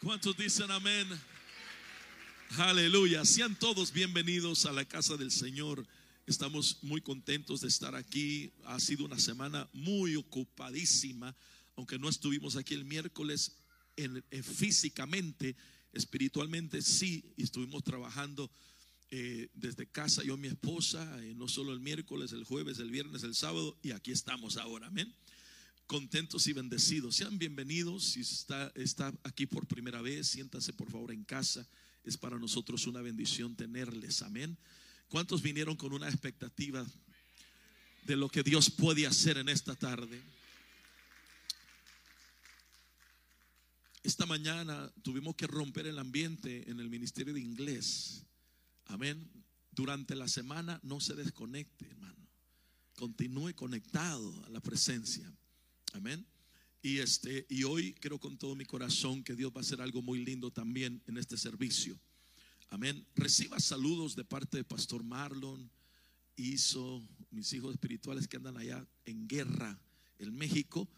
¿Cuántos 0.00 0.36
dicen 0.36 0.70
amén? 0.70 1.08
Aleluya. 2.56 3.24
Sean 3.24 3.58
todos 3.58 3.92
bienvenidos 3.92 4.64
a 4.64 4.72
la 4.72 4.84
casa 4.84 5.16
del 5.16 5.32
Señor. 5.32 5.84
Estamos 6.24 6.78
muy 6.82 7.00
contentos 7.00 7.62
de 7.62 7.68
estar 7.68 7.96
aquí. 7.96 8.52
Ha 8.66 8.78
sido 8.78 9.04
una 9.04 9.18
semana 9.18 9.68
muy 9.72 10.14
ocupadísima, 10.14 11.34
aunque 11.74 11.98
no 11.98 12.08
estuvimos 12.08 12.54
aquí 12.54 12.74
el 12.74 12.84
miércoles 12.84 13.56
en, 13.96 14.22
físicamente, 14.44 15.56
espiritualmente 15.92 16.80
sí, 16.80 17.34
estuvimos 17.36 17.82
trabajando 17.82 18.48
eh, 19.10 19.48
desde 19.54 19.88
casa, 19.88 20.22
yo 20.22 20.36
mi 20.36 20.46
esposa, 20.46 21.24
eh, 21.24 21.34
no 21.34 21.48
solo 21.48 21.72
el 21.72 21.80
miércoles, 21.80 22.30
el 22.30 22.44
jueves, 22.44 22.78
el 22.78 22.92
viernes, 22.92 23.24
el 23.24 23.34
sábado, 23.34 23.76
y 23.82 23.90
aquí 23.90 24.12
estamos 24.12 24.58
ahora, 24.58 24.86
amén 24.86 25.12
contentos 25.88 26.46
y 26.46 26.52
bendecidos. 26.52 27.16
Sean 27.16 27.38
bienvenidos. 27.38 28.04
Si 28.10 28.20
está, 28.20 28.70
está 28.76 29.12
aquí 29.24 29.46
por 29.46 29.66
primera 29.66 30.02
vez, 30.02 30.28
siéntase 30.28 30.72
por 30.74 30.88
favor 30.90 31.10
en 31.10 31.24
casa. 31.24 31.66
Es 32.04 32.16
para 32.16 32.38
nosotros 32.38 32.86
una 32.86 33.00
bendición 33.00 33.56
tenerles. 33.56 34.22
Amén. 34.22 34.56
¿Cuántos 35.08 35.42
vinieron 35.42 35.76
con 35.76 35.94
una 35.94 36.06
expectativa 36.08 36.86
de 38.04 38.16
lo 38.16 38.28
que 38.28 38.42
Dios 38.42 38.70
puede 38.70 39.06
hacer 39.06 39.38
en 39.38 39.48
esta 39.48 39.74
tarde? 39.74 40.20
Esta 44.02 44.26
mañana 44.26 44.92
tuvimos 45.02 45.36
que 45.36 45.46
romper 45.46 45.86
el 45.86 45.98
ambiente 45.98 46.70
en 46.70 46.80
el 46.80 46.90
Ministerio 46.90 47.32
de 47.32 47.40
Inglés. 47.40 48.24
Amén. 48.84 49.26
Durante 49.72 50.14
la 50.14 50.28
semana 50.28 50.80
no 50.82 51.00
se 51.00 51.14
desconecte, 51.14 51.86
hermano. 51.86 52.28
Continúe 52.94 53.54
conectado 53.54 54.44
a 54.44 54.50
la 54.50 54.60
presencia. 54.60 55.32
Amén. 55.92 56.26
Y 56.82 56.98
este 56.98 57.46
y 57.48 57.64
hoy 57.64 57.94
creo 57.94 58.18
con 58.18 58.38
todo 58.38 58.54
mi 58.54 58.64
corazón 58.64 59.22
que 59.22 59.34
Dios 59.34 59.52
va 59.52 59.58
a 59.58 59.60
hacer 59.60 59.80
algo 59.80 60.02
muy 60.02 60.24
lindo 60.24 60.50
también 60.50 61.02
en 61.06 61.16
este 61.16 61.36
servicio. 61.36 61.98
Amén. 62.70 63.06
Reciba 63.16 63.58
saludos 63.58 64.14
de 64.14 64.24
parte 64.24 64.58
de 64.58 64.64
Pastor 64.64 65.02
Marlon, 65.02 65.70
Hizo, 66.36 67.02
mis 67.30 67.52
hijos 67.52 67.72
espirituales 67.72 68.28
que 68.28 68.36
andan 68.36 68.56
allá 68.56 68.86
en 69.06 69.26
guerra 69.26 69.76
en 70.20 70.36
México. 70.36 70.88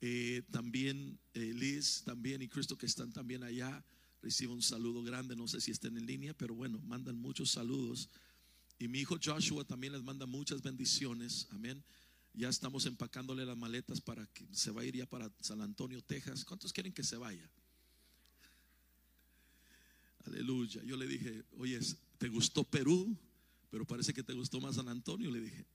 Eh, 0.00 0.42
también 0.50 1.18
eh, 1.34 1.52
Liz, 1.54 2.02
también 2.04 2.42
y 2.42 2.48
Cristo 2.48 2.76
que 2.76 2.86
están 2.86 3.12
también 3.12 3.44
allá. 3.44 3.84
Reciba 4.22 4.52
un 4.52 4.62
saludo 4.62 5.02
grande. 5.02 5.36
No 5.36 5.46
sé 5.46 5.60
si 5.60 5.70
estén 5.70 5.96
en 5.96 6.06
línea, 6.06 6.34
pero 6.34 6.54
bueno, 6.54 6.80
mandan 6.80 7.16
muchos 7.16 7.50
saludos. 7.50 8.08
Y 8.78 8.88
mi 8.88 9.00
hijo 9.00 9.18
Joshua 9.22 9.64
también 9.64 9.92
les 9.92 10.02
manda 10.02 10.26
muchas 10.26 10.62
bendiciones. 10.62 11.46
Amén. 11.50 11.84
Ya 12.38 12.48
estamos 12.48 12.86
empacándole 12.86 13.44
las 13.44 13.56
maletas 13.56 14.00
para 14.00 14.24
que 14.28 14.46
se 14.52 14.70
va 14.70 14.82
a 14.82 14.84
ir 14.84 14.94
ya 14.94 15.06
para 15.06 15.28
San 15.40 15.60
Antonio, 15.60 16.00
Texas. 16.00 16.44
¿Cuántos 16.44 16.72
quieren 16.72 16.92
que 16.92 17.02
se 17.02 17.16
vaya? 17.16 17.50
Aleluya. 20.24 20.80
Yo 20.84 20.96
le 20.96 21.08
dije, 21.08 21.42
oye, 21.56 21.80
¿te 22.16 22.28
gustó 22.28 22.62
Perú? 22.62 23.18
Pero 23.70 23.84
parece 23.84 24.14
que 24.14 24.22
te 24.22 24.34
gustó 24.34 24.60
más 24.60 24.76
San 24.76 24.88
Antonio, 24.88 25.32
le 25.32 25.40
dije. 25.40 25.66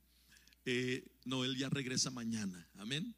Eh, 0.63 1.05
no, 1.25 1.43
él 1.43 1.57
ya 1.57 1.67
regresa 1.67 2.11
mañana. 2.11 2.65
Amén. 2.77 3.13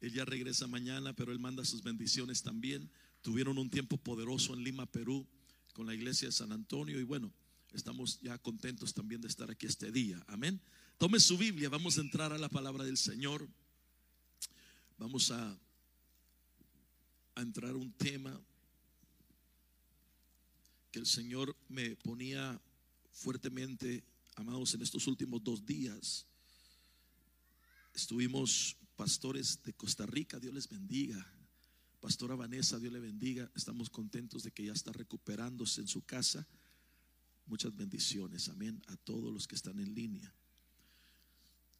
Él 0.00 0.14
ya 0.14 0.24
regresa 0.24 0.66
mañana, 0.66 1.12
pero 1.12 1.32
él 1.32 1.38
manda 1.38 1.66
sus 1.66 1.82
bendiciones 1.82 2.42
también. 2.42 2.90
Tuvieron 3.20 3.58
un 3.58 3.68
tiempo 3.68 3.98
poderoso 3.98 4.54
en 4.54 4.64
Lima, 4.64 4.86
Perú, 4.86 5.26
con 5.74 5.86
la 5.86 5.94
iglesia 5.94 6.28
de 6.28 6.32
San 6.32 6.50
Antonio. 6.50 6.98
Y 6.98 7.04
bueno, 7.04 7.30
estamos 7.74 8.22
ya 8.22 8.38
contentos 8.38 8.94
también 8.94 9.20
de 9.20 9.28
estar 9.28 9.50
aquí 9.50 9.66
este 9.66 9.92
día. 9.92 10.24
Amén. 10.28 10.62
Tome 10.98 11.20
su 11.20 11.36
Biblia, 11.36 11.68
vamos 11.68 11.98
a 11.98 12.00
entrar 12.00 12.32
a 12.32 12.38
la 12.38 12.48
palabra 12.48 12.82
del 12.82 12.96
Señor. 12.96 13.46
Vamos 14.96 15.30
a, 15.30 15.60
a 17.34 17.42
entrar 17.42 17.72
a 17.72 17.76
un 17.76 17.92
tema 17.92 18.40
que 20.90 20.98
el 20.98 21.04
Señor 21.04 21.54
me 21.68 21.96
ponía 21.96 22.58
fuertemente, 23.12 24.04
amados, 24.36 24.72
en 24.72 24.80
estos 24.80 25.06
últimos 25.06 25.44
dos 25.44 25.66
días. 25.66 26.24
Estuvimos 27.92 28.78
pastores 28.96 29.62
de 29.64 29.74
Costa 29.74 30.06
Rica, 30.06 30.40
Dios 30.40 30.54
les 30.54 30.66
bendiga. 30.66 31.30
Pastora 32.00 32.36
Vanessa, 32.36 32.78
Dios 32.78 32.94
le 32.94 33.00
bendiga. 33.00 33.50
Estamos 33.54 33.90
contentos 33.90 34.44
de 34.44 34.50
que 34.50 34.64
ya 34.64 34.72
está 34.72 34.92
recuperándose 34.92 35.82
en 35.82 35.88
su 35.88 36.06
casa. 36.06 36.46
Muchas 37.44 37.76
bendiciones, 37.76 38.48
amén, 38.48 38.82
a 38.86 38.96
todos 38.96 39.30
los 39.30 39.46
que 39.46 39.56
están 39.56 39.78
en 39.78 39.94
línea 39.94 40.34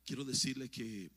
quiero 0.07 0.25
decirle 0.25 0.71
que 0.71 1.11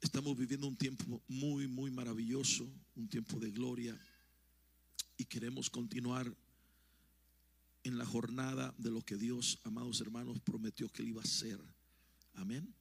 estamos 0.00 0.36
viviendo 0.36 0.66
un 0.66 0.76
tiempo 0.76 1.22
muy, 1.28 1.68
muy 1.68 1.90
maravilloso, 1.90 2.66
un 2.96 3.08
tiempo 3.08 3.38
de 3.38 3.50
gloria, 3.50 3.96
y 5.18 5.26
queremos 5.26 5.68
continuar 5.68 6.34
en 7.84 7.98
la 7.98 8.06
jornada 8.06 8.74
de 8.78 8.90
lo 8.90 9.02
que 9.02 9.16
Dios, 9.16 9.60
amados 9.64 10.00
hermanos, 10.00 10.40
prometió 10.40 10.88
que 10.88 11.02
él 11.02 11.08
iba 11.08 11.20
a 11.20 11.24
hacer. 11.24 11.60
Amén. 12.34 12.74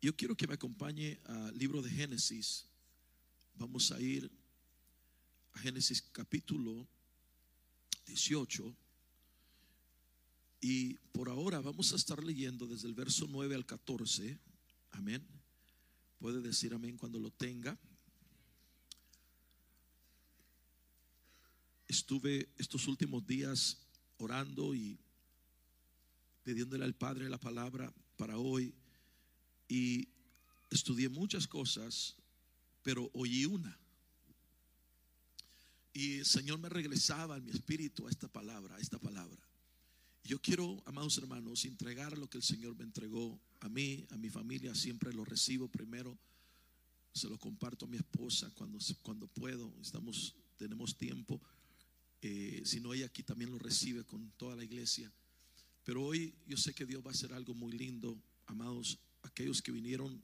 Yo 0.00 0.16
quiero 0.16 0.34
que 0.34 0.46
me 0.46 0.54
acompañe 0.54 1.20
al 1.24 1.58
libro 1.58 1.82
de 1.82 1.90
Génesis. 1.90 2.64
Vamos 3.56 3.92
a 3.92 4.00
ir 4.00 4.30
a 5.52 5.58
Génesis 5.58 6.00
capítulo 6.00 6.88
18. 8.06 8.74
Y 10.60 10.94
por 11.12 11.28
ahora 11.28 11.60
vamos 11.60 11.92
a 11.92 11.96
estar 11.96 12.22
leyendo 12.22 12.66
desde 12.66 12.88
el 12.88 12.94
verso 12.94 13.26
9 13.28 13.54
al 13.54 13.66
14. 13.66 14.38
Amén. 14.90 15.24
Puede 16.18 16.40
decir 16.40 16.74
amén 16.74 16.96
cuando 16.96 17.18
lo 17.20 17.30
tenga. 17.30 17.78
Estuve 21.86 22.48
estos 22.58 22.86
últimos 22.88 23.26
días 23.26 23.78
orando 24.18 24.74
y 24.74 24.98
pidiéndole 26.42 26.84
al 26.84 26.94
Padre 26.94 27.28
la 27.28 27.38
palabra 27.38 27.92
para 28.16 28.36
hoy 28.36 28.74
y 29.68 30.08
estudié 30.70 31.08
muchas 31.08 31.46
cosas, 31.46 32.16
pero 32.82 33.10
oí 33.14 33.44
una. 33.44 33.78
Y 35.92 36.18
el 36.18 36.26
Señor 36.26 36.58
me 36.58 36.68
regresaba 36.68 37.36
en 37.36 37.44
mi 37.44 37.50
espíritu 37.52 38.06
a 38.06 38.10
esta 38.10 38.28
palabra, 38.28 38.76
a 38.76 38.80
esta 38.80 38.98
palabra. 38.98 39.47
Yo 40.28 40.38
quiero, 40.42 40.82
amados 40.84 41.16
hermanos, 41.16 41.64
entregar 41.64 42.18
lo 42.18 42.28
que 42.28 42.36
el 42.36 42.44
Señor 42.44 42.76
me 42.76 42.84
entregó 42.84 43.40
a 43.60 43.68
mí, 43.70 44.06
a 44.10 44.18
mi 44.18 44.28
familia, 44.28 44.74
siempre 44.74 45.10
lo 45.10 45.24
recibo 45.24 45.68
primero, 45.68 46.18
se 47.14 47.30
lo 47.30 47.38
comparto 47.38 47.86
a 47.86 47.88
mi 47.88 47.96
esposa 47.96 48.50
cuando, 48.54 48.78
cuando 49.00 49.26
puedo, 49.26 49.72
estamos, 49.80 50.34
tenemos 50.58 50.98
tiempo, 50.98 51.40
eh, 52.20 52.60
si 52.66 52.78
no 52.78 52.92
ella 52.92 53.06
aquí 53.06 53.22
también 53.22 53.50
lo 53.50 53.58
recibe 53.58 54.04
con 54.04 54.30
toda 54.32 54.54
la 54.54 54.64
iglesia. 54.64 55.10
Pero 55.82 56.04
hoy 56.04 56.34
yo 56.46 56.58
sé 56.58 56.74
que 56.74 56.84
Dios 56.84 57.02
va 57.02 57.08
a 57.08 57.14
hacer 57.14 57.32
algo 57.32 57.54
muy 57.54 57.72
lindo, 57.72 58.14
amados, 58.48 58.98
aquellos 59.22 59.62
que 59.62 59.72
vinieron 59.72 60.20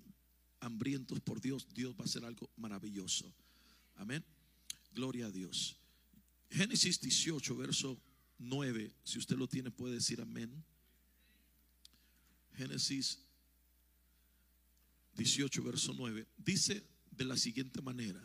hambrientos 0.60 1.18
por 1.20 1.40
Dios, 1.40 1.66
Dios 1.72 1.94
va 1.94 2.02
a 2.02 2.04
hacer 2.04 2.26
algo 2.26 2.50
maravilloso. 2.56 3.32
Amén. 3.94 4.22
Gloria 4.94 5.28
a 5.28 5.30
Dios. 5.30 5.78
Génesis 6.50 7.00
18, 7.00 7.56
verso 7.56 7.98
9, 8.38 8.94
si 9.04 9.18
usted 9.18 9.36
lo 9.36 9.48
tiene 9.48 9.70
puede 9.70 9.94
decir 9.94 10.20
amén. 10.20 10.64
Génesis 12.56 13.18
18, 15.16 15.62
verso 15.62 15.92
9, 15.96 16.26
dice 16.36 16.84
de 17.10 17.24
la 17.24 17.36
siguiente 17.36 17.80
manera. 17.80 18.22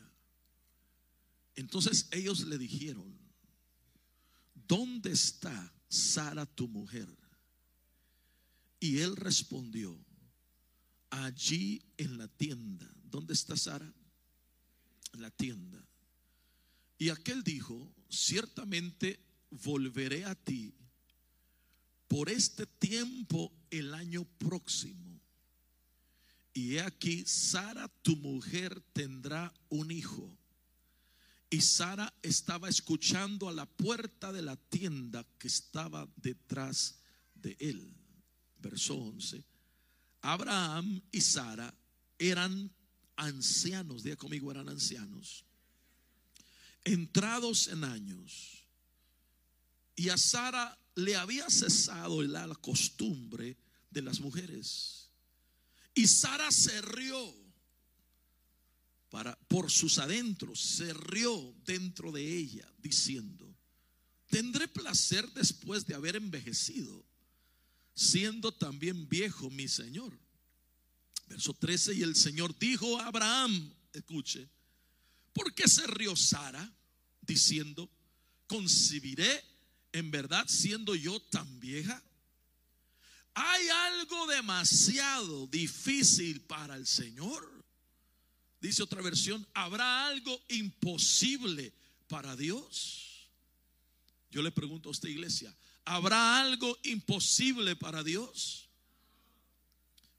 Entonces 1.56 2.08
ellos 2.12 2.46
le 2.48 2.58
dijeron, 2.58 3.18
¿dónde 4.68 5.12
está 5.12 5.74
Sara 5.88 6.46
tu 6.46 6.68
mujer? 6.68 7.08
Y 8.80 9.00
él 9.00 9.16
respondió, 9.16 10.00
allí 11.10 11.82
en 11.98 12.18
la 12.18 12.28
tienda. 12.28 12.90
¿Dónde 13.04 13.34
está 13.34 13.58
Sara? 13.58 13.92
En 15.14 15.22
la 15.22 15.32
tienda. 15.32 15.84
Y 16.98 17.10
aquel 17.10 17.44
dijo, 17.44 17.94
ciertamente 18.10 19.20
volveré 19.52 20.26
a 20.26 20.36
ti 20.36 20.74
por 22.08 22.30
este 22.30 22.66
tiempo 22.66 23.52
el 23.70 23.94
año 23.94 24.26
próximo. 24.38 25.22
Y 26.54 26.76
he 26.76 26.82
aquí, 26.82 27.24
Sara, 27.26 27.88
tu 28.02 28.16
mujer, 28.18 28.82
tendrá 28.94 29.54
un 29.70 29.92
hijo. 29.92 30.36
Y 31.50 31.62
Sara 31.62 32.14
estaba 32.22 32.68
escuchando 32.68 33.48
a 33.48 33.54
la 33.54 33.66
puerta 33.66 34.32
de 34.32 34.42
la 34.42 34.56
tienda 34.56 35.26
que 35.38 35.48
estaba 35.48 36.08
detrás 36.18 37.00
de 37.36 37.56
él. 37.60 37.96
Verso 38.60 38.96
11. 38.96 39.44
Abraham 40.22 41.02
y 41.12 41.22
Sara 41.22 41.74
eran 42.18 42.72
ancianos, 43.16 44.04
diga 44.04 44.18
conmigo, 44.18 44.52
eran 44.52 44.68
ancianos, 44.68 45.46
entrados 46.84 47.68
en 47.68 47.84
años 47.84 48.59
y 50.00 50.08
a 50.08 50.18
Sara 50.18 50.80
le 50.96 51.18
había 51.18 51.50
cesado 51.50 52.24
la 52.24 52.48
costumbre 52.56 53.58
de 53.90 54.02
las 54.02 54.22
mujeres. 54.22 55.10
Y 55.94 56.08
Sara 56.08 56.50
se 56.54 56.82
rió 56.82 57.36
para, 59.10 59.38
por 59.50 59.70
sus 59.70 59.98
adentros, 59.98 60.62
se 60.62 60.94
rió 60.94 61.54
dentro 61.66 62.14
de 62.14 62.26
ella, 62.26 62.66
diciendo, 62.78 63.54
tendré 64.30 64.70
placer 64.70 65.30
después 65.34 65.86
de 65.86 65.96
haber 65.96 66.16
envejecido, 66.16 67.06
siendo 67.94 68.54
también 68.54 69.10
viejo 69.10 69.50
mi 69.50 69.68
Señor. 69.68 70.18
Verso 71.28 71.54
13, 71.54 71.96
y 71.96 72.04
el 72.04 72.16
Señor 72.16 72.58
dijo 72.58 72.98
a 73.02 73.08
Abraham, 73.08 73.74
escuche, 73.92 74.48
¿por 75.34 75.54
qué 75.54 75.68
se 75.68 75.86
rió 75.88 76.16
Sara 76.16 76.74
diciendo, 77.22 77.92
concibiré 78.48 79.49
en 79.92 80.12
verdad 80.12 80.46
siendo 80.48 80.96
yo 80.96 81.20
tan 81.20 81.60
vieja? 81.60 82.02
Hay 83.34 83.70
algo 83.70 84.28
demasiado 84.28 85.48
difícil 85.48 86.42
para 86.42 86.76
el 86.76 86.86
Señor. 86.86 87.64
Dice 88.60 88.84
otra 88.84 89.02
versión, 89.02 89.48
¿habrá 89.54 90.08
algo 90.08 90.42
imposible 90.50 91.74
para 92.08 92.36
Dios? 92.36 93.30
Yo 94.32 94.42
le 94.42 94.52
pregunto 94.52 94.90
a 94.90 94.92
esta 94.92 95.10
iglesia, 95.10 95.56
¿habrá 95.86 96.40
algo 96.40 96.78
imposible 96.84 97.76
para 97.76 98.04
Dios? 98.04 98.70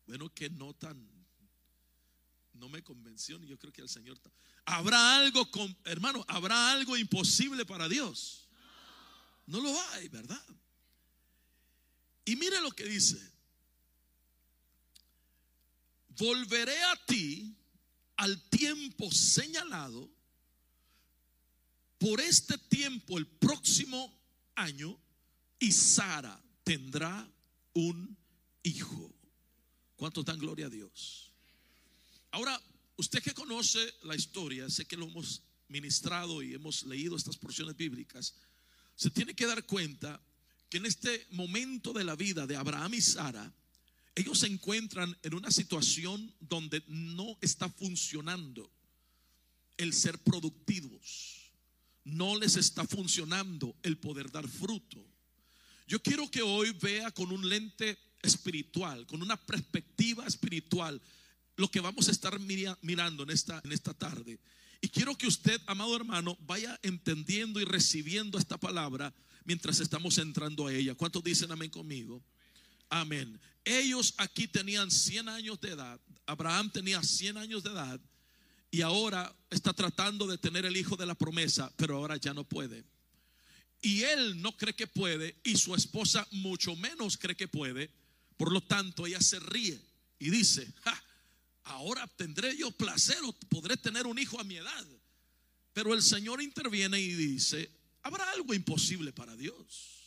Bueno, 0.06 0.32
que 0.34 0.50
no 0.50 0.72
tan, 0.74 1.08
no 2.54 2.68
me 2.68 2.82
convenció, 2.82 3.38
yo 3.44 3.58
creo 3.58 3.72
que 3.72 3.82
el 3.82 3.88
Señor. 3.88 4.18
¿Habrá 4.64 5.16
algo, 5.16 5.50
con, 5.50 5.76
hermano, 5.84 6.24
habrá 6.26 6.72
algo 6.72 6.96
imposible 6.96 7.64
para 7.66 7.88
Dios? 7.88 8.48
No 9.50 9.60
lo 9.60 9.82
hay, 9.90 10.06
¿verdad? 10.08 10.40
Y 12.24 12.36
mire 12.36 12.60
lo 12.60 12.70
que 12.70 12.84
dice. 12.84 13.20
Volveré 16.10 16.80
a 16.84 17.04
ti 17.04 17.56
al 18.16 18.48
tiempo 18.48 19.10
señalado. 19.10 20.08
Por 21.98 22.20
este 22.20 22.58
tiempo, 22.58 23.18
el 23.18 23.26
próximo 23.26 24.16
año, 24.54 24.96
y 25.58 25.72
Sara 25.72 26.40
tendrá 26.62 27.28
un 27.74 28.16
hijo. 28.62 29.12
¿Cuántos 29.96 30.24
dan 30.24 30.38
gloria 30.38 30.66
a 30.66 30.70
Dios? 30.70 31.32
Ahora, 32.30 32.62
usted 32.96 33.20
que 33.20 33.34
conoce 33.34 33.94
la 34.04 34.14
historia, 34.14 34.70
sé 34.70 34.86
que 34.86 34.96
lo 34.96 35.06
hemos 35.08 35.42
ministrado 35.66 36.40
y 36.40 36.54
hemos 36.54 36.84
leído 36.84 37.16
estas 37.16 37.36
porciones 37.36 37.76
bíblicas, 37.76 38.34
se 39.00 39.08
tiene 39.08 39.32
que 39.32 39.46
dar 39.46 39.64
cuenta 39.64 40.20
que 40.68 40.76
en 40.76 40.84
este 40.84 41.26
momento 41.30 41.94
de 41.94 42.04
la 42.04 42.16
vida 42.16 42.46
de 42.46 42.54
Abraham 42.54 42.92
y 42.92 43.00
Sara, 43.00 43.50
ellos 44.14 44.40
se 44.40 44.46
encuentran 44.46 45.16
en 45.22 45.32
una 45.32 45.50
situación 45.50 46.30
donde 46.38 46.84
no 46.86 47.38
está 47.40 47.70
funcionando 47.70 48.70
el 49.78 49.94
ser 49.94 50.18
productivos. 50.18 51.50
No 52.04 52.38
les 52.38 52.56
está 52.56 52.86
funcionando 52.86 53.74
el 53.82 53.96
poder 53.96 54.30
dar 54.30 54.46
fruto. 54.46 55.02
Yo 55.88 56.02
quiero 56.02 56.30
que 56.30 56.42
hoy 56.42 56.72
vea 56.72 57.10
con 57.10 57.32
un 57.32 57.48
lente 57.48 57.96
espiritual, 58.20 59.06
con 59.06 59.22
una 59.22 59.38
perspectiva 59.38 60.26
espiritual, 60.26 61.00
lo 61.56 61.70
que 61.70 61.80
vamos 61.80 62.08
a 62.08 62.12
estar 62.12 62.38
mirando 62.38 63.22
en 63.22 63.30
esta, 63.30 63.62
en 63.64 63.72
esta 63.72 63.94
tarde. 63.94 64.38
Y 64.80 64.88
quiero 64.88 65.16
que 65.16 65.26
usted, 65.26 65.60
amado 65.66 65.94
hermano, 65.94 66.38
vaya 66.40 66.78
entendiendo 66.82 67.60
y 67.60 67.64
recibiendo 67.64 68.38
esta 68.38 68.58
palabra 68.58 69.12
mientras 69.44 69.80
estamos 69.80 70.18
entrando 70.18 70.66
a 70.66 70.72
ella. 70.72 70.94
¿Cuántos 70.94 71.22
dicen 71.22 71.52
amén 71.52 71.70
conmigo? 71.70 72.22
Amén. 72.88 73.40
Ellos 73.64 74.14
aquí 74.16 74.48
tenían 74.48 74.90
100 74.90 75.28
años 75.28 75.60
de 75.60 75.70
edad. 75.70 76.00
Abraham 76.26 76.70
tenía 76.70 77.02
100 77.02 77.36
años 77.36 77.62
de 77.62 77.70
edad 77.70 78.00
y 78.70 78.82
ahora 78.82 79.34
está 79.50 79.72
tratando 79.72 80.26
de 80.26 80.38
tener 80.38 80.64
el 80.64 80.76
hijo 80.76 80.96
de 80.96 81.06
la 81.06 81.14
promesa, 81.14 81.72
pero 81.76 81.96
ahora 81.96 82.16
ya 82.16 82.32
no 82.32 82.44
puede. 82.44 82.84
Y 83.82 84.02
él 84.02 84.40
no 84.40 84.56
cree 84.56 84.74
que 84.74 84.86
puede 84.86 85.36
y 85.42 85.56
su 85.56 85.74
esposa 85.74 86.26
mucho 86.30 86.76
menos 86.76 87.16
cree 87.16 87.36
que 87.36 87.48
puede. 87.48 87.90
Por 88.36 88.52
lo 88.52 88.62
tanto, 88.62 89.06
ella 89.06 89.20
se 89.20 89.40
ríe 89.40 89.80
y 90.18 90.30
dice, 90.30 90.72
ahora 91.70 92.06
tendré 92.16 92.56
yo 92.56 92.70
placer 92.72 93.18
o 93.24 93.32
podré 93.48 93.76
tener 93.76 94.06
un 94.06 94.18
hijo 94.18 94.40
a 94.40 94.44
mi 94.44 94.56
edad. 94.56 94.86
Pero 95.72 95.94
el 95.94 96.02
Señor 96.02 96.42
interviene 96.42 97.00
y 97.00 97.14
dice, 97.14 97.70
¿habrá 98.02 98.28
algo 98.32 98.54
imposible 98.54 99.12
para 99.12 99.36
Dios? 99.36 100.00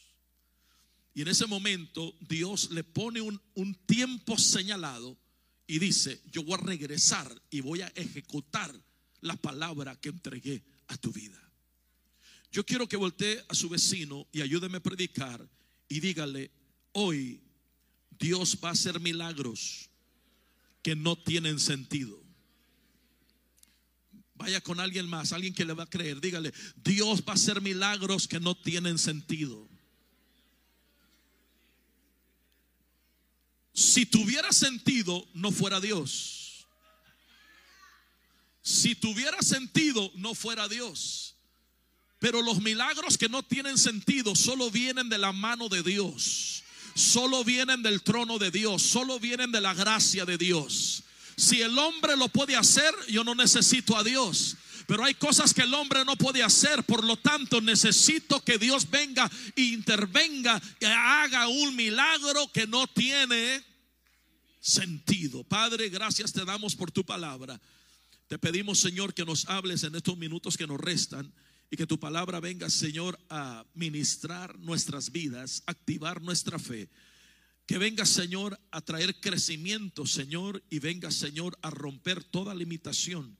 Y 1.13 1.21
en 1.21 1.27
ese 1.29 1.45
momento 1.45 2.15
Dios 2.21 2.71
le 2.71 2.83
pone 2.83 3.21
un, 3.21 3.41
un 3.55 3.75
tiempo 3.85 4.37
señalado 4.37 5.17
y 5.65 5.79
dice, 5.79 6.21
yo 6.31 6.43
voy 6.43 6.55
a 6.55 6.65
regresar 6.65 7.41
y 7.49 7.61
voy 7.61 7.81
a 7.81 7.87
ejecutar 7.95 8.73
la 9.21 9.35
palabra 9.37 9.95
que 9.99 10.09
entregué 10.09 10.63
a 10.87 10.97
tu 10.97 11.11
vida. 11.11 11.39
Yo 12.51 12.65
quiero 12.65 12.87
que 12.87 12.97
voltee 12.97 13.43
a 13.47 13.55
su 13.55 13.69
vecino 13.69 14.27
y 14.31 14.41
ayúdeme 14.41 14.77
a 14.77 14.83
predicar 14.83 15.47
y 15.87 16.01
dígale, 16.01 16.51
hoy 16.91 17.41
Dios 18.11 18.59
va 18.63 18.69
a 18.69 18.73
hacer 18.73 18.99
milagros 18.99 19.89
que 20.83 20.95
no 20.95 21.15
tienen 21.15 21.59
sentido. 21.59 22.21
Vaya 24.35 24.61
con 24.61 24.79
alguien 24.79 25.07
más, 25.07 25.31
alguien 25.31 25.53
que 25.53 25.65
le 25.65 25.73
va 25.73 25.83
a 25.83 25.89
creer. 25.89 26.19
Dígale, 26.19 26.53
Dios 26.75 27.23
va 27.27 27.31
a 27.31 27.35
hacer 27.35 27.61
milagros 27.61 28.27
que 28.27 28.39
no 28.39 28.55
tienen 28.55 28.97
sentido. 28.97 29.67
Si 33.73 34.05
tuviera 34.05 34.51
sentido, 34.51 35.27
no 35.33 35.51
fuera 35.51 35.79
Dios. 35.79 36.67
Si 38.61 38.95
tuviera 38.95 39.41
sentido, 39.41 40.11
no 40.15 40.35
fuera 40.35 40.67
Dios. 40.67 41.35
Pero 42.19 42.41
los 42.41 42.61
milagros 42.61 43.17
que 43.17 43.29
no 43.29 43.43
tienen 43.43 43.77
sentido 43.77 44.35
solo 44.35 44.69
vienen 44.71 45.09
de 45.09 45.17
la 45.17 45.31
mano 45.31 45.69
de 45.69 45.83
Dios. 45.83 46.62
Solo 46.95 47.43
vienen 47.43 47.81
del 47.81 48.01
trono 48.01 48.37
de 48.37 48.51
Dios. 48.51 48.81
Solo 48.81 49.19
vienen 49.19 49.51
de 49.51 49.61
la 49.61 49.73
gracia 49.73 50.25
de 50.25 50.37
Dios. 50.37 51.03
Si 51.35 51.61
el 51.61 51.77
hombre 51.77 52.15
lo 52.15 52.29
puede 52.29 52.55
hacer, 52.55 52.93
yo 53.09 53.23
no 53.23 53.35
necesito 53.35 53.97
a 53.97 54.03
Dios. 54.03 54.57
Pero 54.85 55.03
hay 55.03 55.13
cosas 55.13 55.53
que 55.53 55.61
el 55.61 55.73
hombre 55.73 56.03
no 56.05 56.15
puede 56.17 56.43
hacer, 56.43 56.83
por 56.83 57.03
lo 57.03 57.17
tanto 57.17 57.61
necesito 57.61 58.43
que 58.43 58.57
Dios 58.57 58.89
venga 58.89 59.31
e 59.55 59.61
intervenga 59.61 60.61
y 60.79 60.85
haga 60.85 61.47
un 61.47 61.75
milagro 61.75 62.51
que 62.51 62.67
no 62.67 62.85
tiene 62.87 63.63
sentido. 64.59 65.43
Padre, 65.43 65.89
gracias 65.89 66.33
te 66.33 66.43
damos 66.43 66.75
por 66.75 66.91
tu 66.91 67.05
palabra. 67.05 67.59
Te 68.27 68.37
pedimos, 68.37 68.79
Señor, 68.79 69.13
que 69.13 69.25
nos 69.25 69.47
hables 69.47 69.83
en 69.83 69.95
estos 69.95 70.17
minutos 70.17 70.57
que 70.57 70.67
nos 70.67 70.79
restan 70.79 71.31
y 71.73 71.75
que 71.75 71.87
tu 71.87 71.99
palabra 71.99 72.39
venga, 72.39 72.69
Señor, 72.69 73.19
a 73.31 73.65
ministrar 73.73 74.59
nuestras 74.59 75.11
vidas, 75.11 75.63
activar 75.65 76.21
nuestra 76.21 76.59
fe. 76.59 76.87
Que 77.65 77.79
venga, 77.79 78.05
Señor, 78.05 78.59
a 78.69 78.79
traer 78.81 79.19
crecimiento, 79.19 80.05
Señor, 80.05 80.63
y 80.69 80.77
venga, 80.77 81.09
Señor, 81.09 81.57
a 81.63 81.71
romper 81.71 82.23
toda 82.23 82.53
limitación 82.53 83.39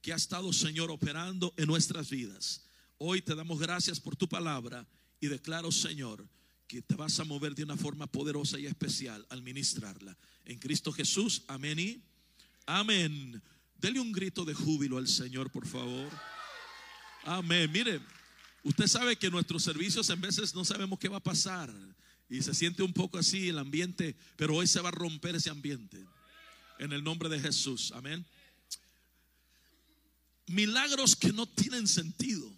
que 0.00 0.14
ha 0.14 0.16
estado, 0.16 0.50
Señor, 0.54 0.90
operando 0.90 1.52
en 1.58 1.66
nuestras 1.66 2.08
vidas. 2.08 2.64
Hoy 2.96 3.20
te 3.20 3.34
damos 3.34 3.60
gracias 3.60 4.00
por 4.00 4.16
tu 4.16 4.30
palabra 4.30 4.88
y 5.20 5.26
declaro, 5.26 5.70
Señor, 5.70 6.26
que 6.66 6.80
te 6.80 6.94
vas 6.94 7.20
a 7.20 7.24
mover 7.24 7.54
de 7.54 7.64
una 7.64 7.76
forma 7.76 8.06
poderosa 8.06 8.58
y 8.58 8.64
especial 8.64 9.26
al 9.28 9.42
ministrarla. 9.42 10.16
En 10.46 10.58
Cristo 10.58 10.90
Jesús, 10.90 11.42
amén 11.48 11.78
y 11.78 12.02
amén. 12.64 13.42
Dele 13.76 14.00
un 14.00 14.10
grito 14.10 14.46
de 14.46 14.54
júbilo 14.54 14.96
al 14.96 15.06
Señor, 15.06 15.50
por 15.50 15.66
favor. 15.66 16.33
Amén. 17.24 17.70
Mire, 17.72 18.00
usted 18.62 18.86
sabe 18.86 19.16
que 19.16 19.30
nuestros 19.30 19.62
servicios 19.62 20.08
en 20.10 20.20
veces 20.20 20.54
no 20.54 20.64
sabemos 20.64 20.98
qué 20.98 21.08
va 21.08 21.16
a 21.16 21.22
pasar 21.22 21.72
y 22.28 22.42
se 22.42 22.54
siente 22.54 22.82
un 22.82 22.92
poco 22.92 23.18
así 23.18 23.48
el 23.48 23.58
ambiente, 23.58 24.16
pero 24.36 24.56
hoy 24.56 24.66
se 24.66 24.80
va 24.80 24.88
a 24.88 24.92
romper 24.92 25.34
ese 25.34 25.50
ambiente. 25.50 26.04
En 26.78 26.92
el 26.92 27.02
nombre 27.02 27.28
de 27.28 27.40
Jesús. 27.40 27.92
Amén. 27.92 28.26
Milagros 30.46 31.16
que 31.16 31.32
no 31.32 31.46
tienen 31.46 31.88
sentido. 31.88 32.52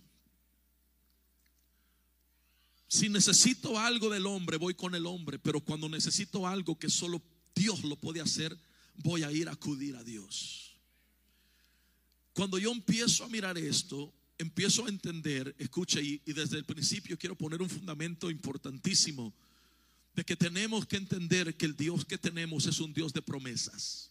Si 2.88 3.08
necesito 3.08 3.78
algo 3.78 4.08
del 4.10 4.26
hombre, 4.26 4.56
voy 4.56 4.74
con 4.74 4.94
el 4.94 5.06
hombre, 5.06 5.38
pero 5.38 5.60
cuando 5.60 5.88
necesito 5.88 6.46
algo 6.46 6.78
que 6.78 6.88
solo 6.88 7.22
Dios 7.54 7.84
lo 7.84 7.96
puede 7.96 8.20
hacer, 8.20 8.56
voy 8.96 9.22
a 9.22 9.30
ir 9.30 9.48
a 9.48 9.52
acudir 9.52 9.96
a 9.96 10.02
Dios. 10.02 10.76
Cuando 12.32 12.58
yo 12.58 12.72
empiezo 12.72 13.24
a 13.24 13.28
mirar 13.28 13.58
esto, 13.58 14.12
empiezo 14.38 14.86
a 14.86 14.88
entender, 14.88 15.54
escucha, 15.58 16.00
y, 16.00 16.20
y 16.26 16.32
desde 16.32 16.58
el 16.58 16.64
principio 16.64 17.18
quiero 17.18 17.36
poner 17.36 17.62
un 17.62 17.70
fundamento 17.70 18.30
importantísimo 18.30 19.34
de 20.14 20.24
que 20.24 20.36
tenemos 20.36 20.86
que 20.86 20.96
entender 20.96 21.56
que 21.56 21.66
el 21.66 21.76
Dios 21.76 22.04
que 22.04 22.18
tenemos 22.18 22.66
es 22.66 22.80
un 22.80 22.92
Dios 22.92 23.12
de 23.12 23.22
promesas. 23.22 24.10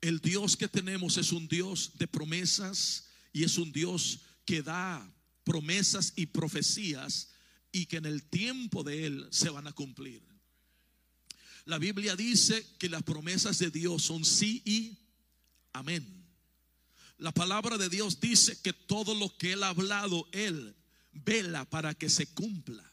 El 0.00 0.20
Dios 0.20 0.54
que 0.56 0.68
tenemos 0.68 1.16
es 1.16 1.32
un 1.32 1.48
Dios 1.48 1.92
de 1.94 2.06
promesas 2.06 3.08
y 3.32 3.44
es 3.44 3.56
un 3.56 3.72
Dios 3.72 4.20
que 4.44 4.62
da 4.62 5.10
promesas 5.44 6.12
y 6.16 6.26
profecías 6.26 7.30
y 7.72 7.86
que 7.86 7.96
en 7.96 8.06
el 8.06 8.22
tiempo 8.22 8.84
de 8.84 9.06
Él 9.06 9.26
se 9.30 9.48
van 9.48 9.66
a 9.66 9.72
cumplir. 9.72 10.22
La 11.64 11.78
Biblia 11.78 12.14
dice 12.14 12.66
que 12.78 12.90
las 12.90 13.02
promesas 13.02 13.58
de 13.58 13.70
Dios 13.70 14.02
son 14.02 14.24
sí 14.24 14.62
y 14.66 14.98
amén. 15.72 16.23
La 17.18 17.32
palabra 17.32 17.78
de 17.78 17.88
Dios 17.88 18.20
dice 18.20 18.60
que 18.60 18.72
todo 18.72 19.14
lo 19.14 19.36
que 19.36 19.52
Él 19.52 19.62
ha 19.62 19.68
hablado, 19.68 20.28
Él 20.32 20.74
vela 21.12 21.64
para 21.64 21.94
que 21.94 22.08
se 22.08 22.26
cumpla. 22.26 22.84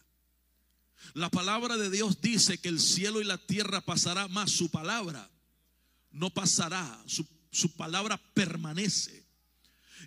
La 1.13 1.29
palabra 1.29 1.77
de 1.77 1.89
Dios 1.89 2.21
dice 2.21 2.59
que 2.59 2.69
el 2.69 2.79
cielo 2.79 3.19
y 3.19 3.23
la 3.23 3.39
tierra 3.39 3.81
pasará, 3.81 4.27
más 4.27 4.51
su 4.51 4.69
palabra 4.69 5.29
no 6.11 6.29
pasará, 6.29 7.01
su, 7.05 7.25
su 7.51 7.71
palabra 7.71 8.17
permanece. 8.33 9.25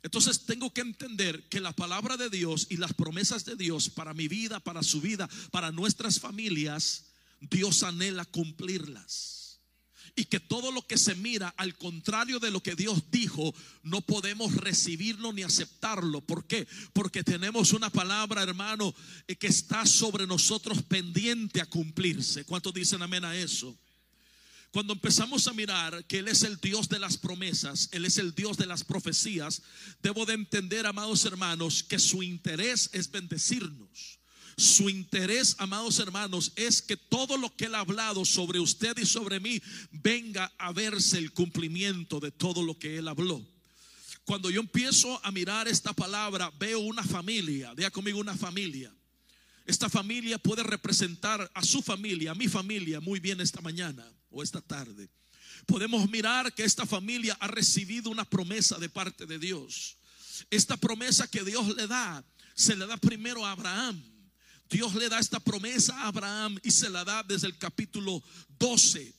Entonces 0.03 0.45
tengo 0.45 0.73
que 0.73 0.83
entender 0.83 1.49
que 1.49 1.61
la 1.61 1.73
palabra 1.73 2.17
de 2.17 2.29
Dios 2.29 2.67
y 2.69 2.77
las 2.77 2.93
promesas 2.93 3.45
de 3.45 3.57
Dios 3.57 3.89
para 3.89 4.13
mi 4.13 4.29
vida, 4.29 4.61
para 4.61 4.83
su 4.83 5.01
vida, 5.01 5.29
para 5.51 5.73
nuestras 5.73 6.21
familias, 6.21 7.07
Dios 7.41 7.83
anhela 7.83 8.25
cumplirlas 8.25 9.44
y 10.17 10.27
que 10.27 10.41
todo 10.41 10.71
lo 10.71 10.87
que 10.87 10.97
se 10.97 11.15
mira 11.15 11.49
al 11.57 11.75
contrario 11.77 12.39
de 12.39 12.51
lo 12.51 12.63
que 12.63 12.75
Dios 12.75 13.11
dijo, 13.11 13.55
no 13.83 14.01
podemos 14.01 14.55
recibirlo 14.55 15.33
ni 15.33 15.43
aceptarlo. 15.43 16.21
¿Por 16.21 16.47
qué? 16.47 16.67
Porque 16.93 17.25
tenemos 17.25 17.73
una 17.73 17.91
palabra, 17.91 18.43
hermano, 18.43 18.95
eh, 19.27 19.37
que 19.37 19.49
está 19.49 19.87
sobre 19.87 20.27
nosotros 20.27 20.83
pendiente 20.83 21.61
a 21.61 21.67
cumplirse. 21.67 22.45
¿Cuántos 22.45 22.73
dicen 22.73 23.03
amén 23.03 23.25
a 23.25 23.37
eso? 23.37 23.77
Cuando 24.71 24.93
empezamos 24.93 25.47
a 25.47 25.53
mirar 25.53 26.05
que 26.07 26.19
Él 26.19 26.29
es 26.29 26.43
el 26.43 26.57
Dios 26.57 26.89
de 26.89 26.99
las 26.99 27.17
promesas, 27.17 27.89
Él 27.93 28.05
es 28.05 28.19
el 28.19 28.35
Dios 28.35 28.57
de 28.57 28.67
las 28.67 28.83
profecías, 28.83 29.63
debo 30.03 30.27
de 30.27 30.35
entender, 30.35 30.87
amados 30.87 31.25
hermanos, 31.25 31.85
que 31.85 32.01
su 32.01 32.25
interés 32.25 32.91
es 32.93 33.11
bendecirnos. 33.11 34.19
Su 34.57 34.89
interés, 34.89 35.57
amados 35.59 35.99
hermanos, 35.99 36.53
es 36.57 36.81
que 36.81 36.97
todo 36.97 37.37
lo 37.37 37.55
que 37.55 37.67
Él 37.67 37.75
ha 37.75 37.81
hablado 37.81 38.25
sobre 38.25 38.61
usted 38.61 38.97
y 38.99 39.07
sobre 39.07 39.41
mí 39.41 39.61
venga 39.91 40.53
a 40.59 40.73
verse 40.73 41.19
el 41.19 41.33
cumplimiento 41.33 42.21
de 42.21 42.31
todo 42.31 42.63
lo 42.63 42.79
que 42.79 42.99
Él 42.99 43.09
habló. 43.09 43.45
Cuando 44.25 44.51
yo 44.51 44.61
empiezo 44.61 45.21
a 45.25 45.31
mirar 45.31 45.69
esta 45.69 45.93
palabra, 45.93 46.51
veo 46.59 46.81
una 46.81 47.05
familia, 47.05 47.75
diga 47.75 47.91
conmigo 47.91 48.19
una 48.19 48.37
familia. 48.37 48.95
Esta 49.67 49.89
familia 49.89 50.39
puede 50.39 50.63
representar 50.63 51.51
a 51.55 51.63
su 51.63 51.83
familia, 51.83 52.31
a 52.31 52.35
mi 52.35 52.49
familia, 52.49 53.01
muy 53.01 53.21
bien 53.21 53.41
esta 53.41 53.61
mañana 53.61 54.07
o 54.31 54.43
esta 54.43 54.61
tarde. 54.61 55.09
Podemos 55.67 56.09
mirar 56.11 56.55
que 56.55 56.65
esta 56.65 56.87
familia 56.87 57.37
ha 57.41 57.49
recibido 57.49 58.11
una 58.11 58.25
promesa 58.25 58.79
de 58.79 58.89
parte 58.89 59.27
de 59.27 59.39
Dios. 59.39 59.97
Esta 60.51 60.77
promesa 60.77 61.29
que 61.29 61.45
Dios 61.45 61.75
le 61.77 61.87
da, 61.87 62.25
se 62.55 62.77
le 62.77 62.87
da 62.87 62.97
primero 62.97 63.45
a 63.45 63.53
Abraham. 63.53 64.03
Dios 64.75 64.93
le 64.97 65.09
da 65.09 65.21
esta 65.21 65.39
promesa 65.39 65.97
a 66.01 66.09
Abraham 66.09 66.59
y 66.65 66.73
se 66.73 66.91
la 66.91 67.05
da 67.05 67.23
desde 67.23 67.47
el 67.47 67.57
capítulo 67.57 68.21
12. 68.59 69.15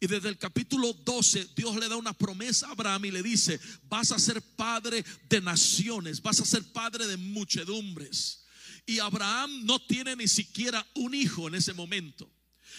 Y 0.00 0.06
desde 0.06 0.30
el 0.30 0.38
capítulo 0.38 0.94
12 0.94 1.50
Dios 1.54 1.76
le 1.76 1.90
da 1.90 1.96
una 1.96 2.14
promesa 2.14 2.68
a 2.68 2.70
Abraham 2.70 3.04
y 3.04 3.10
le 3.10 3.22
dice, 3.22 3.60
vas 3.82 4.12
a 4.12 4.18
ser 4.18 4.40
padre 4.40 5.04
de 5.28 5.42
naciones, 5.42 6.22
vas 6.22 6.40
a 6.40 6.46
ser 6.46 6.64
padre 6.72 7.06
de 7.06 7.18
muchedumbres. 7.18 8.46
Y 8.86 8.98
Abraham 8.98 9.66
no 9.66 9.78
tiene 9.78 10.16
ni 10.16 10.26
siquiera 10.26 10.86
un 10.94 11.14
hijo 11.14 11.48
en 11.48 11.56
ese 11.56 11.74
momento. 11.74 12.32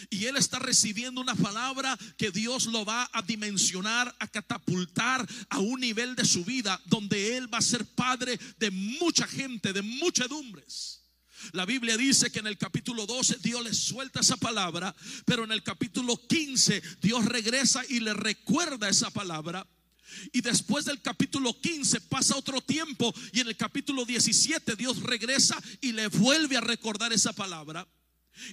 Y 0.10 0.26
él 0.26 0.36
está 0.36 0.58
recibiendo 0.58 1.22
una 1.22 1.36
palabra 1.36 1.96
que 2.18 2.32
Dios 2.32 2.66
lo 2.66 2.84
va 2.86 3.08
a 3.14 3.22
dimensionar, 3.22 4.16
a 4.18 4.28
catapultar 4.28 5.28
a 5.50 5.60
un 5.60 5.80
nivel 5.80 6.16
de 6.16 6.26
su 6.26 6.44
vida 6.44 6.82
donde 6.86 7.38
él 7.38 7.54
va 7.54 7.60
a 7.60 7.62
ser 7.62 7.86
padre 7.86 8.40
de 8.58 8.72
mucha 8.72 9.28
gente, 9.28 9.74
de 9.74 9.84
muchedumbres. 9.84 11.05
La 11.52 11.66
Biblia 11.66 11.98
dice 11.98 12.32
que 12.32 12.40
en 12.40 12.48
el 12.48 12.58
capítulo 12.58 13.06
12 13.06 13.38
Dios 13.42 13.64
le 13.64 13.74
suelta 13.74 14.22
esa 14.22 14.38
palabra, 14.38 14.96
pero 15.26 15.44
en 15.44 15.52
el 15.52 15.64
capítulo 15.64 16.16
15 16.28 16.82
Dios 17.02 17.26
regresa 17.26 17.84
y 17.90 18.00
le 18.00 18.14
recuerda 18.14 18.90
esa 18.90 19.10
palabra. 19.10 19.68
Y 20.32 20.42
después 20.42 20.86
del 20.86 21.02
capítulo 21.02 21.60
15 21.60 22.02
pasa 22.02 22.38
otro 22.38 22.62
tiempo 22.62 23.14
y 23.34 23.42
en 23.42 23.48
el 23.48 23.58
capítulo 23.58 24.06
17 24.06 24.76
Dios 24.76 25.02
regresa 25.04 25.62
y 25.82 25.92
le 25.92 26.08
vuelve 26.08 26.58
a 26.58 26.62
recordar 26.62 27.12
esa 27.12 27.34
palabra. 27.34 27.88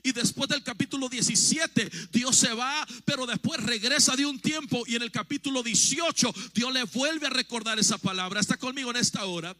Y 0.03 0.12
después 0.12 0.49
del 0.49 0.62
capítulo 0.62 1.09
17 1.09 1.91
Dios 2.12 2.37
se 2.37 2.53
va, 2.55 2.87
pero 3.05 3.27
después 3.27 3.62
regresa 3.62 4.17
de 4.17 4.27
un 4.27 4.41
tiempo 4.41 4.85
y 4.87 4.97
en 4.97 5.03
el 5.03 5.11
capítulo 5.11 5.62
18 5.62 6.35
Dios 6.55 6.73
le 6.73 6.85
vuelve 6.85 7.27
a 7.27 7.31
recordar 7.31 7.79
esa 7.79 7.99
palabra. 7.99 8.41
Está 8.41 8.57
conmigo 8.57 8.91
en 8.91 8.97
esta 8.97 9.25
hora. 9.25 9.57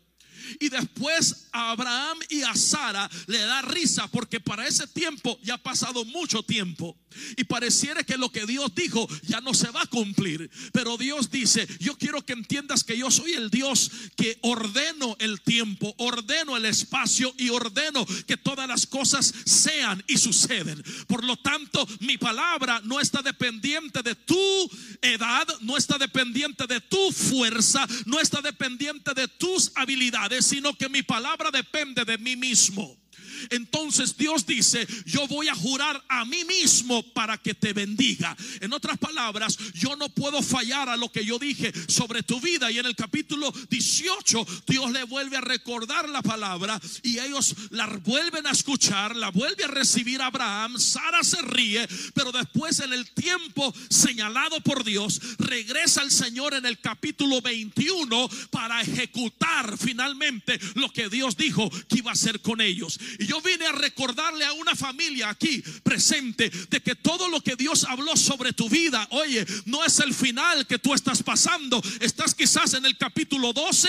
Y 0.61 0.69
después 0.69 1.49
a 1.53 1.73
Abraham 1.73 2.19
y 2.29 2.43
a 2.43 2.55
Sara 2.55 3.11
le 3.27 3.39
da 3.39 3.63
risa 3.63 4.09
porque 4.09 4.41
para 4.41 4.67
ese 4.67 4.87
tiempo 4.87 5.39
ya 5.43 5.55
ha 5.55 5.59
pasado 5.59 6.05
mucho 6.05 6.43
tiempo. 6.43 6.97
Y 7.37 7.45
pareciera 7.45 8.05
que 8.05 8.17
lo 8.17 8.31
que 8.31 8.47
Dios 8.47 8.75
dijo 8.75 9.07
ya 9.23 9.41
no 9.41 9.55
se 9.55 9.71
va 9.71 9.83
a 9.83 9.87
cumplir. 9.87 10.51
Pero 10.73 10.97
Dios 10.97 11.31
dice, 11.31 11.67
yo 11.79 11.97
quiero 11.97 12.25
que 12.25 12.33
entiendas 12.33 12.85
que 12.85 12.97
yo 12.97 13.11
soy 13.11 13.33
el 13.35 13.51
Dios 13.51 13.91
que 14.17 14.39
ordeno 14.43 15.17
el 15.19 15.41
tiempo, 15.41 15.95
ordeno 15.99 16.57
el 16.57 16.65
espacio 16.65 17.35
y 17.37 17.51
ordeno 17.51 18.07
que 18.27 18.37
todas 18.37 18.69
las 18.69 18.87
cosas 18.87 19.33
sean 19.45 20.03
y 20.07 20.19
suceden. 20.19 20.83
Por 21.07 21.25
lo 21.25 21.37
tanto, 21.37 21.87
mi 22.01 22.19
palabra 22.19 22.81
no 22.85 23.01
está 23.01 23.23
dependiente 23.23 24.03
de 24.03 24.15
tu 24.15 24.71
edad, 25.01 25.47
no 25.61 25.77
está 25.77 25.99
dependiente 25.99 26.67
de 26.67 26.81
tu 26.81 27.13
fuerza, 27.13 27.87
no 28.07 28.21
está 28.21 28.41
dependiente 28.41 29.15
de 29.15 29.29
tus 29.29 29.73
habilidades, 29.75 30.32
sino 30.41 30.73
que 30.75 30.89
mi 30.89 31.03
palabra 31.03 31.51
depende 31.51 32.05
de 32.05 32.17
mí 32.17 32.37
mismo. 32.37 33.02
Entonces 33.51 34.17
Dios 34.17 34.47
dice, 34.47 34.87
yo 35.07 35.27
voy 35.29 35.49
a 35.49 35.55
jurar 35.55 36.03
a 36.09 36.25
mí 36.25 36.45
mismo 36.45 37.03
para 37.13 37.39
que 37.39 37.55
te 37.55 37.73
bendiga. 37.73 38.37
En 38.61 38.73
otras 38.73 38.99
palabras, 38.99 39.57
yo 39.75 39.97
no 39.97 40.09
puedo 40.09 40.43
fallar 40.43 40.89
a 40.89 40.97
lo 40.97 41.11
que 41.11 41.25
yo 41.25 41.39
dije 41.39 41.73
sobre 41.89 42.23
tu 42.23 42.41
vida. 42.41 42.71
Y 42.71 42.79
en 42.79 42.87
el 42.87 42.97
capítulo 42.97 43.53
18, 43.71 44.47
Dios 44.67 44.91
le 44.93 45.05
vuelve 45.05 45.37
a 45.37 45.41
recordar 45.41 46.09
la 46.09 46.23
palabra 46.23 46.81
y 47.03 47.19
ellos 47.19 47.55
la 47.71 47.87
vuelven 47.87 48.47
a 48.47 48.53
escuchar, 48.53 49.17
la 49.17 49.31
vuelve 49.31 49.65
a 49.65 49.69
recibir 49.69 50.21
Abraham. 50.23 50.79
Sara 50.79 51.23
se 51.23 51.41
ríe, 51.43 51.89
pero 52.15 52.33
después 52.33 52.81
en 52.81 52.93
el 52.93 53.11
tiempo 53.11 53.75
señalado 53.89 54.61
por 54.61 54.85
Dios, 54.85 55.21
regresa 55.39 56.03
el 56.03 56.11
Señor 56.11 56.55
en 56.55 56.67
el 56.67 56.79
capítulo 56.81 57.41
21 57.41 58.29
para 58.51 58.81
ejecutar 58.81 59.77
finalmente 59.79 60.59
lo 60.75 60.91
que 60.91 61.09
Dios 61.09 61.37
dijo 61.37 61.71
que 61.89 61.99
iba 61.99 62.11
a 62.11 62.15
hacer 62.15 62.41
con 62.41 62.61
ellos. 62.61 62.99
Vine 63.41 63.67
a 63.67 63.73
recordarle 63.73 64.45
a 64.45 64.53
una 64.53 64.75
familia 64.75 65.31
aquí 65.31 65.63
presente 65.83 66.51
de 66.51 66.81
que 66.81 66.95
todo 66.95 67.29
lo 67.29 67.41
que 67.41 67.57
Dios 67.57 67.85
habló 67.85 68.17
sobre 68.17 68.53
tu 68.53 68.69
vida, 68.69 69.07
oye, 69.11 69.47
no 69.67 69.85
es 69.85 69.99
el 70.01 70.13
final 70.15 70.67
que 70.67 70.79
tú 70.79 70.95
estás 70.95 71.23
pasando. 71.23 71.83
Estás 72.01 72.35
quizás 72.35 72.75
en 72.75 72.85
el 72.85 72.97
capítulo 72.97 73.53
12, 73.53 73.89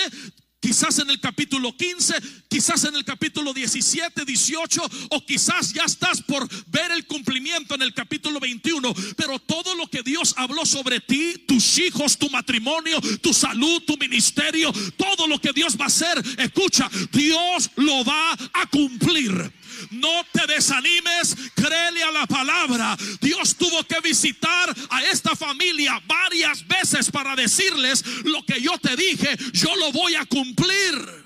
quizás 0.64 0.98
en 0.98 1.10
el 1.10 1.20
capítulo 1.20 1.76
15, 1.76 2.14
quizás 2.48 2.84
en 2.84 2.96
el 2.96 3.04
capítulo 3.04 3.52
17, 3.52 4.24
18 4.24 4.80
o 5.10 5.26
quizás 5.26 5.74
ya 5.74 5.84
estás 5.84 6.22
por 6.22 6.48
ver 6.68 6.90
el 6.92 7.06
cumplimiento 7.06 7.74
en 7.74 7.82
el 7.82 7.92
capítulo 7.92 8.40
21, 8.40 8.94
pero 9.14 9.38
todo 9.40 9.74
lo 9.74 9.86
que 9.88 10.02
Dios 10.02 10.32
habló 10.38 10.64
sobre 10.64 11.00
ti, 11.00 11.44
tus 11.46 11.76
hijos, 11.76 12.16
tu 12.16 12.30
matrimonio, 12.30 12.98
tu 13.20 13.34
salud, 13.34 13.82
tu 13.82 13.98
ministerio, 13.98 14.72
todo 14.96 15.26
lo 15.26 15.38
que 15.38 15.52
Dios 15.52 15.76
va 15.78 15.84
a 15.84 15.88
hacer, 15.88 16.16
escucha, 16.38 16.90
Dios 17.12 17.70
lo 17.76 18.02
va 18.02 18.32
a 18.32 18.66
cumplir. 18.70 19.52
No 19.90 20.24
te 20.32 20.46
desanimes, 20.46 21.36
créele 21.54 22.02
a 22.02 22.10
la 22.10 22.26
palabra. 22.26 22.96
Dios 23.20 23.56
tuvo 23.56 23.84
que 23.84 24.00
visitar 24.00 24.74
a 24.90 25.04
esta 25.04 25.34
familia 25.36 26.00
varias 26.06 26.66
veces 26.66 27.10
para 27.10 27.34
decirles 27.36 28.04
lo 28.24 28.44
que 28.44 28.60
yo 28.60 28.78
te 28.78 28.96
dije, 28.96 29.36
yo 29.52 29.74
lo 29.76 29.92
voy 29.92 30.14
a 30.14 30.24
cumplir. 30.26 31.24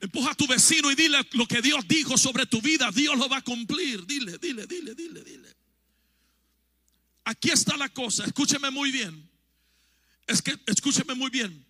Empuja 0.00 0.32
a 0.32 0.34
tu 0.34 0.46
vecino 0.46 0.90
y 0.90 0.94
dile 0.94 1.18
lo 1.32 1.46
que 1.46 1.62
Dios 1.62 1.86
dijo 1.88 2.18
sobre 2.18 2.46
tu 2.46 2.60
vida, 2.60 2.90
Dios 2.92 3.16
lo 3.18 3.28
va 3.28 3.38
a 3.38 3.42
cumplir. 3.42 4.06
Dile, 4.06 4.38
dile, 4.38 4.66
dile, 4.66 4.94
dile, 4.94 5.22
dile. 5.24 5.48
Aquí 7.24 7.50
está 7.50 7.76
la 7.76 7.88
cosa, 7.88 8.24
escúcheme 8.24 8.70
muy 8.70 8.92
bien. 8.92 9.28
Es 10.26 10.42
que 10.42 10.56
escúcheme 10.66 11.14
muy 11.14 11.30
bien. 11.30 11.66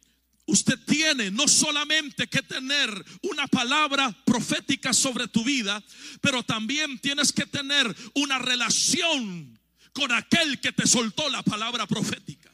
Usted 0.47 0.79
tiene 0.87 1.31
no 1.33 1.49
solamente 1.49 2.29
que 2.29 2.41
tener 2.41 3.05
una 3.23 3.49
palabra 3.49 4.17
profética 4.25 4.93
sobre 4.93 5.26
tu 5.26 5.45
vida, 5.45 5.83
pero 6.21 6.45
también 6.45 6.99
tienes 7.00 7.33
que 7.33 7.47
tener 7.47 7.95
una 8.15 8.38
relación 8.38 9.59
con 9.93 10.12
aquel 10.12 10.61
que 10.61 10.73
te 10.73 10.87
soltó 10.87 11.29
la 11.31 11.43
palabra 11.43 11.87
profética. 11.87 12.53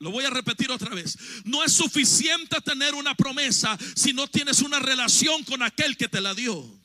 Lo 0.00 0.10
voy 0.10 0.24
a 0.24 0.30
repetir 0.30 0.70
otra 0.70 0.94
vez. 0.94 1.16
No 1.44 1.64
es 1.64 1.72
suficiente 1.72 2.60
tener 2.60 2.94
una 2.94 3.14
promesa 3.14 3.78
si 3.94 4.12
no 4.12 4.26
tienes 4.26 4.60
una 4.60 4.80
relación 4.80 5.44
con 5.44 5.62
aquel 5.62 5.96
que 5.96 6.08
te 6.08 6.20
la 6.20 6.34
dio. 6.34 6.81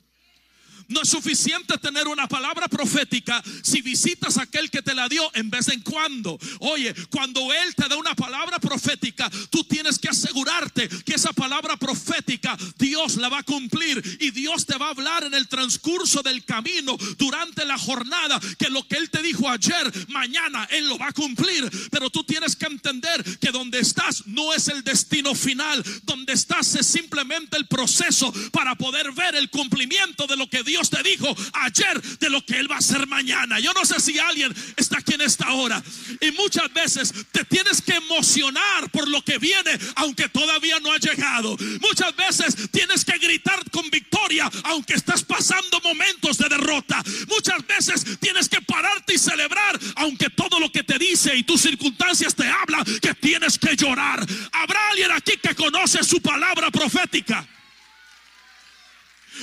No 0.87 1.01
es 1.01 1.09
suficiente 1.09 1.77
tener 1.77 2.07
una 2.07 2.27
palabra 2.27 2.67
profética 2.67 3.43
si 3.61 3.81
visitas 3.81 4.37
a 4.37 4.43
aquel 4.43 4.69
que 4.69 4.81
te 4.81 4.95
la 4.95 5.09
dio 5.09 5.29
en 5.33 5.49
vez 5.49 5.67
en 5.67 5.81
cuando. 5.81 6.39
Oye, 6.59 6.93
cuando 7.09 7.51
Él 7.53 7.75
te 7.75 7.89
da 7.89 7.97
una 7.97 8.15
palabra 8.15 8.57
profética, 8.59 9.29
tú 9.49 9.63
tienes 9.65 9.99
que 9.99 10.07
asegurarte 10.07 10.87
que 10.87 11.15
esa 11.15 11.33
palabra 11.33 11.75
profética 11.75 12.57
Dios 12.77 13.17
la 13.17 13.27
va 13.27 13.39
a 13.39 13.43
cumplir 13.43 14.01
y 14.21 14.31
Dios 14.31 14.65
te 14.65 14.77
va 14.77 14.87
a 14.87 14.91
hablar 14.91 15.25
en 15.25 15.33
el 15.33 15.47
transcurso 15.47 16.21
del 16.21 16.45
camino 16.45 16.95
durante 17.17 17.65
la 17.65 17.77
jornada 17.77 18.39
que 18.57 18.69
lo 18.69 18.87
que 18.87 18.95
Él 18.95 19.09
te 19.09 19.21
dijo 19.21 19.49
ayer, 19.49 19.91
mañana 20.09 20.67
Él 20.71 20.87
lo 20.87 20.97
va 20.97 21.07
a 21.07 21.13
cumplir. 21.13 21.69
Pero 21.91 22.09
tú 22.09 22.23
tienes 22.23 22.55
que 22.55 22.65
entender 22.65 23.23
que 23.39 23.51
donde 23.51 23.79
estás 23.79 24.25
no 24.27 24.53
es 24.53 24.69
el 24.69 24.83
destino 24.83 25.35
final, 25.35 25.83
donde 26.03 26.33
estás 26.33 26.75
es 26.75 26.87
simplemente 26.87 27.57
el 27.57 27.67
proceso 27.67 28.33
para 28.51 28.75
poder 28.75 29.11
ver 29.11 29.35
el 29.35 29.49
cumplimiento 29.49 30.27
de 30.27 30.37
lo 30.37 30.49
que 30.49 30.63
Dios 30.63 30.76
te 30.83 31.01
dijo 31.03 31.35
ayer, 31.53 32.01
de 32.19 32.29
lo 32.29 32.45
que 32.45 32.57
Él 32.57 32.69
va 32.69 32.75
a 32.75 32.79
hacer 32.79 33.07
mañana. 33.07 33.59
Yo 33.59 33.73
no 33.73 33.85
sé 33.85 33.99
si 33.99 34.17
alguien 34.19 34.53
está 34.75 34.99
aquí 34.99 35.13
en 35.13 35.21
esta 35.21 35.51
hora 35.53 35.81
y 36.21 36.31
muchas 36.31 36.71
veces 36.73 37.13
te 37.31 37.43
tienes 37.45 37.81
que 37.81 37.93
emocionar 37.93 38.89
por 38.91 39.07
lo 39.07 39.23
que 39.23 39.37
viene, 39.37 39.71
aunque 39.95 40.29
todavía 40.29 40.79
no 40.79 40.91
ha 40.91 40.97
llegado. 40.97 41.57
Muchas 41.81 42.15
veces 42.15 42.69
tienes 42.71 43.03
que 43.03 43.17
gritar 43.17 43.69
con 43.71 43.89
victoria, 43.89 44.49
aunque 44.63 44.93
estás 44.93 45.23
pasando 45.23 45.79
momentos 45.81 46.37
de 46.37 46.49
derrota. 46.49 47.03
Muchas 47.27 47.65
veces 47.65 48.19
tienes 48.19 48.49
que 48.49 48.61
pararte 48.61 49.15
y 49.15 49.17
celebrar, 49.17 49.79
aunque 49.95 50.29
todo 50.29 50.59
lo 50.59 50.71
que 50.71 50.83
te 50.83 50.97
dice 50.97 51.35
y 51.35 51.43
tus 51.43 51.61
circunstancias 51.61 52.35
te 52.35 52.47
hablan 52.47 52.83
que 53.01 53.13
tienes 53.15 53.57
que 53.57 53.75
llorar. 53.75 54.25
Habrá 54.51 54.89
alguien 54.89 55.11
aquí 55.11 55.33
que 55.41 55.55
conoce 55.55 56.03
su 56.03 56.21
palabra 56.21 56.71
profética. 56.71 57.47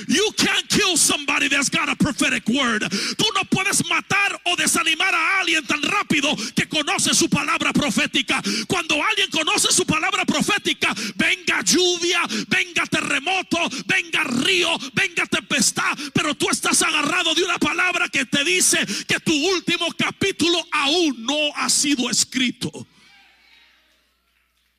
You 0.07 0.31
can't 0.37 0.67
kill 0.69 0.97
somebody 0.97 1.47
that's 1.47 1.69
got 1.69 1.89
a 1.89 1.95
prophetic 1.95 2.47
word. 2.47 2.83
Tú 3.17 3.25
no 3.33 3.43
puedes 3.49 3.83
matar 3.89 4.39
o 4.45 4.55
desanimar 4.55 5.13
a 5.13 5.39
alguien 5.39 5.65
tan 5.65 5.81
rápido 5.81 6.35
que 6.55 6.67
conoce 6.67 7.13
su 7.13 7.29
palabra 7.29 7.71
profética. 7.73 8.41
Cuando 8.67 8.95
alguien 9.03 9.29
conoce 9.29 9.71
su 9.71 9.85
palabra 9.85 10.25
profética, 10.25 10.93
venga 11.15 11.61
lluvia, 11.63 12.21
venga 12.47 12.85
terremoto, 12.85 13.57
venga 13.85 14.23
río, 14.23 14.77
venga 14.93 15.25
tempestad, 15.25 15.97
pero 16.13 16.35
tú 16.35 16.49
estás 16.49 16.81
agarrado 16.81 17.33
de 17.33 17.43
una 17.43 17.57
palabra 17.57 18.09
que 18.09 18.25
te 18.25 18.43
dice 18.43 18.85
que 19.07 19.19
tu 19.19 19.33
último 19.33 19.87
capítulo 19.97 20.63
aún 20.71 21.23
no 21.23 21.55
ha 21.55 21.69
sido 21.69 22.09
escrito. 22.09 22.71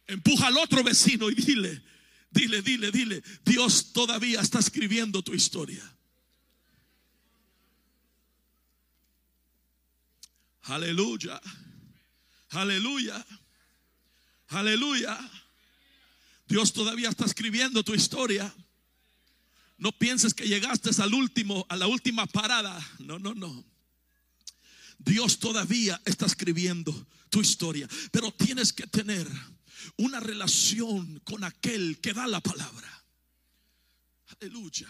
Empuja 0.07 0.49
al 0.49 0.59
otro 0.59 0.85
vecino 0.85 1.29
y 1.31 1.35
dile, 1.35 1.83
Dile, 2.37 2.61
dile, 2.61 2.91
dile, 2.91 3.23
Dios 3.47 3.95
todavía 3.95 4.43
está 4.43 4.59
escribiendo 4.59 5.23
tu 5.23 5.33
historia. 5.33 5.83
Aleluya. 10.65 11.41
Aleluya. 12.51 13.27
Aleluya. 14.49 15.19
Dios 16.47 16.75
todavía 16.75 17.09
está 17.09 17.25
escribiendo 17.25 17.83
tu 17.83 17.95
historia. 17.95 18.55
No 19.79 19.93
pienses 19.93 20.35
que 20.35 20.47
llegaste 20.47 20.91
al 21.01 21.15
último, 21.15 21.65
a 21.71 21.77
la 21.77 21.87
última 21.87 22.27
parada. 22.27 22.79
No, 22.99 23.19
no, 23.19 23.35
no. 23.35 23.65
Dios 24.99 25.39
todavía 25.39 26.03
está 26.05 26.27
escribiendo 26.27 27.07
tu 27.31 27.41
historia, 27.41 27.89
pero 28.11 28.31
tienes 28.31 28.75
que 28.75 28.87
tener 28.87 29.27
una 29.97 30.21
relación 30.21 31.21
con 31.21 31.45
aquel 31.45 32.01
que 32.01 32.13
da 32.13 32.27
la 32.27 32.41
palabra. 32.41 33.05
Aleluya. 34.41 34.89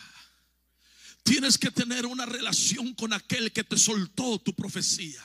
Tienes 1.23 1.59
que 1.59 1.71
tener 1.71 2.07
una 2.07 2.25
relación 2.25 2.95
con 2.95 3.13
aquel 3.13 3.53
que 3.53 3.65
te 3.65 3.77
soltó 3.77 4.39
tu 4.39 4.55
profecía. 4.55 5.23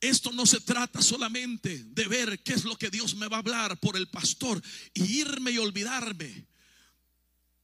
Esto 0.00 0.32
no 0.32 0.46
se 0.46 0.60
trata 0.60 1.02
solamente 1.02 1.84
de 1.84 2.08
ver 2.08 2.42
qué 2.42 2.54
es 2.54 2.64
lo 2.64 2.76
que 2.78 2.90
Dios 2.90 3.16
me 3.16 3.28
va 3.28 3.36
a 3.36 3.40
hablar 3.40 3.78
por 3.78 3.96
el 3.96 4.08
pastor 4.08 4.62
y 4.94 5.20
irme 5.20 5.50
y 5.50 5.58
olvidarme 5.58 6.46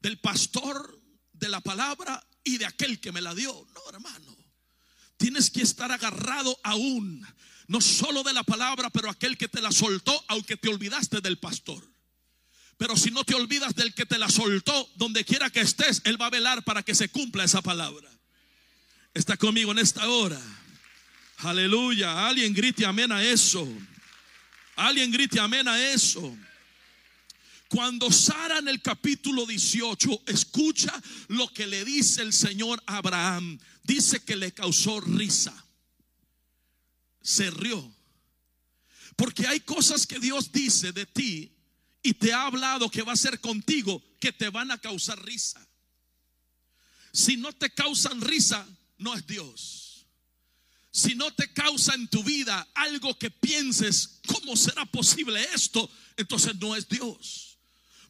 del 0.01 0.19
pastor, 0.19 1.01
de 1.33 1.49
la 1.49 1.61
palabra 1.61 2.25
y 2.45 2.59
de 2.59 2.67
aquel 2.67 3.01
que 3.01 3.13
me 3.13 3.23
la 3.23 3.35
dio. 3.35 3.67
No, 3.75 3.81
hermano. 3.89 4.37
Tienes 5.17 5.51
que 5.51 5.63
estar 5.63 5.91
agarrado 5.91 6.59
aún 6.63 7.27
no 7.69 7.81
solo 7.81 8.23
de 8.23 8.33
la 8.33 8.45
palabra, 8.45 8.91
pero 8.91 9.11
aquel 9.11 9.37
que 9.37 9.49
te 9.49 9.61
la 9.61 9.73
soltó, 9.73 10.25
aunque 10.29 10.57
te 10.57 10.69
olvidaste 10.69 11.21
del 11.21 11.39
pastor. 11.39 11.83
Pero 12.77 12.97
si 12.97 13.11
no 13.11 13.25
te 13.25 13.35
olvidas 13.35 13.75
del 13.75 13.95
que 13.95 14.07
te 14.07 14.19
la 14.19 14.29
soltó, 14.29 14.89
donde 14.97 15.25
quiera 15.25 15.51
que 15.51 15.61
estés, 15.61 16.03
Él 16.05 16.21
va 16.21 16.27
a 16.27 16.31
velar 16.31 16.63
para 16.63 16.83
que 16.83 16.95
se 16.95 17.09
cumpla 17.09 17.45
esa 17.45 17.63
palabra. 17.63 18.09
Está 19.15 19.37
conmigo 19.37 19.73
en 19.73 19.79
esta 19.79 20.09
hora. 20.09 20.41
Aleluya. 21.39 22.27
Alguien 22.27 22.53
grite 22.53 22.85
amén 22.85 23.11
a 23.13 23.23
eso. 23.25 23.67
Alguien 24.77 25.11
grite 25.11 25.41
amén 25.41 25.67
a 25.67 25.89
eso. 25.89 26.37
Cuando 27.69 28.13
Sara 28.13 28.59
en 28.59 28.69
el 28.69 28.81
capítulo 28.81 29.45
18 29.47 30.23
escucha 30.27 30.93
lo 31.29 31.49
que 31.49 31.67
le 31.67 31.85
dice 31.85 32.23
el 32.23 32.33
Señor 32.33 32.81
Abraham, 32.87 33.59
dice 33.83 34.21
que 34.21 34.37
le 34.37 34.53
causó 34.53 35.01
risa 35.01 35.66
se 37.27 37.51
rió. 37.51 37.93
Porque 39.17 39.49
hay 39.49 39.59
cosas 39.61 40.07
que 40.07 40.21
Dios 40.21 40.53
dice 40.53 40.93
de 40.93 41.07
ti 41.07 41.53
y 42.01 42.15
te 42.15 42.33
ha 42.33 42.47
hablado 42.47 42.89
que 42.89 43.03
va 43.03 43.15
a 43.15 43.17
ser 43.17 43.41
contigo 43.41 44.01
que 44.21 44.33
te 44.33 44.49
van 44.49 44.71
a 44.71 44.79
causar 44.79 45.21
risa. 45.25 45.67
Si 47.13 47.37
no 47.37 47.53
te 47.53 47.71
causan 47.71 48.21
risa, 48.21 48.65
no 48.99 49.15
es 49.15 49.27
Dios. 49.27 50.07
Si 50.93 51.17
no 51.17 51.33
te 51.33 51.53
causa 51.53 51.95
en 51.95 52.07
tu 52.07 52.23
vida 52.23 52.69
algo 52.75 53.19
que 53.19 53.31
pienses, 53.31 54.21
¿cómo 54.29 54.55
será 54.57 54.87
posible 54.87 55.45
esto? 55.53 55.91
Entonces 56.17 56.55
no 56.61 56.77
es 56.77 56.89
Dios. 56.89 57.59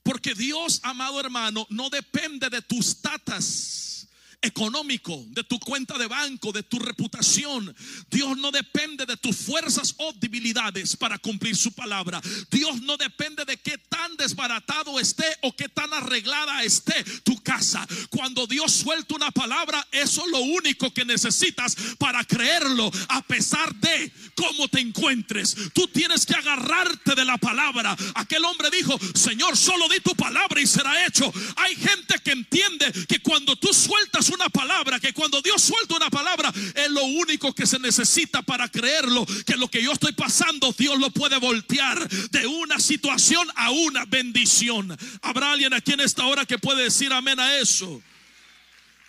Porque 0.02 0.34
Dios, 0.34 0.80
amado 0.82 1.18
hermano, 1.18 1.66
no 1.70 1.88
depende 1.88 2.50
de 2.50 2.60
tus 2.60 3.00
tatas 3.00 4.08
económico, 4.42 5.24
de 5.28 5.44
tu 5.44 5.58
cuenta 5.58 5.98
de 5.98 6.06
banco, 6.06 6.52
de 6.52 6.62
tu 6.62 6.78
reputación. 6.78 7.74
Dios 8.10 8.36
no 8.36 8.50
depende 8.50 9.06
de 9.06 9.16
tus 9.16 9.36
fuerzas 9.36 9.94
o 9.98 10.12
debilidades 10.14 10.96
para 10.96 11.18
cumplir 11.18 11.56
su 11.56 11.72
palabra. 11.72 12.20
Dios 12.50 12.82
no 12.82 12.96
depende 12.96 13.44
de 13.44 13.56
qué 13.56 13.78
tan 13.78 14.16
desbaratado 14.16 14.98
esté 15.00 15.24
o 15.42 15.54
qué 15.54 15.68
tan 15.68 15.92
arreglada 15.92 16.62
esté 16.62 17.04
tu 17.24 17.36
casa. 17.42 17.86
Cuando 18.10 18.46
Dios 18.46 18.72
suelta 18.72 19.14
una 19.14 19.30
palabra, 19.30 19.86
eso 19.90 20.24
es 20.24 20.30
lo 20.30 20.40
único 20.40 20.92
que 20.92 21.04
necesitas 21.04 21.76
para 21.98 22.24
creerlo, 22.24 22.90
a 23.08 23.22
pesar 23.22 23.74
de 23.76 24.12
cómo 24.34 24.68
te 24.68 24.80
encuentres. 24.80 25.56
Tú 25.72 25.88
tienes 25.88 26.26
que 26.26 26.34
agarrarte 26.34 27.14
de 27.14 27.24
la 27.24 27.38
palabra. 27.38 27.96
Aquel 28.14 28.44
hombre 28.44 28.70
dijo, 28.70 28.98
Señor, 29.14 29.56
solo 29.56 29.88
di 29.88 30.00
tu 30.00 30.14
palabra 30.14 30.60
y 30.60 30.66
será 30.66 31.06
hecho. 31.06 31.32
Hay 31.56 31.74
gente 31.76 32.18
que 32.22 32.32
entiende 32.32 32.92
que 33.08 33.20
cuando 33.20 33.56
tú 33.56 33.72
sueltas 33.72 34.28
una 34.28 34.35
palabra, 34.48 35.00
que 35.00 35.12
cuando 35.12 35.40
Dios 35.42 35.62
suelta 35.62 35.96
una 35.96 36.10
palabra, 36.10 36.52
es 36.74 36.90
lo 36.90 37.04
único 37.04 37.54
que 37.54 37.66
se 37.66 37.78
necesita 37.78 38.42
para 38.42 38.68
creerlo, 38.68 39.26
que 39.44 39.56
lo 39.56 39.68
que 39.68 39.82
yo 39.82 39.92
estoy 39.92 40.12
pasando, 40.12 40.74
Dios 40.76 40.98
lo 40.98 41.10
puede 41.10 41.38
voltear 41.38 42.08
de 42.08 42.46
una 42.46 42.78
situación 42.78 43.48
a 43.56 43.70
una 43.70 44.04
bendición. 44.04 44.96
¿Habrá 45.22 45.52
alguien 45.52 45.74
aquí 45.74 45.92
en 45.92 46.00
esta 46.00 46.26
hora 46.26 46.44
que 46.44 46.58
puede 46.58 46.84
decir 46.84 47.12
amén 47.12 47.40
a 47.40 47.56
eso? 47.56 48.02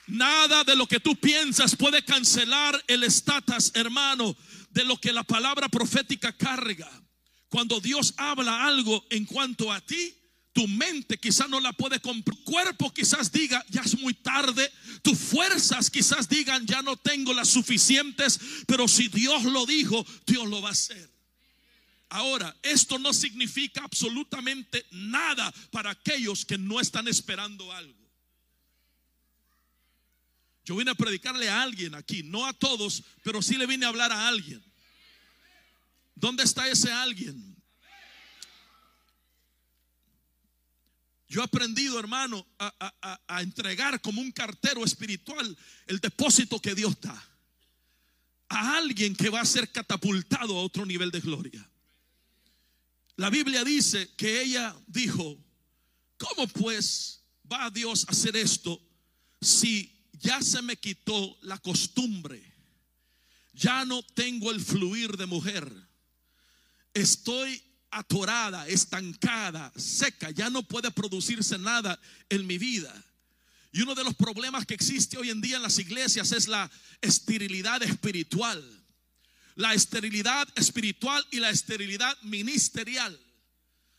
Nada 0.07 0.63
de 0.63 0.75
lo 0.75 0.87
que 0.87 0.99
tú 0.99 1.15
piensas 1.17 1.75
puede 1.75 2.03
cancelar 2.03 2.81
el 2.87 3.03
estatus, 3.03 3.71
hermano, 3.75 4.35
de 4.69 4.85
lo 4.85 4.97
que 4.99 5.11
la 5.11 5.23
palabra 5.23 5.67
profética 5.67 6.31
carga. 6.31 6.89
Cuando 7.49 7.79
Dios 7.79 8.13
habla 8.17 8.65
algo 8.65 9.05
en 9.09 9.25
cuanto 9.25 9.71
a 9.71 9.81
ti, 9.81 10.13
tu 10.57 10.67
mente 10.67 11.19
quizás 11.19 11.47
no 11.47 11.59
la 11.59 11.71
puede 11.71 11.99
comprar. 11.99 12.35
Cuerpo 12.39 12.91
quizás 12.91 13.31
diga, 13.31 13.63
ya 13.69 13.81
es 13.81 13.95
muy 13.99 14.15
tarde. 14.15 14.73
Tus 15.03 15.15
fuerzas 15.15 15.91
quizás 15.91 16.27
digan, 16.27 16.65
ya 16.65 16.81
no 16.81 16.97
tengo 16.97 17.31
las 17.31 17.47
suficientes. 17.47 18.39
Pero 18.65 18.87
si 18.87 19.07
Dios 19.07 19.43
lo 19.43 19.67
dijo, 19.67 20.03
Dios 20.25 20.47
lo 20.49 20.59
va 20.59 20.69
a 20.69 20.71
hacer. 20.71 21.11
Ahora, 22.09 22.57
esto 22.63 22.97
no 22.97 23.13
significa 23.13 23.83
absolutamente 23.83 24.83
nada 24.89 25.53
para 25.69 25.91
aquellos 25.91 26.43
que 26.43 26.57
no 26.57 26.79
están 26.79 27.07
esperando 27.07 27.71
algo. 27.71 28.09
Yo 30.65 30.75
vine 30.75 30.89
a 30.89 30.95
predicarle 30.95 31.49
a 31.49 31.61
alguien 31.61 31.93
aquí, 31.93 32.23
no 32.23 32.47
a 32.47 32.53
todos, 32.53 33.03
pero 33.21 33.43
sí 33.43 33.57
le 33.57 33.67
vine 33.67 33.85
a 33.85 33.89
hablar 33.89 34.11
a 34.11 34.27
alguien. 34.27 34.63
¿Dónde 36.15 36.41
está 36.41 36.67
ese 36.67 36.91
alguien? 36.91 37.56
Yo 41.29 41.41
he 41.41 41.43
aprendido, 41.43 41.99
hermano, 41.99 42.45
a, 42.57 43.41
entregar 43.41 43.99
como 44.01 44.21
un 44.21 44.31
cartero 44.31 44.83
espiritual 44.83 45.57
el 45.85 45.99
depósito 45.99 46.59
que 46.59 46.73
Dios 46.73 46.99
da 47.01 47.21
a 48.49 48.77
alguien 48.77 49.13
que 49.13 49.29
va 49.29 49.41
a 49.41 49.45
ser 49.45 49.69
catapultado 49.71 50.57
a 50.57 50.61
otro 50.61 50.85
nivel 50.85 51.11
de 51.11 51.19
gloria. 51.19 51.69
La 53.17 53.29
Biblia 53.29 53.63
dice 53.65 54.09
que 54.15 54.41
ella 54.41 54.73
dijo, 54.87 55.37
¿cómo 56.17 56.47
pues 56.47 57.23
va 57.51 57.69
Dios 57.71 58.05
a 58.07 58.11
hacer 58.11 58.37
esto 58.37 58.81
si 59.41 59.97
ya 60.13 60.41
se 60.41 60.61
me 60.61 60.77
quitó 60.77 61.37
la 61.41 61.57
costumbre, 61.57 62.41
ya 63.53 63.85
no 63.85 64.01
tengo 64.01 64.51
el 64.51 64.61
fluir 64.61 65.17
de 65.17 65.25
mujer, 65.25 65.71
estoy 66.93 67.61
atorada, 67.97 68.67
estancada, 68.67 69.71
seca, 69.75 70.31
ya 70.31 70.49
no 70.49 70.63
puede 70.63 70.91
producirse 70.91 71.57
nada 71.57 71.99
en 72.29 72.45
mi 72.45 72.57
vida. 72.57 72.93
Y 73.71 73.81
uno 73.81 73.95
de 73.95 74.03
los 74.03 74.15
problemas 74.15 74.65
que 74.65 74.73
existe 74.73 75.17
hoy 75.17 75.29
en 75.29 75.41
día 75.41 75.57
en 75.57 75.63
las 75.63 75.79
iglesias 75.79 76.31
es 76.31 76.47
la 76.47 76.69
esterilidad 77.01 77.81
espiritual. 77.83 78.63
La 79.55 79.73
esterilidad 79.73 80.47
espiritual 80.55 81.25
y 81.31 81.39
la 81.39 81.49
esterilidad 81.49 82.15
ministerial. 82.21 83.19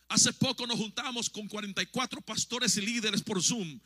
Hace 0.07 0.33
poco 0.33 0.65
nos 0.65 0.77
juntamos 0.77 1.29
con 1.29 1.47
44 1.47 2.21
pastores 2.21 2.77
y 2.77 2.81
líderes 2.81 3.21
por 3.21 3.43
Zoom 3.43 3.79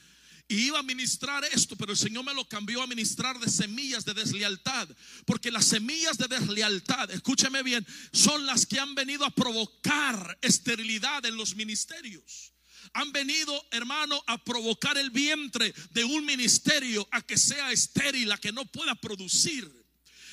y 0.47 0.67
iba 0.67 0.79
a 0.79 0.83
ministrar 0.83 1.43
esto, 1.45 1.75
pero 1.75 1.91
el 1.93 1.97
Señor 1.97 2.25
me 2.25 2.33
lo 2.33 2.47
cambió 2.47 2.81
a 2.81 2.87
ministrar 2.87 3.39
de 3.39 3.49
semillas 3.49 4.05
de 4.05 4.13
deslealtad. 4.13 4.87
Porque 5.25 5.51
las 5.51 5.65
semillas 5.65 6.17
de 6.17 6.27
deslealtad, 6.27 7.09
escúcheme 7.11 7.63
bien, 7.63 7.85
son 8.11 8.45
las 8.45 8.65
que 8.65 8.79
han 8.79 8.93
venido 8.93 9.25
a 9.25 9.31
provocar 9.31 10.37
esterilidad 10.41 11.25
en 11.25 11.37
los 11.37 11.55
ministerios. 11.55 12.51
Han 12.93 13.11
venido, 13.11 13.65
hermano, 13.71 14.21
a 14.27 14.43
provocar 14.43 14.97
el 14.97 15.09
vientre 15.09 15.73
de 15.91 16.03
un 16.03 16.25
ministerio 16.25 17.07
a 17.11 17.21
que 17.21 17.37
sea 17.37 17.71
estéril, 17.71 18.31
a 18.31 18.37
que 18.37 18.51
no 18.51 18.65
pueda 18.65 18.93
producir. 18.95 19.71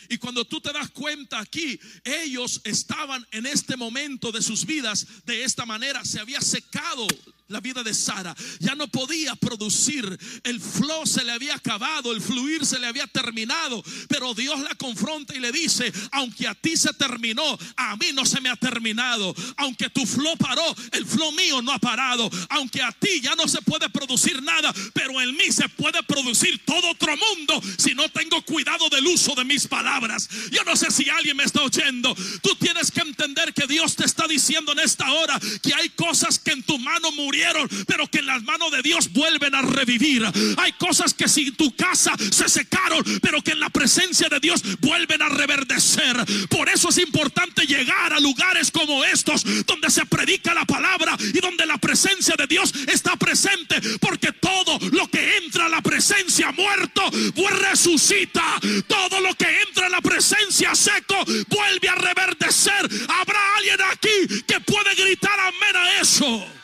Y 0.08 0.18
cuando 0.18 0.44
tú 0.44 0.60
te 0.60 0.72
das 0.72 0.90
cuenta 0.90 1.38
aquí, 1.38 1.78
ellos 2.02 2.60
estaban 2.64 3.24
en 3.30 3.46
este 3.46 3.76
momento 3.76 4.32
de 4.32 4.42
sus 4.42 4.66
vidas 4.66 5.06
de 5.24 5.44
esta 5.44 5.64
manera. 5.64 6.04
Se 6.04 6.18
había 6.18 6.40
secado 6.40 7.06
la 7.50 7.60
vida 7.60 7.82
de 7.82 7.92
Sara. 7.92 8.34
Ya 8.60 8.74
no 8.74 8.88
podía 8.88 9.34
producir. 9.34 10.18
El 10.44 10.60
flow 10.60 11.04
se 11.04 11.24
le 11.24 11.32
había 11.32 11.56
acabado, 11.56 12.12
el 12.12 12.22
fluir 12.22 12.64
se 12.64 12.78
le 12.78 12.86
había 12.86 13.06
terminado. 13.08 13.82
Pero 14.08 14.34
Dios 14.34 14.60
la 14.60 14.74
confronta 14.76 15.34
y 15.34 15.40
le 15.40 15.52
dice, 15.52 15.92
aunque 16.12 16.46
a 16.46 16.54
ti 16.54 16.76
se 16.76 16.92
terminó, 16.94 17.58
a 17.76 17.96
mí 17.96 18.06
no 18.14 18.24
se 18.24 18.40
me 18.40 18.48
ha 18.48 18.56
terminado. 18.56 19.34
Aunque 19.56 19.90
tu 19.90 20.06
flow 20.06 20.36
paró, 20.36 20.74
el 20.92 21.04
flow 21.04 21.32
mío 21.32 21.60
no 21.60 21.72
ha 21.72 21.78
parado. 21.78 22.30
Aunque 22.50 22.82
a 22.82 22.92
ti 22.92 23.20
ya 23.20 23.34
no 23.34 23.48
se 23.48 23.60
puede 23.62 23.90
producir 23.90 24.40
nada, 24.42 24.72
pero 24.94 25.20
en 25.20 25.36
mí 25.36 25.50
se 25.50 25.68
puede 25.70 26.02
producir 26.04 26.64
todo 26.64 26.90
otro 26.90 27.16
mundo 27.16 27.60
si 27.78 27.94
no 27.94 28.08
tengo 28.10 28.42
cuidado 28.42 28.88
del 28.88 29.06
uso 29.06 29.34
de 29.34 29.44
mis 29.44 29.66
palabras. 29.66 30.28
Yo 30.52 30.62
no 30.64 30.76
sé 30.76 30.90
si 30.90 31.08
alguien 31.10 31.36
me 31.36 31.44
está 31.44 31.62
oyendo. 31.62 32.14
Tú 32.42 32.54
tienes 32.60 32.92
que 32.92 33.00
entender 33.00 33.52
que 33.52 33.66
Dios 33.66 33.96
te 33.96 34.04
está 34.04 34.28
diciendo 34.28 34.70
en 34.72 34.78
esta 34.78 35.10
hora 35.12 35.38
que 35.62 35.74
hay 35.74 35.88
cosas 35.90 36.38
que 36.38 36.52
en 36.52 36.62
tu 36.62 36.78
mano 36.78 37.10
murieron 37.12 37.39
pero 37.86 38.06
que 38.06 38.18
en 38.18 38.26
las 38.26 38.42
manos 38.42 38.70
de 38.72 38.82
Dios 38.82 39.12
vuelven 39.12 39.54
a 39.54 39.62
revivir. 39.62 40.24
Hay 40.56 40.72
cosas 40.72 41.14
que 41.14 41.28
si 41.28 41.50
tu 41.52 41.74
casa 41.74 42.12
se 42.30 42.48
secaron, 42.48 43.02
pero 43.22 43.42
que 43.42 43.52
en 43.52 43.60
la 43.60 43.70
presencia 43.70 44.28
de 44.28 44.40
Dios 44.40 44.62
vuelven 44.80 45.22
a 45.22 45.28
reverdecer. 45.28 46.16
Por 46.48 46.68
eso 46.68 46.88
es 46.88 46.98
importante 46.98 47.66
llegar 47.66 48.12
a 48.12 48.20
lugares 48.20 48.70
como 48.70 49.04
estos, 49.04 49.44
donde 49.66 49.90
se 49.90 50.06
predica 50.06 50.54
la 50.54 50.64
palabra 50.64 51.16
y 51.20 51.40
donde 51.40 51.66
la 51.66 51.78
presencia 51.78 52.34
de 52.36 52.46
Dios 52.46 52.72
está 52.86 53.16
presente, 53.16 53.80
porque 54.00 54.32
todo 54.32 54.78
lo 54.92 55.08
que 55.08 55.38
entra 55.38 55.66
a 55.66 55.68
la 55.68 55.80
presencia 55.80 56.52
muerto, 56.52 57.02
pues 57.34 57.58
resucita. 57.58 58.58
Todo 58.86 59.20
lo 59.20 59.34
que 59.34 59.46
entra 59.62 59.86
a 59.86 59.90
la 59.90 60.00
presencia 60.00 60.74
seco, 60.74 61.24
vuelve 61.48 61.88
a 61.88 61.94
reverdecer. 61.94 62.88
Habrá 63.08 63.56
alguien 63.56 63.80
aquí 63.92 64.42
que 64.46 64.60
puede 64.60 64.94
gritar 64.94 65.38
amén 65.40 65.76
a 65.76 66.00
eso. 66.00 66.59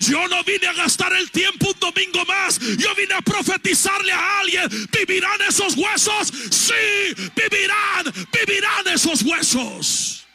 Yo 0.00 0.28
no 0.28 0.44
vine 0.44 0.66
a 0.68 0.72
gastar 0.72 1.12
el 1.14 1.30
tiempo 1.30 1.68
un 1.68 1.80
domingo 1.80 2.24
más. 2.26 2.58
Yo 2.58 2.94
vine 2.94 3.14
a 3.14 3.20
profetizarle 3.20 4.12
a 4.12 4.40
alguien. 4.40 4.88
¿Vivirán 4.92 5.40
esos 5.48 5.74
huesos? 5.76 6.32
Sí, 6.50 7.14
vivirán, 7.34 8.12
vivirán 8.32 8.88
esos 8.94 9.22
huesos. 9.22 10.27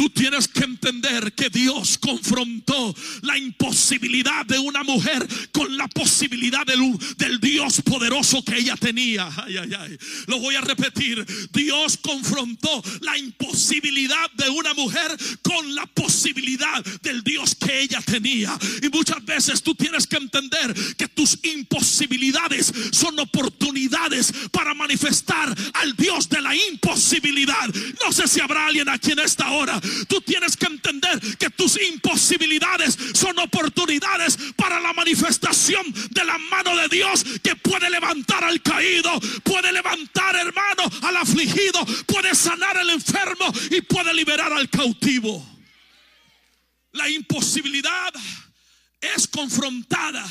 Tú 0.00 0.08
tienes 0.08 0.48
que 0.48 0.64
entender 0.64 1.34
que 1.34 1.50
Dios 1.50 1.98
confrontó 1.98 2.96
la 3.20 3.36
imposibilidad 3.36 4.46
de 4.46 4.58
una 4.58 4.82
mujer 4.82 5.28
con 5.52 5.76
la 5.76 5.86
posibilidad 5.88 6.64
del, 6.64 6.80
del 7.18 7.38
Dios 7.38 7.82
poderoso 7.82 8.42
que 8.42 8.56
ella 8.56 8.76
tenía. 8.76 9.28
Ay, 9.44 9.58
ay, 9.58 9.70
ay. 9.78 9.98
Lo 10.26 10.38
voy 10.38 10.54
a 10.54 10.62
repetir. 10.62 11.22
Dios 11.52 11.98
confrontó 11.98 12.82
la 13.02 13.18
imposibilidad 13.18 14.30
de 14.38 14.48
una 14.48 14.72
mujer 14.72 15.14
con 15.42 15.74
la 15.74 15.84
posibilidad 15.84 16.82
del 17.02 17.22
Dios 17.22 17.54
que 17.54 17.82
ella 17.82 18.00
tenía. 18.00 18.58
Y 18.82 18.88
muchas 18.88 19.22
veces 19.26 19.62
tú 19.62 19.74
tienes 19.74 20.06
que 20.06 20.16
entender 20.16 20.74
que 20.96 21.08
tus 21.08 21.38
imposibilidades 21.42 22.72
son 22.92 23.18
oportunidades 23.18 24.32
para 24.50 24.72
manifestar 24.72 25.54
al 25.74 25.94
Dios 25.94 26.26
de 26.30 26.40
la 26.40 26.56
imposibilidad. 26.56 27.68
No 28.02 28.12
sé 28.12 28.26
si 28.28 28.40
habrá 28.40 28.64
alguien 28.64 28.88
aquí 28.88 29.12
en 29.12 29.18
esta 29.18 29.50
hora 29.50 29.78
Tú 30.08 30.20
tienes 30.20 30.56
que 30.56 30.66
entender 30.66 31.20
que 31.38 31.50
tus 31.50 31.80
imposibilidades 31.80 32.96
son 33.14 33.38
oportunidades 33.38 34.38
para 34.56 34.80
la 34.80 34.92
manifestación 34.92 35.84
de 36.10 36.24
la 36.24 36.38
mano 36.38 36.76
de 36.76 36.88
Dios 36.88 37.24
que 37.42 37.56
puede 37.56 37.90
levantar 37.90 38.44
al 38.44 38.62
caído, 38.62 39.18
puede 39.42 39.72
levantar 39.72 40.36
hermano 40.36 40.82
al 41.02 41.16
afligido, 41.16 41.84
puede 42.06 42.34
sanar 42.34 42.76
al 42.78 42.90
enfermo 42.90 43.52
y 43.70 43.80
puede 43.82 44.14
liberar 44.14 44.52
al 44.52 44.68
cautivo. 44.68 45.46
La 46.92 47.08
imposibilidad 47.08 48.12
es 49.00 49.28
confrontada 49.28 50.26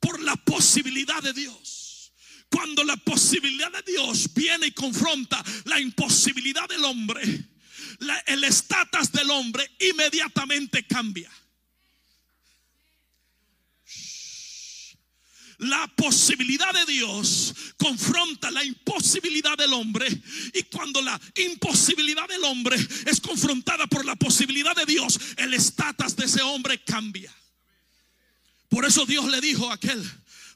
por 0.00 0.20
la 0.20 0.36
posibilidad 0.36 1.22
de 1.22 1.32
Dios. 1.32 2.12
Cuando 2.48 2.84
la 2.84 2.96
posibilidad 2.96 3.70
de 3.72 3.92
Dios 3.92 4.32
viene 4.34 4.68
y 4.68 4.72
confronta 4.72 5.42
la 5.64 5.80
imposibilidad 5.80 6.68
del 6.68 6.84
hombre, 6.84 7.22
el 8.26 8.44
estatus 8.44 9.12
del 9.12 9.30
hombre 9.30 9.70
inmediatamente 9.80 10.86
cambia. 10.86 11.30
La 15.58 15.86
posibilidad 15.96 16.70
de 16.72 16.92
Dios 16.92 17.54
confronta 17.78 18.50
la 18.50 18.62
imposibilidad 18.62 19.56
del 19.56 19.72
hombre 19.72 20.06
y 20.52 20.62
cuando 20.64 21.00
la 21.00 21.18
imposibilidad 21.36 22.28
del 22.28 22.44
hombre 22.44 22.76
es 23.06 23.20
confrontada 23.20 23.86
por 23.86 24.04
la 24.04 24.16
posibilidad 24.16 24.76
de 24.76 24.84
Dios, 24.84 25.18
el 25.38 25.54
estatus 25.54 26.14
de 26.14 26.26
ese 26.26 26.42
hombre 26.42 26.82
cambia. 26.84 27.34
Por 28.68 28.84
eso 28.84 29.06
Dios 29.06 29.24
le 29.30 29.40
dijo 29.40 29.70
a 29.70 29.74
aquel 29.74 30.04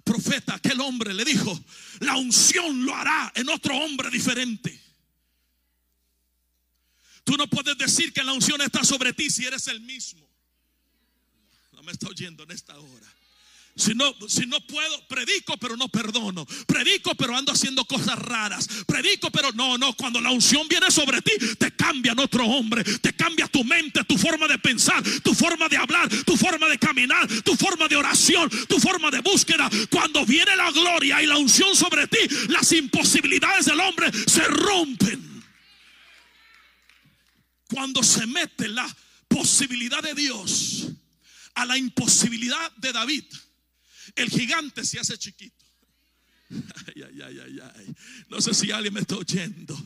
profeta, 0.04 0.56
aquel 0.56 0.80
hombre, 0.80 1.14
le 1.14 1.24
dijo, 1.24 1.58
la 2.00 2.16
unción 2.16 2.84
lo 2.84 2.94
hará 2.94 3.32
en 3.36 3.48
otro 3.48 3.74
hombre 3.76 4.10
diferente. 4.10 4.89
Tú 7.30 7.36
no 7.36 7.46
puedes 7.46 7.78
decir 7.78 8.12
que 8.12 8.24
la 8.24 8.32
unción 8.32 8.60
está 8.60 8.82
sobre 8.82 9.12
ti 9.12 9.30
si 9.30 9.46
eres 9.46 9.68
el 9.68 9.78
mismo. 9.82 10.28
No 11.70 11.80
me 11.84 11.92
está 11.92 12.08
oyendo 12.08 12.42
en 12.42 12.50
esta 12.50 12.76
hora. 12.76 13.06
Si 13.76 13.94
no, 13.94 14.12
si 14.26 14.46
no 14.46 14.60
puedo, 14.66 15.06
predico 15.06 15.56
pero 15.56 15.76
no 15.76 15.86
perdono. 15.86 16.44
Predico 16.66 17.14
pero 17.14 17.36
ando 17.36 17.52
haciendo 17.52 17.84
cosas 17.84 18.18
raras. 18.18 18.66
Predico 18.84 19.30
pero 19.30 19.52
no, 19.52 19.78
no. 19.78 19.94
Cuando 19.94 20.20
la 20.20 20.32
unción 20.32 20.66
viene 20.66 20.90
sobre 20.90 21.22
ti, 21.22 21.30
te 21.56 21.70
cambia 21.76 22.10
en 22.10 22.18
otro 22.18 22.44
hombre. 22.44 22.82
Te 22.82 23.12
cambia 23.12 23.46
tu 23.46 23.62
mente, 23.62 24.02
tu 24.02 24.18
forma 24.18 24.48
de 24.48 24.58
pensar, 24.58 25.00
tu 25.22 25.32
forma 25.32 25.68
de 25.68 25.76
hablar, 25.76 26.08
tu 26.08 26.36
forma 26.36 26.68
de 26.68 26.78
caminar, 26.78 27.28
tu 27.44 27.54
forma 27.54 27.86
de 27.86 27.94
oración, 27.94 28.50
tu 28.66 28.80
forma 28.80 29.08
de 29.12 29.20
búsqueda. 29.20 29.70
Cuando 29.88 30.26
viene 30.26 30.56
la 30.56 30.72
gloria 30.72 31.22
y 31.22 31.26
la 31.26 31.36
unción 31.36 31.76
sobre 31.76 32.08
ti, 32.08 32.18
las 32.48 32.72
imposibilidades 32.72 33.66
del 33.66 33.78
hombre 33.78 34.10
se 34.26 34.42
rompen 34.42 35.30
cuando 37.70 38.02
se 38.02 38.26
mete 38.26 38.68
la 38.68 38.86
posibilidad 39.28 40.02
de 40.02 40.14
Dios 40.14 40.88
a 41.54 41.64
la 41.64 41.78
imposibilidad 41.78 42.72
de 42.76 42.92
David, 42.92 43.24
el 44.16 44.28
gigante 44.28 44.84
se 44.84 44.98
hace 44.98 45.16
chiquito. 45.16 45.59
Ay, 46.96 47.04
ay, 47.22 47.22
ay, 47.22 47.58
ay, 47.76 47.94
No 48.28 48.40
sé 48.40 48.54
si 48.54 48.70
alguien 48.70 48.94
me 48.94 49.00
está 49.00 49.16
oyendo. 49.16 49.80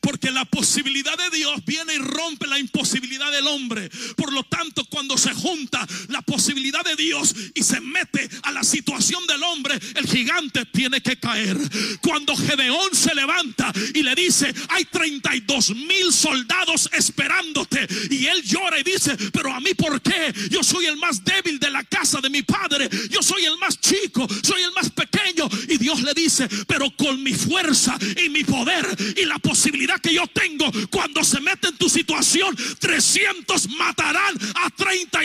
Porque 0.00 0.30
la 0.30 0.44
posibilidad 0.46 1.16
de 1.16 1.36
Dios 1.36 1.64
viene 1.64 1.94
y 1.94 1.98
rompe 1.98 2.46
la 2.46 2.58
imposibilidad 2.58 3.30
del 3.30 3.46
hombre. 3.46 3.90
Por 4.16 4.32
lo 4.32 4.42
tanto, 4.44 4.84
cuando 4.86 5.18
se 5.18 5.34
junta 5.34 5.86
la 6.08 6.22
posibilidad 6.22 6.82
de 6.84 6.96
Dios 6.96 7.34
y 7.54 7.62
se 7.62 7.80
mete 7.80 8.28
a 8.42 8.52
la 8.52 8.62
situación 8.62 9.26
del 9.26 9.42
hombre, 9.42 9.78
el 9.94 10.06
gigante 10.06 10.64
tiene 10.66 11.00
que 11.00 11.18
caer. 11.18 11.56
Cuando 12.00 12.34
Gedeón 12.36 12.94
se 12.94 13.14
levanta 13.14 13.72
y 13.94 14.02
le 14.02 14.14
dice, 14.14 14.54
hay 14.68 14.86
32 14.86 15.70
mil 15.74 16.12
soldados 16.12 16.88
esperándote. 16.92 17.86
Y 18.10 18.26
él 18.26 18.42
llora 18.42 18.80
y 18.80 18.84
dice, 18.84 19.16
pero 19.32 19.52
a 19.52 19.60
mí 19.60 19.74
por 19.74 20.00
qué? 20.00 20.32
Yo 20.50 20.62
soy 20.62 20.86
el 20.86 20.96
más 20.96 21.22
débil 21.24 21.58
de 21.58 21.70
la 21.70 21.84
casa 21.84 22.20
de 22.20 22.30
mi 22.30 22.42
padre. 22.42 22.88
Yo 23.10 23.22
soy 23.22 23.44
el 23.44 23.58
más 23.58 23.78
chico, 23.80 24.26
soy 24.42 24.62
el 24.62 24.72
más 24.72 24.90
pequeño. 24.90 25.48
Y 25.68 25.76
Dios 25.76 26.05
le 26.06 26.14
dice, 26.14 26.48
pero 26.66 26.90
con 26.96 27.22
mi 27.22 27.34
fuerza 27.34 27.98
y 28.24 28.30
mi 28.30 28.44
poder 28.44 28.86
y 29.16 29.24
la 29.26 29.38
posibilidad 29.38 30.00
que 30.00 30.14
yo 30.14 30.26
tengo, 30.28 30.70
cuando 30.90 31.22
se 31.22 31.40
mete 31.40 31.68
en 31.68 31.76
tu 31.76 31.88
situación, 31.88 32.56
300 32.78 33.68
matarán 33.70 34.34
a 34.54 34.70
30. 34.70 35.20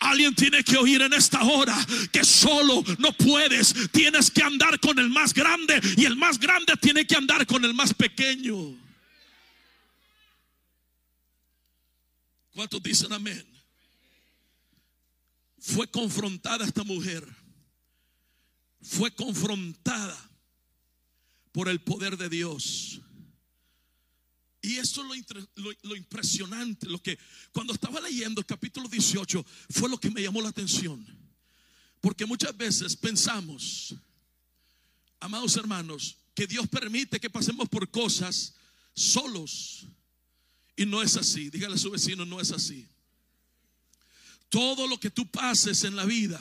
Alguien 0.00 0.34
tiene 0.34 0.62
que 0.62 0.76
oír 0.76 1.02
en 1.02 1.12
esta 1.12 1.42
hora 1.42 1.76
que 2.12 2.22
solo 2.22 2.84
no 2.98 3.12
puedes. 3.12 3.74
Tienes 3.90 4.30
que 4.30 4.42
andar 4.42 4.78
con 4.78 4.98
el 4.98 5.08
más 5.08 5.34
grande 5.34 5.80
y 5.96 6.04
el 6.04 6.16
más 6.16 6.38
grande 6.38 6.74
tiene 6.76 7.04
que 7.06 7.16
andar 7.16 7.46
con 7.46 7.64
el 7.64 7.74
más 7.74 7.92
pequeño. 7.94 8.76
¿Cuántos 12.54 12.82
dicen 12.82 13.12
amén? 13.12 13.57
Fue 15.68 15.86
confrontada 15.86 16.64
esta 16.64 16.82
mujer. 16.82 17.28
Fue 18.80 19.14
confrontada 19.14 20.16
por 21.52 21.68
el 21.68 21.82
poder 21.82 22.16
de 22.16 22.30
Dios. 22.30 23.02
Y 24.62 24.76
eso 24.76 25.02
es 25.12 25.36
lo, 25.82 25.94
impresionante, 25.94 26.88
lo 26.88 27.02
que 27.02 27.18
cuando 27.52 27.74
estaba 27.74 28.00
leyendo 28.00 28.40
el 28.40 28.46
capítulo 28.46 28.88
18 28.88 29.44
fue 29.68 29.90
lo 29.90 30.00
que 30.00 30.10
me 30.10 30.22
llamó 30.22 30.40
la 30.40 30.48
atención. 30.48 31.06
Porque 32.00 32.24
muchas 32.24 32.56
veces 32.56 32.96
pensamos, 32.96 33.94
amados 35.20 35.54
hermanos, 35.56 36.16
que 36.34 36.46
Dios 36.46 36.66
permite 36.68 37.20
que 37.20 37.28
pasemos 37.28 37.68
por 37.68 37.90
cosas 37.90 38.54
solos. 38.94 39.86
Y 40.76 40.86
no 40.86 41.02
es 41.02 41.14
así. 41.18 41.50
Dígale 41.50 41.74
a 41.74 41.78
su 41.78 41.90
vecino, 41.90 42.24
no 42.24 42.40
es 42.40 42.52
así. 42.52 42.88
Todo 44.48 44.86
lo 44.86 44.98
que 44.98 45.10
tú 45.10 45.30
pases 45.30 45.84
en 45.84 45.96
la 45.96 46.04
vida, 46.04 46.40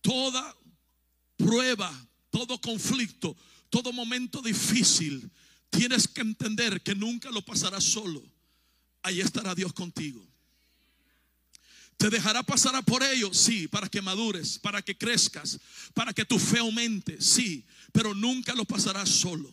toda 0.00 0.56
prueba, 1.36 1.92
todo 2.30 2.60
conflicto, 2.60 3.36
todo 3.70 3.92
momento 3.92 4.42
difícil, 4.42 5.30
tienes 5.70 6.08
que 6.08 6.20
entender 6.20 6.82
que 6.82 6.94
nunca 6.94 7.30
lo 7.30 7.44
pasarás 7.44 7.84
solo. 7.84 8.22
Ahí 9.02 9.20
estará 9.20 9.54
Dios 9.54 9.72
contigo. 9.72 10.26
¿Te 11.96 12.10
dejará 12.10 12.44
pasar 12.44 12.82
por 12.84 13.02
ello? 13.02 13.34
Sí, 13.34 13.66
para 13.66 13.88
que 13.88 14.00
madures, 14.00 14.58
para 14.58 14.82
que 14.82 14.96
crezcas, 14.96 15.58
para 15.94 16.12
que 16.12 16.24
tu 16.24 16.38
fe 16.38 16.58
aumente, 16.58 17.20
sí, 17.20 17.64
pero 17.92 18.14
nunca 18.14 18.54
lo 18.54 18.64
pasarás 18.64 19.08
solo. 19.08 19.52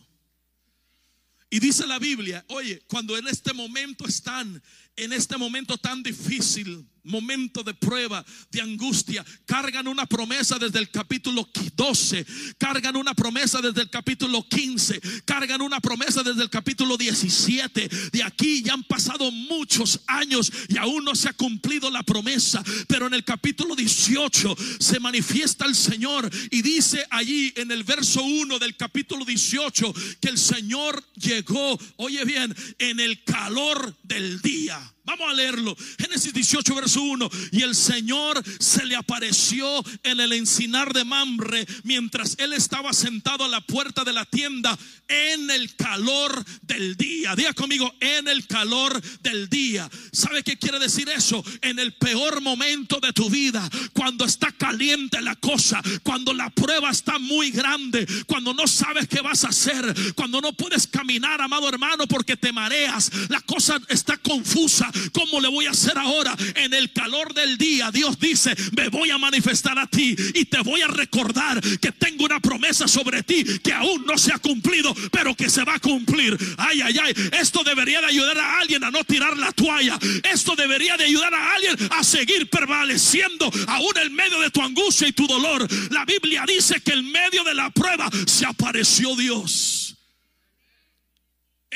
Y 1.50 1.58
dice 1.58 1.86
la 1.86 1.98
Biblia, 1.98 2.44
oye, 2.48 2.82
cuando 2.86 3.16
en 3.16 3.26
este 3.26 3.52
momento 3.52 4.06
están, 4.06 4.62
en 4.94 5.12
este 5.12 5.36
momento 5.36 5.76
tan 5.76 6.02
difícil, 6.04 6.88
momento 7.06 7.62
de 7.62 7.74
prueba, 7.74 8.24
de 8.50 8.60
angustia, 8.60 9.24
cargan 9.46 9.88
una 9.88 10.06
promesa 10.06 10.58
desde 10.58 10.78
el 10.78 10.90
capítulo 10.90 11.48
12, 11.74 12.26
cargan 12.58 12.96
una 12.96 13.14
promesa 13.14 13.60
desde 13.60 13.82
el 13.82 13.90
capítulo 13.90 14.46
15, 14.48 15.00
cargan 15.24 15.62
una 15.62 15.80
promesa 15.80 16.22
desde 16.22 16.42
el 16.42 16.50
capítulo 16.50 16.96
17. 16.96 17.88
De 18.12 18.22
aquí 18.22 18.62
ya 18.62 18.74
han 18.74 18.84
pasado 18.84 19.30
muchos 19.30 20.00
años 20.06 20.52
y 20.68 20.76
aún 20.76 21.04
no 21.04 21.14
se 21.14 21.28
ha 21.28 21.32
cumplido 21.32 21.90
la 21.90 22.02
promesa, 22.02 22.62
pero 22.88 23.06
en 23.06 23.14
el 23.14 23.24
capítulo 23.24 23.74
18 23.74 24.56
se 24.78 25.00
manifiesta 25.00 25.64
el 25.64 25.74
Señor 25.74 26.30
y 26.50 26.62
dice 26.62 27.04
allí 27.10 27.52
en 27.56 27.70
el 27.70 27.84
verso 27.84 28.22
1 28.22 28.58
del 28.58 28.76
capítulo 28.76 29.24
18 29.24 29.94
que 30.20 30.28
el 30.28 30.38
Señor 30.38 31.02
llegó, 31.14 31.78
oye 31.96 32.24
bien, 32.24 32.54
en 32.78 33.00
el 33.00 33.22
calor 33.24 33.96
del 34.02 34.40
día. 34.40 34.95
Vamos 35.06 35.30
a 35.30 35.34
leerlo. 35.34 35.76
Génesis 35.98 36.34
18, 36.34 36.74
verso 36.74 37.00
1. 37.00 37.30
Y 37.52 37.62
el 37.62 37.76
Señor 37.76 38.42
se 38.58 38.84
le 38.84 38.96
apareció 38.96 39.84
en 40.02 40.18
el 40.18 40.32
encinar 40.32 40.92
de 40.92 41.04
Mamre 41.04 41.64
mientras 41.84 42.34
él 42.38 42.52
estaba 42.52 42.92
sentado 42.92 43.44
a 43.44 43.48
la 43.48 43.60
puerta 43.60 44.02
de 44.02 44.12
la 44.12 44.24
tienda 44.24 44.76
en 45.06 45.48
el 45.50 45.76
calor 45.76 46.44
del 46.62 46.96
día. 46.96 47.36
Diga 47.36 47.52
conmigo, 47.52 47.94
en 48.00 48.26
el 48.26 48.48
calor 48.48 49.00
del 49.22 49.48
día. 49.48 49.88
¿Sabe 50.12 50.42
qué 50.42 50.58
quiere 50.58 50.80
decir 50.80 51.08
eso? 51.08 51.44
En 51.60 51.78
el 51.78 51.92
peor 51.92 52.40
momento 52.40 52.98
de 52.98 53.12
tu 53.12 53.30
vida, 53.30 53.68
cuando 53.92 54.24
está 54.24 54.50
caliente 54.50 55.22
la 55.22 55.36
cosa, 55.36 55.80
cuando 56.02 56.34
la 56.34 56.50
prueba 56.50 56.90
está 56.90 57.20
muy 57.20 57.52
grande, 57.52 58.06
cuando 58.26 58.52
no 58.52 58.66
sabes 58.66 59.06
qué 59.06 59.20
vas 59.20 59.44
a 59.44 59.48
hacer, 59.48 59.94
cuando 60.16 60.40
no 60.40 60.52
puedes 60.52 60.88
caminar, 60.88 61.40
amado 61.40 61.68
hermano, 61.68 62.08
porque 62.08 62.36
te 62.36 62.52
mareas, 62.52 63.12
la 63.28 63.40
cosa 63.42 63.80
está 63.88 64.16
confusa 64.16 64.90
¿Cómo 65.12 65.40
le 65.40 65.48
voy 65.48 65.66
a 65.66 65.70
hacer 65.70 65.96
ahora? 65.98 66.34
En 66.54 66.72
el 66.74 66.92
calor 66.92 67.34
del 67.34 67.58
día, 67.58 67.90
Dios 67.90 68.18
dice, 68.18 68.54
me 68.76 68.88
voy 68.88 69.10
a 69.10 69.18
manifestar 69.18 69.78
a 69.78 69.86
ti 69.86 70.16
y 70.34 70.44
te 70.46 70.60
voy 70.60 70.82
a 70.82 70.88
recordar 70.88 71.60
que 71.78 71.92
tengo 71.92 72.24
una 72.24 72.40
promesa 72.40 72.88
sobre 72.88 73.22
ti 73.22 73.44
que 73.62 73.72
aún 73.72 74.04
no 74.06 74.18
se 74.18 74.32
ha 74.32 74.38
cumplido, 74.38 74.94
pero 75.10 75.34
que 75.34 75.50
se 75.50 75.64
va 75.64 75.74
a 75.74 75.80
cumplir. 75.80 76.36
Ay, 76.58 76.80
ay, 76.82 76.96
ay. 77.02 77.14
Esto 77.40 77.62
debería 77.64 78.00
de 78.00 78.06
ayudar 78.06 78.38
a 78.38 78.58
alguien 78.58 78.84
a 78.84 78.90
no 78.90 79.04
tirar 79.04 79.36
la 79.36 79.52
toalla. 79.52 79.98
Esto 80.32 80.54
debería 80.56 80.96
de 80.96 81.04
ayudar 81.04 81.34
a 81.34 81.54
alguien 81.54 81.76
a 81.90 82.04
seguir 82.04 82.48
prevaleciendo 82.50 83.50
aún 83.68 83.96
en 84.02 84.14
medio 84.14 84.40
de 84.40 84.50
tu 84.50 84.62
angustia 84.62 85.08
y 85.08 85.12
tu 85.12 85.26
dolor. 85.26 85.66
La 85.90 86.04
Biblia 86.04 86.44
dice 86.46 86.80
que 86.80 86.92
en 86.92 87.10
medio 87.10 87.44
de 87.44 87.54
la 87.54 87.70
prueba 87.70 88.10
se 88.26 88.46
apareció 88.46 89.14
Dios. 89.16 89.95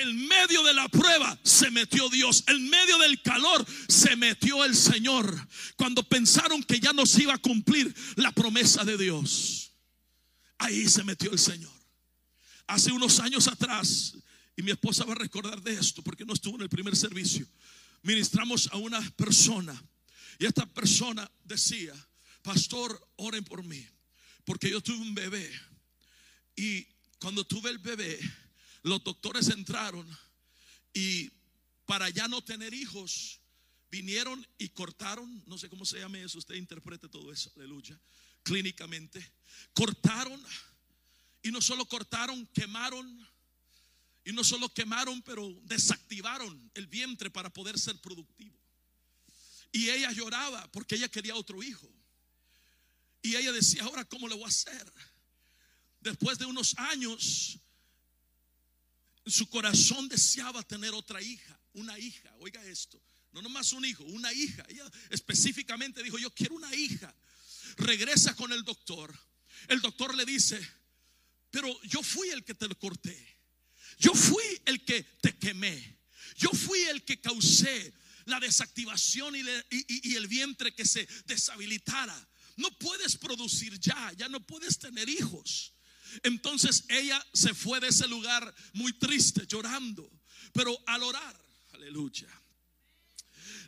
En 0.01 0.27
medio 0.27 0.63
de 0.63 0.73
la 0.73 0.89
prueba 0.89 1.39
se 1.43 1.71
metió 1.71 2.09
Dios. 2.09 2.45
En 2.47 2.71
medio 2.71 2.97
del 2.99 3.21
calor 3.21 3.67
se 3.89 4.17
metió 4.17 4.65
el 4.65 4.75
Señor. 4.75 5.47
Cuando 5.77 6.03
pensaron 6.03 6.63
que 6.63 6.81
ya 6.81 6.95
no 6.95 7.05
se 7.05 7.25
iba 7.25 7.35
a 7.35 7.39
cumplir 7.39 7.95
la 8.17 8.33
promesa 8.33 8.83
de 8.85 8.97
Dios. 8.97 9.73
Ahí 10.57 10.89
se 10.89 11.05
metió 11.05 11.31
el 11.31 11.39
Señor. 11.39 11.73
Hace 12.67 12.93
unos 12.93 13.21
años 13.21 13.47
atrás, 13.47 14.17
y 14.57 14.63
mi 14.63 14.71
esposa 14.71 15.05
va 15.05 15.13
a 15.13 15.17
recordar 15.17 15.61
de 15.61 15.75
esto 15.75 16.03
porque 16.03 16.25
no 16.25 16.33
estuvo 16.33 16.57
en 16.57 16.63
el 16.63 16.69
primer 16.69 16.97
servicio, 16.97 17.47
ministramos 18.03 18.69
a 18.73 18.77
una 18.77 19.01
persona. 19.17 19.75
Y 20.39 20.47
esta 20.47 20.65
persona 20.65 21.31
decía, 21.45 21.93
pastor, 22.43 23.07
oren 23.17 23.45
por 23.45 23.63
mí. 23.65 23.87
Porque 24.45 24.71
yo 24.71 24.81
tuve 24.81 24.99
un 24.99 25.15
bebé. 25.15 25.51
Y 26.57 26.87
cuando 27.19 27.45
tuve 27.45 27.69
el 27.69 27.79
bebé, 27.79 28.19
los 28.83 29.03
doctores 29.05 29.49
entraron 29.49 30.07
y 30.93 31.31
para 31.87 32.09
ya 32.09 32.29
no 32.29 32.43
tener 32.43 32.73
hijos, 32.73 33.40
vinieron 33.90 34.47
y 34.59 34.69
cortaron, 34.69 35.43
no 35.47 35.59
sé 35.59 35.69
cómo 35.69 35.85
se 35.85 35.99
llame 35.99 36.23
eso, 36.23 36.38
usted 36.38 36.55
interprete 36.55 37.09
todo 37.09 37.33
eso, 37.33 37.53
aleluya, 37.57 37.99
clínicamente, 38.43 39.33
cortaron 39.75 40.40
y 41.43 41.51
no 41.51 41.61
solo 41.61 41.85
cortaron, 41.87 42.47
quemaron, 42.49 43.29
y 44.25 44.33
no 44.33 44.45
solo 44.45 44.69
quemaron, 44.73 45.23
pero 45.23 45.51
desactivaron 45.64 46.71
el 46.75 46.87
vientre 46.87 47.31
para 47.31 47.51
poder 47.51 47.79
ser 47.79 47.99
productivo. 48.01 48.57
Y 49.73 49.88
ella 49.88 50.12
lloraba 50.12 50.71
porque 50.73 50.97
ella 50.97 51.09
quería 51.09 51.35
otro 51.35 51.62
hijo. 51.62 51.88
Y 53.23 53.37
ella 53.37 53.53
decía, 53.53 53.85
ahora, 53.85 54.05
¿cómo 54.05 54.29
le 54.29 54.35
voy 54.35 54.45
a 54.45 54.49
hacer? 54.49 54.93
Después 56.01 56.38
de 56.38 56.47
unos 56.47 56.77
años, 56.79 57.59
su 59.27 59.49
corazón 59.49 60.09
deseaba 60.09 60.63
tener 60.63 60.93
otra 60.93 61.21
hija, 61.23 61.61
una 61.75 61.99
hija, 61.99 62.35
oiga 62.39 62.65
esto, 62.65 63.01
no 63.33 63.43
nomás 63.43 63.73
un 63.73 63.85
hijo, 63.85 64.05
una 64.05 64.33
hija. 64.33 64.65
Ella 64.69 64.91
específicamente 65.11 66.03
dijo, 66.03 66.19
yo 66.19 66.31
quiero 66.35 66.55
una 66.55 66.75
hija. 66.75 67.15
Regresa 67.77 68.35
con 68.35 68.53
el 68.53 68.65
doctor. 68.65 69.17
El 69.69 69.81
doctor 69.81 70.15
le 70.15 70.25
dice, 70.25 70.61
pero 71.51 71.69
yo 71.85 72.03
fui 72.03 72.29
el 72.31 72.45
que 72.45 72.55
te 72.55 72.67
lo 72.67 72.77
corté. 72.79 73.39
Yo 73.99 74.15
fui 74.15 74.45
el 74.65 74.85
que 74.85 75.03
te 75.21 75.37
quemé. 75.37 75.99
Yo 76.37 76.51
fui 76.51 76.81
el 76.83 77.05
que 77.05 77.21
causé 77.21 77.93
la 78.25 78.41
desactivación 78.41 79.37
y, 79.37 79.43
y, 79.71 80.17
el 80.17 80.27
vientre 80.27 80.75
que 80.75 80.85
se 80.85 81.07
deshabilitara. 81.27 82.29
No 82.57 82.71
puedes 82.79 83.17
producir 83.17 83.79
ya, 83.79 84.13
ya 84.17 84.29
no 84.29 84.41
puedes 84.41 84.79
tener 84.79 85.09
hijos. 85.09 85.73
Entonces 86.23 86.85
ella 86.88 87.25
se 87.33 87.55
fue 87.55 87.81
de 87.81 87.88
ese 87.88 88.09
lugar 88.09 88.55
muy 88.73 88.92
triste, 88.92 89.46
llorando. 89.46 90.11
Pero 90.53 90.79
al 90.87 91.03
orar, 91.03 91.37
aleluya. 91.73 92.29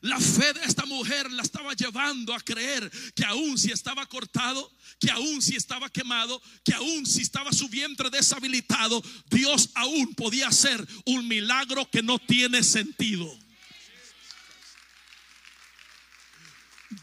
La 0.02 0.18
fe 0.18 0.52
de 0.52 0.64
esta 0.64 0.84
mujer 0.84 1.30
la 1.30 1.44
estaba 1.44 1.74
llevando 1.74 2.34
a 2.34 2.40
creer 2.40 2.90
que 3.14 3.24
aún 3.24 3.56
si 3.56 3.70
estaba 3.70 4.04
cortado, 4.06 4.68
que 4.98 5.08
aún 5.12 5.40
si 5.40 5.54
estaba 5.54 5.88
quemado, 5.90 6.42
que 6.64 6.74
aún 6.74 7.06
si 7.06 7.22
estaba 7.22 7.52
su 7.52 7.68
vientre 7.68 8.10
deshabilitado, 8.10 9.00
Dios 9.30 9.70
aún 9.74 10.12
podía 10.14 10.48
hacer 10.48 10.84
un 11.06 11.28
milagro 11.28 11.88
que 11.88 12.02
no 12.02 12.18
tiene 12.18 12.64
sentido. 12.64 13.32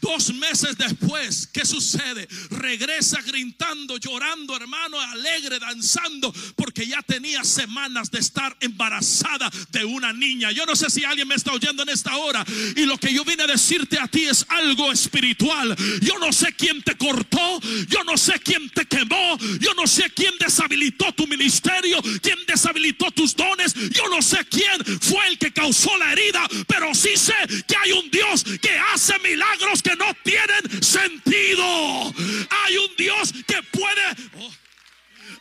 Dos 0.00 0.32
meses 0.34 0.76
después, 0.76 1.48
¿qué 1.52 1.64
sucede? 1.64 2.28
Regresa 2.50 3.20
gritando, 3.22 3.96
llorando, 3.96 4.56
hermano, 4.56 5.00
alegre, 5.00 5.58
danzando, 5.58 6.32
porque 6.56 6.86
ya 6.86 7.02
tenía 7.02 7.44
semanas 7.44 8.10
de 8.10 8.18
estar 8.18 8.56
embarazada 8.60 9.50
de 9.70 9.84
una 9.84 10.12
niña. 10.12 10.52
Yo 10.52 10.66
no 10.66 10.76
sé 10.76 10.90
si 10.90 11.04
alguien 11.04 11.28
me 11.28 11.34
está 11.34 11.52
oyendo 11.52 11.82
en 11.82 11.88
esta 11.88 12.16
hora. 12.16 12.44
Y 12.76 12.86
lo 12.86 12.98
que 12.98 13.12
yo 13.12 13.24
vine 13.24 13.44
a 13.44 13.46
decirte 13.46 13.98
a 13.98 14.08
ti 14.08 14.26
es 14.26 14.44
algo 14.48 14.92
espiritual. 14.92 15.76
Yo 16.00 16.18
no 16.18 16.32
sé 16.32 16.54
quién 16.54 16.82
te 16.82 16.96
cortó, 16.96 17.60
yo 17.88 18.04
no 18.04 18.16
sé 18.16 18.40
quién 18.40 18.70
te 18.70 18.86
quemó, 18.86 19.38
yo 19.60 19.74
no 19.74 19.86
sé 19.86 20.10
quién 20.14 20.34
deshabilitó 20.38 21.12
tu 21.12 21.26
ministerio, 21.26 22.00
quién 22.22 22.38
deshabilitó 22.46 23.10
tus 23.10 23.34
dones, 23.34 23.74
yo 23.74 24.08
no 24.08 24.22
sé 24.22 24.38
quién 24.50 24.84
fue 25.00 25.26
el 25.28 25.38
que 25.38 25.52
causó 25.52 25.96
la 25.98 26.12
herida, 26.12 26.46
pero 26.66 26.94
sí 26.94 27.10
sé 27.16 27.34
que 27.66 27.76
hay 27.76 27.92
un 27.92 28.10
Dios 28.10 28.44
que 28.60 28.70
hace 28.92 29.18
milagros 29.20 29.79
que 29.82 29.96
no 29.96 30.12
tienen 30.22 30.82
sentido. 30.82 32.12
Hay 32.50 32.76
un 32.76 32.96
Dios 32.96 33.32
que 33.46 33.62
puede... 33.62 34.02
Oh, 34.38 34.52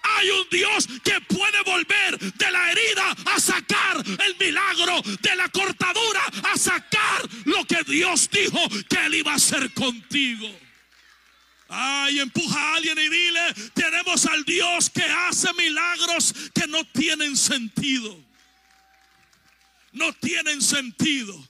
hay 0.01 0.29
un 0.29 0.47
Dios 0.49 0.87
que 1.03 1.19
puede 1.21 1.61
volver 1.63 2.17
de 2.19 2.51
la 2.51 2.71
herida 2.71 3.15
a 3.25 3.39
sacar 3.39 3.97
el 3.97 4.35
milagro, 4.39 5.01
de 5.21 5.35
la 5.35 5.49
cortadura 5.49 6.21
a 6.51 6.57
sacar 6.57 7.27
lo 7.45 7.65
que 7.65 7.83
Dios 7.83 8.29
dijo 8.29 8.59
que 8.89 9.05
Él 9.05 9.15
iba 9.15 9.33
a 9.33 9.35
hacer 9.35 9.73
contigo. 9.73 10.49
Ay, 11.67 12.19
empuja 12.19 12.59
a 12.59 12.75
alguien 12.75 12.97
y 12.97 13.09
dile, 13.09 13.53
tenemos 13.75 14.25
al 14.25 14.43
Dios 14.43 14.89
que 14.89 15.03
hace 15.03 15.53
milagros 15.53 16.33
que 16.53 16.65
no 16.67 16.83
tienen 16.85 17.37
sentido. 17.37 18.17
No 19.91 20.11
tienen 20.13 20.61
sentido. 20.61 21.47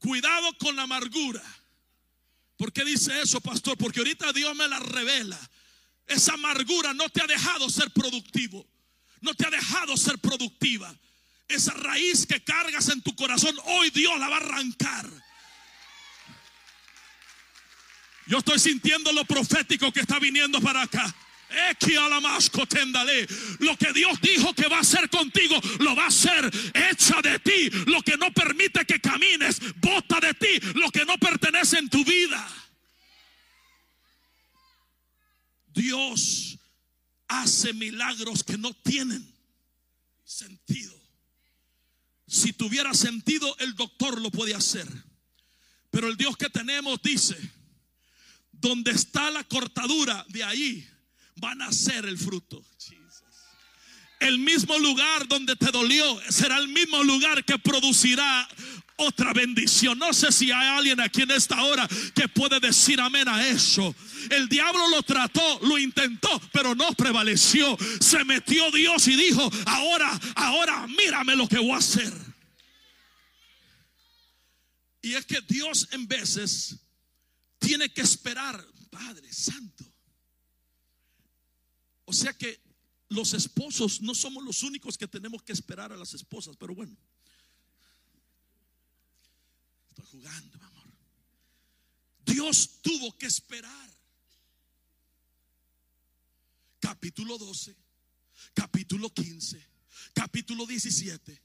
Cuidado 0.00 0.52
con 0.58 0.76
la 0.76 0.82
amargura. 0.82 1.42
¿Por 2.60 2.74
qué 2.74 2.84
dice 2.84 3.22
eso, 3.22 3.40
pastor? 3.40 3.78
Porque 3.78 4.00
ahorita 4.00 4.34
Dios 4.34 4.54
me 4.54 4.68
la 4.68 4.78
revela. 4.78 5.40
Esa 6.06 6.34
amargura 6.34 6.92
no 6.92 7.08
te 7.08 7.22
ha 7.22 7.26
dejado 7.26 7.70
ser 7.70 7.90
productivo. 7.90 8.66
No 9.22 9.32
te 9.32 9.46
ha 9.46 9.50
dejado 9.50 9.96
ser 9.96 10.18
productiva. 10.18 10.94
Esa 11.48 11.72
raíz 11.72 12.26
que 12.26 12.44
cargas 12.44 12.90
en 12.90 13.00
tu 13.00 13.16
corazón, 13.16 13.56
hoy 13.64 13.88
Dios 13.88 14.20
la 14.20 14.28
va 14.28 14.36
a 14.36 14.40
arrancar. 14.40 15.08
Yo 18.26 18.36
estoy 18.36 18.58
sintiendo 18.58 19.10
lo 19.12 19.24
profético 19.24 19.90
que 19.90 20.00
está 20.00 20.18
viniendo 20.18 20.60
para 20.60 20.82
acá. 20.82 21.16
Lo 23.58 23.76
que 23.76 23.92
Dios 23.92 24.20
dijo 24.20 24.54
que 24.54 24.68
va 24.68 24.78
a 24.78 24.80
hacer 24.80 25.08
contigo, 25.10 25.60
lo 25.80 25.94
va 25.94 26.04
a 26.04 26.08
hacer. 26.08 26.50
Echa 26.90 27.20
de 27.22 27.38
ti 27.38 27.70
lo 27.86 28.02
que 28.02 28.16
no 28.16 28.32
permite 28.32 28.84
que 28.84 29.00
camines. 29.00 29.60
Bota 29.76 30.20
de 30.20 30.34
ti 30.34 30.60
lo 30.74 30.90
que 30.90 31.04
no 31.04 31.16
pertenece 31.18 31.78
en 31.78 31.88
tu 31.88 32.04
vida. 32.04 32.46
Dios 35.72 36.58
hace 37.28 37.72
milagros 37.72 38.42
que 38.42 38.58
no 38.58 38.72
tienen 38.74 39.26
sentido. 40.24 40.94
Si 42.26 42.52
tuviera 42.52 42.94
sentido, 42.94 43.56
el 43.58 43.74
doctor 43.74 44.20
lo 44.20 44.30
puede 44.30 44.54
hacer. 44.54 44.86
Pero 45.90 46.08
el 46.08 46.16
Dios 46.16 46.36
que 46.36 46.48
tenemos 46.48 47.00
dice, 47.02 47.36
donde 48.52 48.92
está 48.92 49.30
la 49.30 49.42
cortadura, 49.44 50.24
de 50.28 50.44
ahí 50.44 50.88
van 51.40 51.62
a 51.62 51.72
ser 51.72 52.04
el 52.04 52.18
fruto. 52.18 52.62
El 54.20 54.38
mismo 54.38 54.78
lugar 54.78 55.26
donde 55.26 55.56
te 55.56 55.70
dolió 55.70 56.20
será 56.28 56.58
el 56.58 56.68
mismo 56.68 57.02
lugar 57.02 57.42
que 57.42 57.58
producirá 57.58 58.46
otra 58.96 59.32
bendición. 59.32 59.98
No 59.98 60.12
sé 60.12 60.30
si 60.30 60.52
hay 60.52 60.76
alguien 60.76 61.00
aquí 61.00 61.22
en 61.22 61.30
esta 61.30 61.62
hora 61.64 61.88
que 62.14 62.28
puede 62.28 62.60
decir 62.60 63.00
amén 63.00 63.26
a 63.28 63.48
eso. 63.48 63.94
El 64.30 64.46
diablo 64.48 64.88
lo 64.90 65.02
trató, 65.02 65.60
lo 65.62 65.78
intentó, 65.78 66.40
pero 66.52 66.74
no 66.74 66.92
prevaleció. 66.92 67.78
Se 67.98 68.22
metió 68.24 68.70
Dios 68.70 69.08
y 69.08 69.16
dijo, 69.16 69.50
ahora, 69.64 70.20
ahora 70.34 70.86
mírame 70.86 71.34
lo 71.34 71.48
que 71.48 71.58
voy 71.58 71.72
a 71.72 71.78
hacer. 71.78 72.12
Y 75.00 75.14
es 75.14 75.24
que 75.24 75.40
Dios 75.48 75.88
en 75.92 76.06
veces 76.06 76.76
tiene 77.58 77.88
que 77.88 78.02
esperar, 78.02 78.62
Padre 78.90 79.32
Santo. 79.32 79.89
O 82.10 82.12
sea 82.12 82.36
que 82.36 82.60
los 83.08 83.34
esposos 83.34 84.00
no 84.00 84.16
somos 84.16 84.42
los 84.42 84.64
únicos 84.64 84.98
que 84.98 85.06
tenemos 85.06 85.44
que 85.44 85.52
esperar 85.52 85.92
a 85.92 85.96
las 85.96 86.12
esposas, 86.12 86.56
pero 86.56 86.74
bueno. 86.74 86.96
Estoy 89.90 90.06
jugando, 90.06 90.58
amor. 90.58 90.86
Dios 92.26 92.80
tuvo 92.82 93.16
que 93.16 93.26
esperar. 93.26 93.88
Capítulo 96.80 97.38
12, 97.38 97.76
capítulo 98.54 99.08
15, 99.14 99.64
capítulo 100.12 100.66
17, 100.66 101.40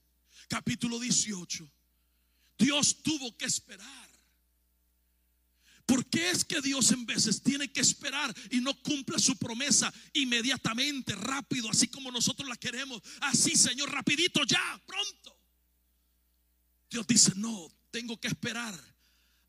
capítulo 0.47 0.97
18. 0.99 1.71
Dios 2.58 3.04
tuvo 3.04 3.38
que 3.38 3.45
esperar. 3.45 4.14
¿Por 5.86 6.06
qué 6.08 6.32
es 6.32 6.43
que 6.43 6.62
Dios 6.62 6.91
en 6.91 7.06
veces 7.06 7.41
tiene 7.41 7.71
que 7.71 7.82
esperar 7.82 8.34
y 8.50 8.60
no 8.60 8.74
cumple 8.82 9.19
su 9.19 9.38
promesa 9.38 9.93
inmediatamente, 10.13 11.15
rápido, 11.15 11.69
así 11.69 11.88
como 11.88 12.12
nosotros 12.12 12.50
la 12.50 12.58
queremos? 12.58 13.02
Así, 13.21 13.56
Señor, 13.56 13.91
rapidito, 13.91 14.43
ya, 14.45 14.82
pronto. 14.88 15.38
Dios 16.89 17.06
dice, 17.06 17.34
no, 17.36 17.71
tengo 17.91 18.19
que 18.19 18.28
esperar 18.28 18.74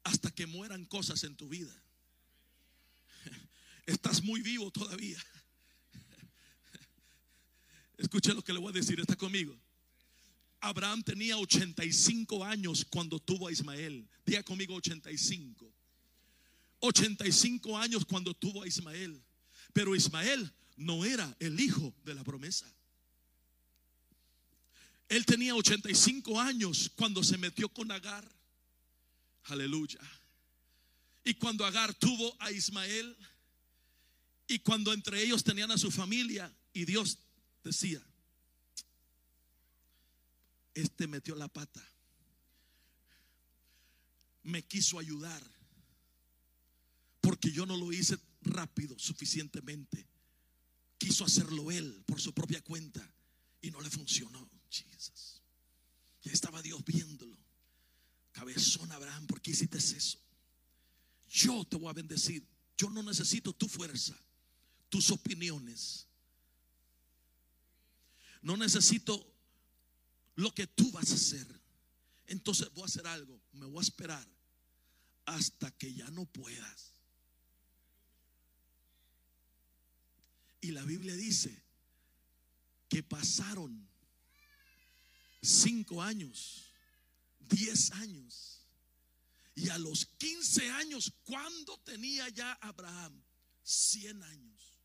hasta 0.05 0.31
que 0.31 0.47
mueran 0.47 0.85
cosas 0.85 1.25
en 1.25 1.37
tu 1.37 1.49
vida. 1.49 1.75
Estás 3.87 4.23
muy 4.23 4.43
vivo 4.43 4.71
todavía. 4.71 5.19
Escuche 7.97 8.35
lo 8.35 8.45
que 8.45 8.53
le 8.53 8.59
voy 8.59 8.71
a 8.71 8.73
decir, 8.73 9.01
está 9.01 9.17
conmigo. 9.17 9.59
Abraham 10.61 11.03
tenía 11.03 11.39
85 11.39 12.45
años 12.45 12.85
cuando 12.85 13.19
tuvo 13.19 13.49
a 13.49 13.53
Ismael. 13.53 14.07
Diga 14.25 14.43
conmigo 14.43 14.75
85. 14.75 15.73
85 16.87 17.79
años 17.79 18.05
cuando 18.05 18.35
tuvo 18.35 18.63
a 18.63 18.67
Ismael. 18.67 19.23
Pero 19.73 19.95
Ismael 19.95 20.53
no 20.77 21.05
era 21.05 21.37
el 21.41 21.59
hijo 21.61 21.95
de 22.05 22.15
la 22.15 22.25
promesa. 22.25 22.67
Él 25.09 25.25
tenía 25.25 25.55
85 25.55 26.41
años 26.41 26.91
cuando 26.97 27.23
se 27.23 27.39
metió 27.39 27.69
con 27.69 27.91
Agar. 27.91 28.29
Aleluya. 29.45 30.01
Y 31.25 31.35
cuando 31.35 31.65
Agar 31.65 31.95
tuvo 31.95 32.35
a 32.41 32.51
Ismael. 32.51 33.17
Y 34.49 34.59
cuando 34.61 34.93
entre 34.93 35.23
ellos 35.23 35.45
tenían 35.45 35.71
a 35.71 35.79
su 35.79 35.91
familia. 35.91 36.53
Y 36.73 36.85
Dios 36.85 37.19
decía, 37.63 38.03
este 40.75 41.07
metió 41.07 41.35
la 41.35 41.49
pata. 41.49 41.83
Me 44.43 44.63
quiso 44.63 44.99
ayudar 44.99 45.56
porque 47.27 47.51
yo 47.51 47.67
no 47.67 47.77
lo 47.77 47.93
hice 47.93 48.17
rápido 48.43 48.97
suficientemente. 49.01 50.07
Quiso 50.97 51.25
hacerlo 51.25 51.73
él 51.73 52.05
por 52.07 52.21
su 52.21 52.33
propia 52.33 52.63
cuenta 52.63 53.05
y 53.61 53.73
no 53.73 53.81
le 53.81 53.91
funcionó. 53.91 54.49
Jesus. 54.71 55.43
Ya 56.23 56.31
estaba 56.31 56.63
Dios 56.63 56.85
viéndolo. 56.85 57.37
Cabezón 58.31 58.93
Abraham, 58.93 59.27
¿por 59.27 59.41
qué 59.43 59.51
hiciste 59.51 59.77
eso? 59.77 60.21
Yo 61.29 61.65
te 61.65 61.77
voy 61.77 61.91
a 61.91 61.95
bendecir. 61.95 62.47
Yo 62.79 62.91
no 62.91 63.03
necesito 63.03 63.53
tu 63.53 63.67
fuerza, 63.67 64.17
tus 64.89 65.11
opiniones. 65.11 66.07
No 68.41 68.57
necesito 68.57 69.35
lo 70.37 70.55
que 70.55 70.69
tú 70.69 70.93
vas 70.93 71.11
a 71.11 71.17
hacer. 71.17 71.61
Entonces 72.29 72.73
voy 72.73 72.85
a 72.85 72.87
hacer 72.87 73.05
algo. 73.09 73.43
Me 73.51 73.67
voy 73.67 73.81
a 73.81 73.83
esperar 73.83 74.29
hasta 75.25 75.73
que 75.73 75.93
ya 75.93 76.09
no 76.13 76.25
puedas. 76.27 76.96
Y 80.67 80.73
la 80.73 80.83
Biblia 80.83 81.15
dice 81.15 81.63
que 82.89 83.01
pasaron 83.01 83.89
cinco 85.41 86.03
años, 86.03 86.73
diez 87.39 87.93
años. 87.93 88.67
Y 89.55 89.69
a 89.69 89.79
los 89.79 90.07
quince 90.19 90.69
años, 90.73 91.15
¿cuándo 91.23 91.79
tenía 91.85 92.29
ya 92.31 92.55
Abraham? 92.55 93.23
Cien 93.63 94.21
años. 94.25 94.81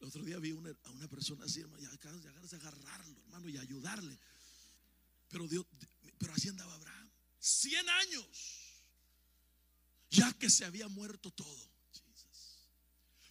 El 0.00 0.06
otro 0.06 0.24
día 0.24 0.38
vi 0.38 0.52
a 0.52 0.90
una 0.92 1.08
persona 1.08 1.44
así, 1.44 1.60
hermano, 1.60 1.82
y 1.82 1.86
de 1.86 2.56
agarrarlo, 2.56 3.20
hermano, 3.20 3.50
y 3.50 3.58
ayudarle. 3.58 4.18
Pero 5.28 5.46
Dios, 5.46 5.66
pero 6.18 6.32
así 6.32 6.48
andaba 6.48 6.74
Abraham. 6.74 6.99
100 7.40 7.88
años, 7.88 8.26
ya 10.10 10.32
que 10.34 10.50
se 10.50 10.64
había 10.64 10.88
muerto 10.88 11.30
todo. 11.30 11.70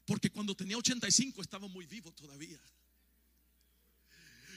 Porque 0.06 0.32
cuando 0.32 0.56
tenía 0.56 0.76
85 0.76 1.42
estaba 1.42 1.68
muy 1.68 1.86
vivo 1.86 2.12
todavía. 2.14 2.60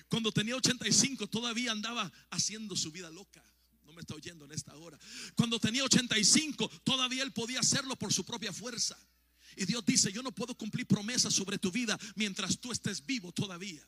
Cuando 0.08 0.32
tenía 0.32 0.56
85 0.56 1.26
todavía 1.28 1.72
andaba 1.72 2.10
haciendo 2.30 2.74
su 2.74 2.90
vida 2.90 3.10
loca. 3.10 3.44
No 3.84 3.92
me 3.92 4.00
está 4.00 4.14
oyendo 4.14 4.46
en 4.46 4.52
esta 4.52 4.74
hora. 4.76 4.98
Cuando 5.34 5.60
tenía 5.60 5.84
85 5.84 6.68
todavía 6.82 7.22
él 7.22 7.32
podía 7.32 7.60
hacerlo 7.60 7.96
por 7.96 8.12
su 8.12 8.24
propia 8.24 8.52
fuerza. 8.52 8.98
Y 9.54 9.66
Dios 9.66 9.84
dice, 9.84 10.10
yo 10.10 10.22
no 10.22 10.32
puedo 10.32 10.56
cumplir 10.56 10.86
promesas 10.86 11.34
sobre 11.34 11.58
tu 11.58 11.70
vida 11.70 11.98
mientras 12.14 12.58
tú 12.58 12.72
estés 12.72 13.04
vivo 13.04 13.32
todavía. 13.32 13.86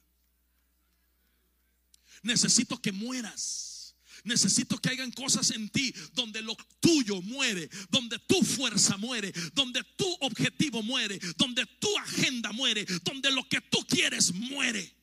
Necesito 2.23 2.81
que 2.81 2.93
mueras 2.93 3.74
Necesito 4.23 4.79
que 4.79 4.91
hagan 4.91 5.11
cosas 5.11 5.51
en 5.51 5.69
ti 5.69 5.93
donde 6.13 6.41
lo 6.43 6.57
tuyo 6.81 7.21
muere, 7.23 7.69
donde 7.91 8.19
tu 8.21 8.43
fuerza 8.43 8.97
muere, 8.97 9.33
donde 9.53 9.83
tu 9.97 10.11
objetivo 10.21 10.83
muere, 10.83 11.19
donde 11.37 11.67
tu 11.81 11.99
agenda 11.99 12.53
muere, 12.53 12.87
donde 13.03 13.31
lo 13.33 13.49
que 13.49 13.61
tú 13.61 13.85
quieres 13.89 14.33
muere. 14.33 14.95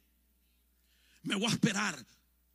Me 1.24 1.36
voy 1.36 1.48
a 1.48 1.54
esperar. 1.54 2.06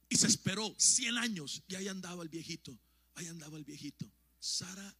Y 0.09 0.17
se 0.17 0.29
esperó 0.29 0.75
100 0.79 1.19
años 1.19 1.63
y 1.67 1.75
ahí 1.75 1.89
andaba 1.89 2.23
el 2.23 2.29
viejito, 2.29 2.79
ahí 3.17 3.27
andaba 3.27 3.59
el 3.59 3.65
viejito. 3.65 4.09
Sara 4.39 4.97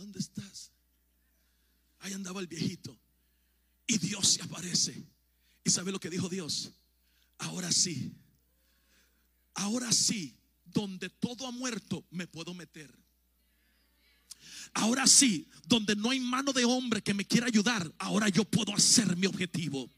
¿dónde 0.00 0.18
estás? 0.18 0.72
Ahí 2.00 2.12
andaba 2.14 2.40
el 2.40 2.46
viejito. 2.46 2.98
Y 3.86 3.98
Dios 3.98 4.28
se 4.28 4.42
aparece. 4.42 5.04
¿Y 5.62 5.70
sabe 5.70 5.92
lo 5.92 6.00
que 6.00 6.10
dijo 6.10 6.28
Dios? 6.28 6.72
Ahora 7.38 7.70
sí, 7.70 8.12
ahora 9.54 9.92
sí, 9.92 10.36
donde 10.72 11.10
todo 11.10 11.46
ha 11.46 11.50
muerto, 11.50 12.04
me 12.10 12.26
puedo 12.26 12.54
meter. 12.54 12.90
Ahora 14.74 15.06
sí, 15.06 15.48
donde 15.66 15.96
no 15.96 16.10
hay 16.10 16.20
mano 16.20 16.52
de 16.52 16.64
hombre 16.64 17.02
que 17.02 17.14
me 17.14 17.24
quiera 17.24 17.46
ayudar, 17.46 17.92
ahora 17.98 18.28
yo 18.28 18.44
puedo 18.44 18.74
hacer 18.74 19.16
mi 19.16 19.26
objetivo. 19.26 19.90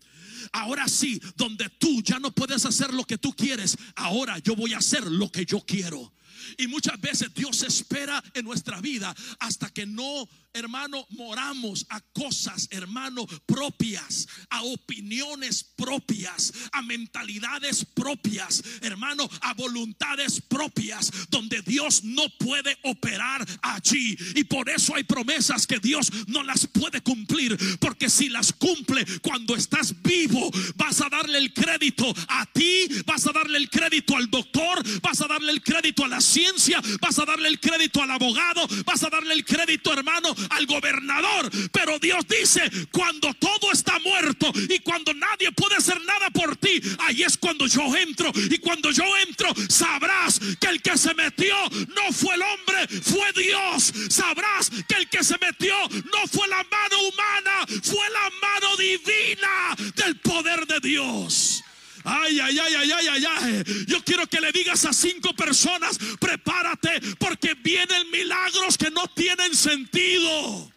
Ahora 0.50 0.88
sí, 0.88 1.20
donde 1.36 1.68
tú 1.68 2.02
ya 2.02 2.18
no 2.18 2.32
puedes 2.32 2.64
hacer 2.64 2.92
lo 2.92 3.04
que 3.04 3.18
tú 3.18 3.32
quieres, 3.32 3.76
ahora 3.94 4.38
yo 4.38 4.56
voy 4.56 4.72
a 4.72 4.78
hacer 4.78 5.04
lo 5.04 5.30
que 5.30 5.44
yo 5.44 5.60
quiero. 5.60 6.12
Y 6.59 6.66
muchas 6.66 7.01
veces 7.01 7.32
Dios 7.34 7.62
espera 7.62 8.22
en 8.34 8.45
nuestra 8.45 8.80
vida 8.80 9.14
hasta 9.38 9.68
que 9.70 9.86
no 9.86 10.28
hermano, 10.55 11.07
moramos 11.11 11.86
a 11.88 12.01
cosas, 12.12 12.68
hermano, 12.70 13.26
propias, 13.47 14.28
a 14.51 14.62
opiniones 14.62 15.64
propias, 15.64 16.53
a 16.72 16.82
mentalidades 16.82 17.84
propias, 17.84 18.62
hermano, 18.82 19.28
a 19.40 19.55
voluntades 19.55 20.40
propias, 20.43 21.11
donde 21.30 21.62
Dios 21.62 22.05
no 22.05 22.24
puede 22.38 22.76
operar 22.82 23.47
allí. 23.62 24.16
Y 24.34 24.45
por 24.45 24.68
eso 24.68 24.95
hay 24.95 25.05
promesas 25.05 25.66
que 25.66 25.78
Dios 25.78 26.11
no 26.26 26.43
las 26.43 26.66
puede 26.66 27.01
cumplir, 27.01 27.57
porque 27.78 28.11
si 28.11 28.28
las 28.28 28.53
cumple 28.53 29.07
cuando 29.22 29.57
estás 29.57 30.03
vivo, 30.03 30.51
vas 30.76 31.01
a 31.01 31.09
darle 31.09 31.38
el 31.38 31.53
crédito 31.55 32.12
a 32.28 32.47
ti, 32.53 32.88
vas 33.07 33.26
a 33.26 33.32
darle 33.32 33.59
el 33.59 33.70
crédito 33.70 34.16
al 34.16 34.30
doctor, 34.30 34.82
vas 35.01 35.20
a 35.22 35.28
darle 35.28 35.53
el 35.53 35.62
crédito 35.62 36.05
a 36.05 36.09
la 36.09 36.20
ciencia, 36.32 36.80
vas 37.00 37.18
a 37.18 37.24
darle 37.24 37.48
el 37.48 37.60
crédito 37.60 38.02
al 38.02 38.10
abogado, 38.10 38.66
vas 38.84 39.02
a 39.02 39.10
darle 39.10 39.34
el 39.34 39.44
crédito, 39.44 39.92
hermano, 39.92 40.34
al 40.50 40.66
gobernador. 40.66 41.50
Pero 41.70 41.98
Dios 41.98 42.24
dice, 42.26 42.62
cuando 42.90 43.32
todo 43.34 43.70
está 43.72 43.98
muerto 44.00 44.50
y 44.68 44.78
cuando 44.80 45.12
nadie 45.14 45.52
puede 45.52 45.76
hacer 45.76 46.00
nada 46.04 46.30
por 46.30 46.56
ti, 46.56 46.80
ahí 47.00 47.22
es 47.22 47.36
cuando 47.36 47.66
yo 47.66 47.94
entro. 47.96 48.32
Y 48.34 48.58
cuando 48.58 48.90
yo 48.90 49.04
entro, 49.26 49.52
sabrás 49.68 50.40
que 50.60 50.68
el 50.68 50.80
que 50.80 50.96
se 50.96 51.14
metió 51.14 51.54
no 51.94 52.12
fue 52.12 52.34
el 52.34 52.42
hombre, 52.42 52.88
fue 53.02 53.32
Dios. 53.32 53.92
Sabrás 54.08 54.70
que 54.88 54.96
el 54.96 55.08
que 55.08 55.22
se 55.22 55.36
metió 55.38 55.74
no 55.90 56.26
fue 56.30 56.48
la 56.48 56.64
mano 56.64 56.96
humana, 57.08 57.66
fue 57.82 58.10
la 58.10 58.30
mano 58.40 58.76
divina 58.76 59.92
del 59.96 60.16
poder 60.20 60.66
de 60.66 60.80
Dios. 60.80 61.62
Ay, 62.05 62.40
ay, 62.40 62.59
ay, 62.59 62.74
ay, 62.74 62.92
ay, 62.92 63.09
ay, 63.09 63.24
ay. 63.24 63.64
Yo 63.86 64.03
quiero 64.05 64.26
que 64.26 64.40
le 64.40 64.53
digas 64.53 64.84
a 64.84 64.92
cinco 64.92 65.34
personas, 65.34 65.98
prepárate 66.20 67.00
porque 67.18 67.55
vienen 67.55 68.11
milagros 68.11 68.76
que 68.76 68.90
no 68.90 69.07
tienen 69.14 69.55
sentido. 69.55 70.70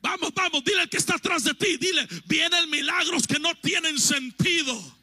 Vamos, 0.00 0.32
vamos, 0.34 0.64
dile 0.64 0.80
al 0.82 0.88
que 0.88 0.96
está 0.96 1.14
atrás 1.14 1.44
de 1.44 1.54
ti, 1.54 1.76
dile, 1.76 2.06
vienen 2.26 2.68
milagros 2.70 3.26
que 3.26 3.38
no 3.38 3.54
tienen 3.56 3.98
sentido. 3.98 5.01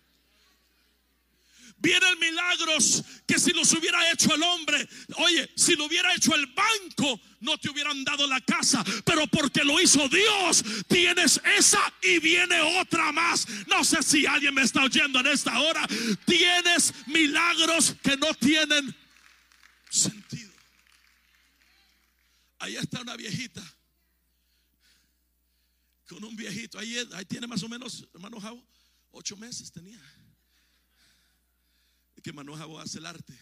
Vienen 1.82 2.20
milagros 2.20 3.04
que 3.26 3.40
si 3.40 3.52
los 3.52 3.72
hubiera 3.74 4.12
hecho 4.12 4.34
el 4.36 4.44
hombre, 4.44 4.88
oye, 5.18 5.50
si 5.56 5.76
lo 5.76 5.86
hubiera 5.86 6.14
hecho 6.14 6.36
el 6.36 6.46
banco, 6.48 7.20
no 7.40 7.58
te 7.58 7.70
hubieran 7.70 8.04
dado 8.04 8.28
la 8.28 8.42
casa. 8.42 8.84
Pero 9.06 9.28
porque 9.28 9.64
lo 9.64 9.80
hizo 9.80 10.10
Dios, 10.10 10.64
tienes 10.88 11.40
esa 11.58 11.82
y 12.02 12.20
viene 12.20 12.60
otra 12.82 13.14
más. 13.14 13.48
No 13.68 13.84
sé 13.86 14.04
si 14.04 14.26
alguien 14.26 14.54
me 14.54 14.64
está 14.64 14.84
oyendo 14.84 15.22
en 15.22 15.28
esta 15.28 15.58
hora. 15.60 15.88
Tienes 16.26 16.94
milagros 17.08 17.96
que 18.04 18.18
no 18.18 18.34
tienen 18.34 18.94
sentido. 19.90 20.52
Ahí 22.60 22.76
está 22.76 23.02
una 23.02 23.16
viejita. 23.16 23.64
Con 26.10 26.26
un 26.26 26.36
viejito. 26.36 26.78
Ahí, 26.78 26.98
ahí 27.14 27.24
tiene 27.24 27.48
más 27.48 27.64
o 27.64 27.70
menos, 27.70 28.06
hermano 28.14 28.42
Javo, 28.42 28.62
ocho 29.12 29.38
meses 29.38 29.72
tenía 29.72 29.98
que 32.22 32.34
Manoja 32.34 32.66
hace 32.82 33.00
el 33.00 33.06
arte. 33.06 33.38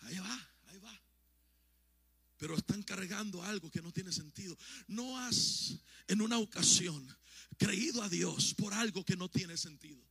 Ahí 0.00 0.18
va, 0.18 0.48
ahí 0.66 0.78
va. 0.78 1.02
Pero 2.38 2.56
están 2.56 2.82
cargando 2.82 3.42
algo 3.42 3.70
que 3.70 3.82
no 3.82 3.92
tiene 3.92 4.12
sentido. 4.12 4.56
No 4.88 5.18
has 5.18 5.76
en 6.08 6.20
una 6.20 6.38
ocasión 6.38 7.06
creído 7.56 8.02
a 8.02 8.08
Dios 8.08 8.54
por 8.54 8.74
algo 8.74 9.04
que 9.04 9.16
no 9.16 9.28
tiene 9.28 9.56
sentido. 9.56 10.02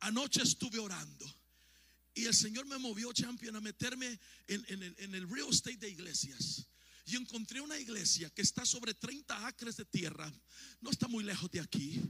Anoche 0.00 0.42
estuve 0.42 0.78
orando 0.78 1.26
y 2.14 2.26
el 2.26 2.34
Señor 2.34 2.66
me 2.66 2.78
movió, 2.78 3.12
champion, 3.12 3.56
a 3.56 3.60
meterme 3.60 4.18
en, 4.46 4.64
en 4.98 5.14
el 5.14 5.28
real 5.28 5.48
estate 5.50 5.76
de 5.76 5.90
iglesias 5.90 6.68
y 7.08 7.16
encontré 7.16 7.60
una 7.60 7.78
iglesia 7.78 8.28
que 8.30 8.42
está 8.42 8.66
sobre 8.66 8.92
30 8.92 9.46
acres 9.46 9.76
de 9.78 9.84
tierra, 9.86 10.30
no 10.80 10.90
está 10.90 11.08
muy 11.08 11.24
lejos 11.24 11.50
de 11.50 11.60
aquí. 11.60 12.00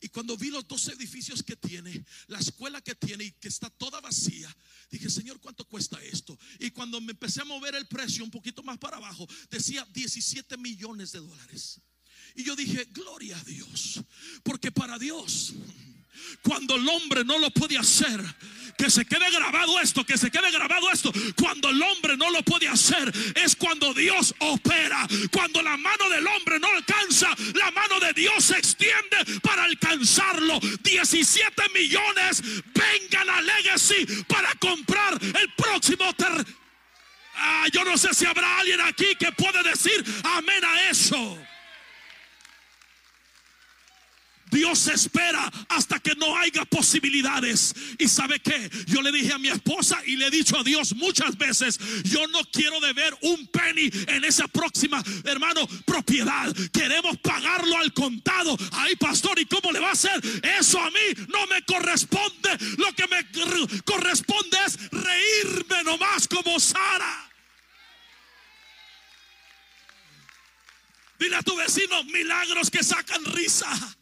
Y 0.00 0.08
cuando 0.08 0.36
vi 0.36 0.50
los 0.50 0.68
dos 0.68 0.88
edificios 0.88 1.42
que 1.42 1.56
tiene, 1.56 2.04
la 2.26 2.38
escuela 2.38 2.82
que 2.82 2.94
tiene 2.94 3.24
y 3.24 3.32
que 3.32 3.48
está 3.48 3.70
toda 3.70 4.00
vacía, 4.00 4.54
dije, 4.90 5.08
Señor, 5.08 5.40
¿cuánto 5.40 5.64
cuesta 5.66 6.02
esto? 6.02 6.38
Y 6.58 6.70
cuando 6.70 7.00
me 7.00 7.12
empecé 7.12 7.40
a 7.40 7.46
mover 7.46 7.74
el 7.74 7.86
precio 7.86 8.24
un 8.24 8.30
poquito 8.30 8.62
más 8.62 8.76
para 8.76 8.98
abajo, 8.98 9.26
decía 9.50 9.86
17 9.90 10.58
millones 10.58 11.12
de 11.12 11.20
dólares. 11.20 11.80
Y 12.34 12.44
yo 12.44 12.54
dije, 12.54 12.86
gloria 12.92 13.38
a 13.38 13.44
Dios, 13.44 14.02
porque 14.42 14.70
para 14.70 14.98
Dios 14.98 15.54
cuando 16.42 16.76
el 16.76 16.88
hombre 16.88 17.24
no 17.24 17.38
lo 17.38 17.50
puede 17.50 17.78
hacer. 17.78 18.22
Que 18.76 18.90
se 18.90 19.04
quede 19.04 19.30
grabado 19.30 19.78
esto, 19.80 20.04
que 20.04 20.16
se 20.16 20.30
quede 20.30 20.50
grabado 20.50 20.90
esto. 20.90 21.12
Cuando 21.36 21.68
el 21.68 21.80
hombre 21.82 22.16
no 22.16 22.30
lo 22.30 22.42
puede 22.42 22.68
hacer 22.68 23.12
es 23.36 23.54
cuando 23.54 23.92
Dios 23.94 24.34
opera. 24.38 25.06
Cuando 25.30 25.62
la 25.62 25.76
mano 25.76 26.08
del 26.08 26.26
hombre 26.26 26.58
no 26.58 26.68
alcanza, 26.68 27.28
la 27.54 27.70
mano 27.70 28.00
de 28.00 28.12
Dios 28.14 28.44
se 28.44 28.58
extiende 28.58 29.40
para 29.42 29.64
alcanzarlo. 29.64 30.58
17 30.82 31.62
millones 31.74 32.42
vengan 32.74 33.30
a 33.30 33.42
Legacy 33.42 34.06
para 34.26 34.52
comprar 34.54 35.18
el 35.22 35.52
próximo 35.54 36.12
terreno. 36.14 36.44
Ah, 37.34 37.66
yo 37.72 37.84
no 37.84 37.96
sé 37.96 38.12
si 38.14 38.24
habrá 38.24 38.58
alguien 38.58 38.80
aquí 38.80 39.14
que 39.18 39.32
puede 39.32 39.62
decir 39.62 40.04
amén 40.24 40.64
a 40.64 40.90
eso. 40.90 41.38
Dios 44.52 44.86
espera 44.88 45.50
hasta 45.70 45.98
que 45.98 46.14
no 46.14 46.36
haya 46.36 46.64
posibilidades. 46.66 47.74
¿Y 47.98 48.06
sabe 48.06 48.38
qué? 48.38 48.70
Yo 48.86 49.00
le 49.00 49.10
dije 49.10 49.32
a 49.32 49.38
mi 49.38 49.48
esposa 49.48 49.98
y 50.06 50.16
le 50.16 50.26
he 50.26 50.30
dicho 50.30 50.58
a 50.58 50.62
Dios 50.62 50.94
muchas 50.94 51.38
veces, 51.38 51.80
yo 52.04 52.26
no 52.28 52.40
quiero 52.52 52.78
deber 52.80 53.16
un 53.22 53.46
penny 53.46 53.90
en 54.08 54.24
esa 54.24 54.46
próxima, 54.48 55.02
hermano, 55.24 55.66
propiedad. 55.86 56.54
Queremos 56.70 57.16
pagarlo 57.18 57.78
al 57.78 57.94
contado. 57.94 58.56
Ay, 58.72 58.94
pastor, 58.96 59.38
¿y 59.38 59.46
cómo 59.46 59.72
le 59.72 59.80
va 59.80 59.88
a 59.88 59.92
hacer? 59.92 60.20
Eso 60.58 60.78
a 60.78 60.90
mí 60.90 61.24
no 61.28 61.46
me 61.46 61.62
corresponde. 61.62 62.50
Lo 62.76 62.92
que 62.92 63.08
me 63.08 63.26
corresponde 63.84 64.58
es 64.66 64.78
reírme 64.90 65.82
nomás 65.84 66.28
como 66.28 66.60
Sara. 66.60 67.30
Dile 71.18 71.36
a 71.36 71.42
tu 71.42 71.56
vecino 71.56 72.04
milagros 72.04 72.70
que 72.70 72.82
sacan 72.82 73.24
risa. 73.24 73.96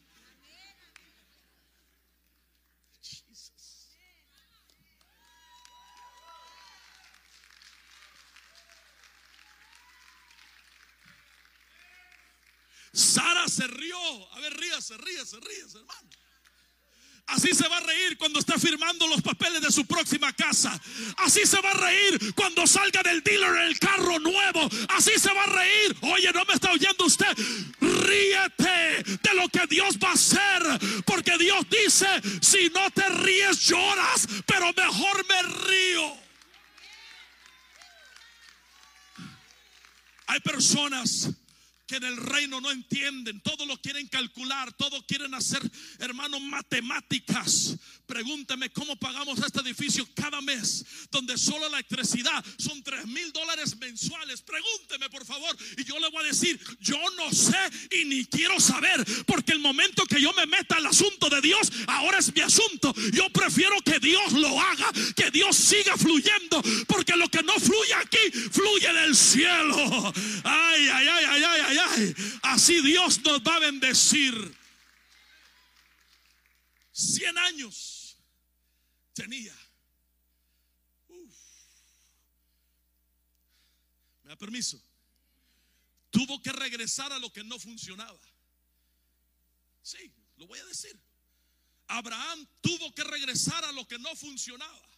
Sara 13.00 13.48
se 13.48 13.66
rió. 13.66 13.98
A 14.32 14.40
ver, 14.40 14.56
ríase, 14.56 14.96
ríase, 14.98 15.38
ríase, 15.40 15.78
hermano. 15.78 16.10
Así 17.30 17.54
se 17.54 17.68
va 17.68 17.76
a 17.76 17.80
reír 17.80 18.18
cuando 18.18 18.40
está 18.40 18.58
firmando 18.58 19.06
los 19.06 19.22
papeles 19.22 19.62
de 19.62 19.70
su 19.70 19.86
próxima 19.86 20.32
casa. 20.32 20.78
Así 21.18 21.46
se 21.46 21.60
va 21.60 21.70
a 21.70 21.74
reír 21.74 22.34
cuando 22.34 22.66
salga 22.66 23.02
del 23.04 23.22
dealer 23.22 23.54
el 23.68 23.78
carro 23.78 24.18
nuevo. 24.18 24.68
Así 24.88 25.12
se 25.16 25.32
va 25.32 25.44
a 25.44 25.46
reír. 25.46 25.96
Oye, 26.00 26.32
no 26.32 26.44
me 26.44 26.54
está 26.54 26.72
oyendo 26.72 27.04
usted. 27.04 27.32
Ríete 27.80 29.18
de 29.22 29.34
lo 29.34 29.48
que 29.48 29.64
Dios 29.68 29.96
va 30.02 30.10
a 30.10 30.14
hacer. 30.14 31.04
Porque 31.06 31.38
Dios 31.38 31.64
dice, 31.70 32.08
si 32.42 32.68
no 32.70 32.90
te 32.90 33.08
ríes 33.08 33.60
lloras, 33.60 34.26
pero 34.44 34.72
mejor 34.72 35.26
me 35.28 35.42
río. 35.68 36.16
Hay 40.26 40.40
personas 40.40 41.30
que 41.90 41.96
en 41.96 42.04
el 42.04 42.18
reino 42.18 42.60
no 42.60 42.70
entienden, 42.70 43.40
todo 43.40 43.66
lo 43.66 43.76
quieren 43.82 44.06
calcular, 44.06 44.72
todo 44.74 45.04
quieren 45.06 45.34
hacer, 45.34 45.60
hermanos, 45.98 46.40
matemáticas. 46.40 47.74
Pregúnteme 48.06 48.70
cómo 48.70 48.94
pagamos 48.94 49.40
este 49.40 49.60
edificio 49.60 50.06
cada 50.14 50.40
mes, 50.40 50.84
donde 51.10 51.36
solo 51.36 51.68
la 51.68 51.78
electricidad 51.78 52.44
son 52.58 52.80
3 52.80 53.06
mil 53.06 53.32
dólares 53.32 53.76
mensuales. 53.76 54.40
Pregúnteme, 54.42 55.10
por 55.10 55.26
favor, 55.26 55.56
y 55.78 55.82
yo 55.82 55.98
le 55.98 56.08
voy 56.10 56.22
a 56.22 56.28
decir, 56.28 56.60
yo 56.78 56.98
no 57.16 57.32
sé 57.32 57.58
y 57.90 58.04
ni 58.04 58.24
quiero 58.26 58.60
saber, 58.60 59.04
porque 59.26 59.50
el 59.50 59.58
momento 59.58 60.06
que 60.06 60.20
yo 60.20 60.32
me 60.34 60.46
meta 60.46 60.76
al 60.76 60.86
asunto 60.86 61.28
de 61.28 61.40
Dios, 61.40 61.72
ahora 61.88 62.18
es 62.18 62.32
mi 62.32 62.40
asunto. 62.40 62.94
Yo 63.12 63.28
prefiero 63.30 63.80
que 63.84 63.98
Dios 63.98 64.32
lo 64.34 64.60
haga, 64.60 64.92
que 65.16 65.32
Dios 65.32 65.56
siga 65.56 65.96
fluyendo, 65.96 66.62
porque 66.86 67.16
lo 67.16 67.28
que 67.28 67.42
no 67.42 67.54
fluye 67.58 67.94
aquí, 67.94 68.30
fluye 68.52 68.92
del 68.92 69.16
cielo. 69.16 70.12
Ay, 70.44 70.88
ay, 70.88 71.08
ay, 71.08 71.24
ay, 71.28 71.42
ay, 71.42 71.60
ay, 71.66 71.79
Así 72.42 72.80
Dios 72.82 73.20
nos 73.24 73.40
va 73.42 73.56
a 73.56 73.60
bendecir. 73.60 74.56
Cien 76.92 77.36
años 77.38 78.16
tenía. 79.14 79.56
¿Me 84.22 84.30
da 84.30 84.36
permiso? 84.36 84.80
Tuvo 86.10 86.42
que 86.42 86.52
regresar 86.52 87.12
a 87.12 87.18
lo 87.18 87.32
que 87.32 87.44
no 87.44 87.58
funcionaba. 87.58 88.20
Sí, 89.82 90.12
lo 90.36 90.46
voy 90.46 90.58
a 90.58 90.64
decir. 90.66 90.98
Abraham 91.86 92.46
tuvo 92.60 92.94
que 92.94 93.04
regresar 93.04 93.64
a 93.64 93.72
lo 93.72 93.86
que 93.86 93.98
no 93.98 94.14
funcionaba. 94.14 94.88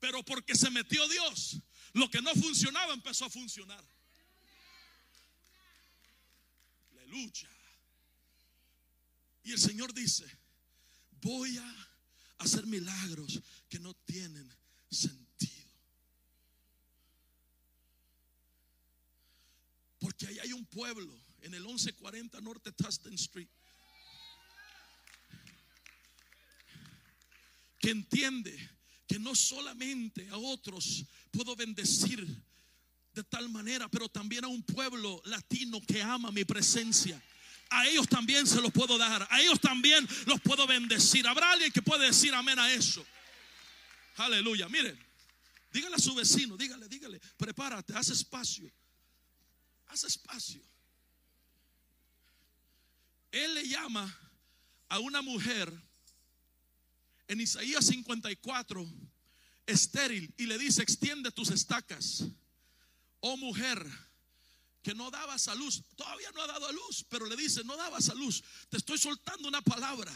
Pero 0.00 0.22
porque 0.22 0.54
se 0.54 0.70
metió 0.70 1.06
Dios, 1.08 1.56
lo 1.92 2.10
que 2.10 2.20
no 2.20 2.32
funcionaba 2.34 2.92
empezó 2.92 3.26
a 3.26 3.30
funcionar. 3.30 3.82
Aleluya. 7.06 7.48
Y 9.44 9.52
el 9.52 9.58
Señor 9.58 9.94
dice, 9.94 10.24
voy 11.20 11.56
a 11.56 11.88
hacer 12.38 12.66
milagros 12.66 13.40
que 13.68 13.78
no 13.78 13.94
tienen 13.94 14.52
sentido. 14.90 15.70
Porque 20.00 20.26
ahí 20.26 20.38
hay 20.40 20.52
un 20.52 20.66
pueblo 20.66 21.16
en 21.42 21.54
el 21.54 21.62
1140 21.62 22.40
Norte 22.40 22.72
Tustin 22.72 23.14
Street 23.14 23.48
que 27.78 27.90
entiende 27.90 28.70
que 29.06 29.20
no 29.20 29.34
solamente 29.36 30.28
a 30.30 30.38
otros 30.38 31.04
puedo 31.30 31.54
bendecir 31.54 32.26
de 33.16 33.24
tal 33.24 33.48
manera, 33.48 33.88
pero 33.88 34.10
también 34.10 34.44
a 34.44 34.48
un 34.48 34.62
pueblo 34.62 35.22
latino 35.24 35.80
que 35.80 36.02
ama 36.02 36.30
mi 36.30 36.44
presencia. 36.44 37.20
A 37.70 37.86
ellos 37.86 38.06
también 38.06 38.46
se 38.46 38.60
los 38.60 38.70
puedo 38.70 38.98
dar, 38.98 39.26
a 39.30 39.40
ellos 39.40 39.58
también 39.58 40.06
los 40.26 40.38
puedo 40.42 40.66
bendecir. 40.66 41.26
¿Habrá 41.26 41.50
alguien 41.52 41.72
que 41.72 41.80
puede 41.80 42.08
decir 42.08 42.34
amén 42.34 42.58
a 42.58 42.70
eso? 42.70 43.04
Aleluya. 44.16 44.68
Miren, 44.68 44.98
dígale 45.72 45.96
a 45.96 45.98
su 45.98 46.14
vecino, 46.14 46.58
dígale, 46.58 46.88
dígale, 46.88 47.18
prepárate, 47.38 47.94
haz 47.94 48.10
espacio. 48.10 48.70
Haz 49.86 50.04
espacio. 50.04 50.60
Él 53.32 53.54
le 53.54 53.66
llama 53.66 54.14
a 54.90 54.98
una 54.98 55.22
mujer 55.22 55.72
en 57.28 57.40
Isaías 57.40 57.86
54 57.86 58.86
estéril 59.64 60.34
y 60.36 60.44
le 60.44 60.58
dice, 60.58 60.82
extiende 60.82 61.30
tus 61.30 61.48
estacas. 61.48 62.26
Oh 63.20 63.36
mujer, 63.36 63.84
que 64.82 64.94
no 64.94 65.10
dabas 65.10 65.48
a 65.48 65.54
luz, 65.54 65.82
todavía 65.96 66.30
no 66.32 66.42
ha 66.42 66.46
dado 66.46 66.66
a 66.66 66.72
luz, 66.72 67.04
pero 67.08 67.26
le 67.26 67.36
dice, 67.36 67.64
no 67.64 67.76
dabas 67.76 68.08
a 68.08 68.14
luz. 68.14 68.42
Te 68.68 68.76
estoy 68.76 68.98
soltando 68.98 69.48
una 69.48 69.60
palabra 69.62 70.14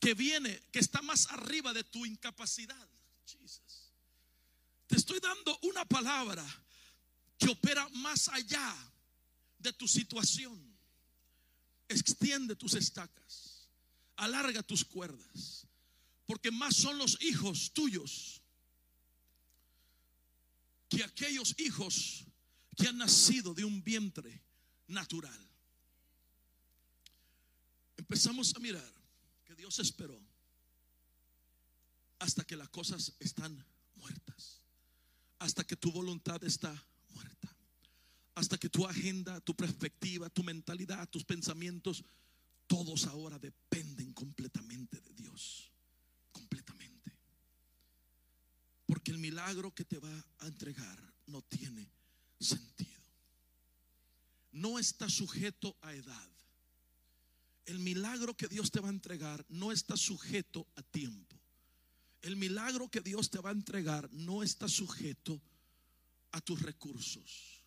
que 0.00 0.14
viene, 0.14 0.62
que 0.72 0.78
está 0.78 1.02
más 1.02 1.26
arriba 1.30 1.72
de 1.72 1.84
tu 1.84 2.06
incapacidad. 2.06 2.88
Te 4.86 4.96
estoy 4.96 5.18
dando 5.20 5.58
una 5.62 5.84
palabra 5.84 6.44
que 7.38 7.48
opera 7.48 7.88
más 7.90 8.28
allá 8.28 8.74
de 9.58 9.72
tu 9.72 9.86
situación. 9.88 10.74
Extiende 11.88 12.56
tus 12.56 12.74
estacas, 12.74 13.68
alarga 14.16 14.62
tus 14.62 14.84
cuerdas, 14.84 15.66
porque 16.24 16.50
más 16.50 16.76
son 16.76 16.98
los 16.98 17.20
hijos 17.20 17.72
tuyos 17.72 18.40
que 20.88 21.02
aquellos 21.04 21.54
hijos 21.58 22.24
que 22.76 22.88
han 22.88 22.98
nacido 22.98 23.54
de 23.54 23.64
un 23.64 23.82
vientre 23.82 24.42
natural. 24.86 25.40
Empezamos 27.96 28.54
a 28.54 28.58
mirar 28.58 28.94
que 29.44 29.54
Dios 29.54 29.78
esperó 29.78 30.20
hasta 32.18 32.44
que 32.44 32.56
las 32.56 32.68
cosas 32.68 33.14
están 33.18 33.64
muertas, 33.96 34.60
hasta 35.38 35.64
que 35.64 35.76
tu 35.76 35.90
voluntad 35.90 36.42
está 36.44 36.70
muerta, 37.14 37.56
hasta 38.34 38.58
que 38.58 38.68
tu 38.68 38.86
agenda, 38.86 39.40
tu 39.40 39.54
perspectiva, 39.54 40.28
tu 40.28 40.42
mentalidad, 40.42 41.08
tus 41.08 41.24
pensamientos, 41.24 42.04
todos 42.66 43.06
ahora 43.06 43.38
dependen 43.38 44.12
completamente 44.12 45.00
de 45.00 45.14
Dios, 45.14 45.70
completamente. 46.32 46.86
Porque 49.06 49.14
el 49.14 49.22
milagro 49.22 49.72
que 49.72 49.84
te 49.84 50.00
va 50.00 50.26
a 50.40 50.48
entregar 50.48 50.98
no 51.26 51.40
tiene 51.42 51.88
sentido. 52.40 53.04
No 54.50 54.80
está 54.80 55.08
sujeto 55.08 55.76
a 55.80 55.94
edad. 55.94 56.30
El 57.66 57.78
milagro 57.78 58.36
que 58.36 58.48
Dios 58.48 58.72
te 58.72 58.80
va 58.80 58.88
a 58.88 58.90
entregar 58.90 59.46
no 59.48 59.70
está 59.70 59.96
sujeto 59.96 60.66
a 60.74 60.82
tiempo. 60.82 61.40
El 62.20 62.34
milagro 62.34 62.88
que 62.88 63.00
Dios 63.00 63.30
te 63.30 63.38
va 63.38 63.50
a 63.50 63.52
entregar 63.52 64.12
no 64.12 64.42
está 64.42 64.68
sujeto 64.68 65.40
a 66.32 66.40
tus 66.40 66.60
recursos. 66.62 67.62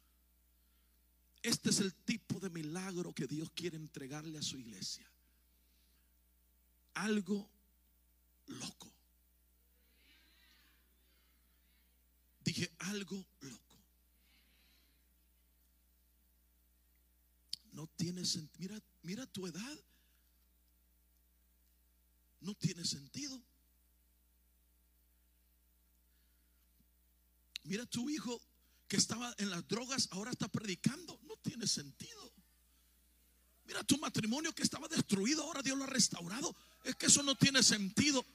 Este 1.42 1.70
es 1.70 1.80
el 1.80 1.94
tipo 1.94 2.42
de 2.42 2.50
milagro 2.50 3.14
que 3.14 3.28
Dios 3.28 3.50
quiere 3.52 3.78
entregarle 3.78 4.40
a 4.40 4.44
su 4.44 4.58
iglesia. 4.58 5.10
Algo 6.96 7.50
loco. 8.48 8.99
Dije 12.60 12.76
algo 12.80 13.26
loco. 13.40 13.86
No 17.72 17.88
tiene 17.96 18.26
sentido. 18.26 18.60
Mira, 18.60 18.84
mira 19.02 19.26
tu 19.28 19.48
edad. 19.48 19.80
No 22.42 22.54
tiene 22.56 22.84
sentido. 22.84 23.42
Mira 27.64 27.86
tu 27.86 28.10
hijo 28.10 28.42
que 28.90 28.98
estaba 28.98 29.34
en 29.38 29.52
las 29.52 29.66
drogas, 29.70 30.10
ahora 30.12 30.32
está 30.32 30.50
predicando. 30.50 31.18
No 31.30 31.38
tiene 31.38 31.66
sentido. 31.66 32.34
Mira 33.68 33.86
tu 33.86 33.98
matrimonio 34.00 34.54
que 34.54 34.64
estaba 34.64 34.90
destruido, 34.90 35.44
ahora 35.44 35.62
Dios 35.62 35.78
lo 35.78 35.86
ha 35.86 35.88
restaurado. 35.88 36.54
Es 36.84 36.96
que 36.98 37.06
eso 37.06 37.24
no 37.24 37.36
tiene 37.36 37.64
sentido. 37.64 38.26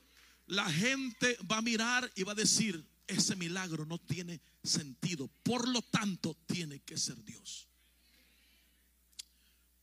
La 0.46 0.70
gente 0.72 1.36
va 1.50 1.58
a 1.58 1.62
mirar 1.62 2.10
y 2.14 2.22
va 2.22 2.32
a 2.32 2.36
decir, 2.36 2.93
ese 3.06 3.36
milagro 3.36 3.84
no 3.84 3.98
tiene 3.98 4.40
sentido. 4.62 5.28
Por 5.42 5.68
lo 5.68 5.82
tanto, 5.82 6.36
tiene 6.46 6.80
que 6.80 6.96
ser 6.96 7.22
Dios. 7.24 7.68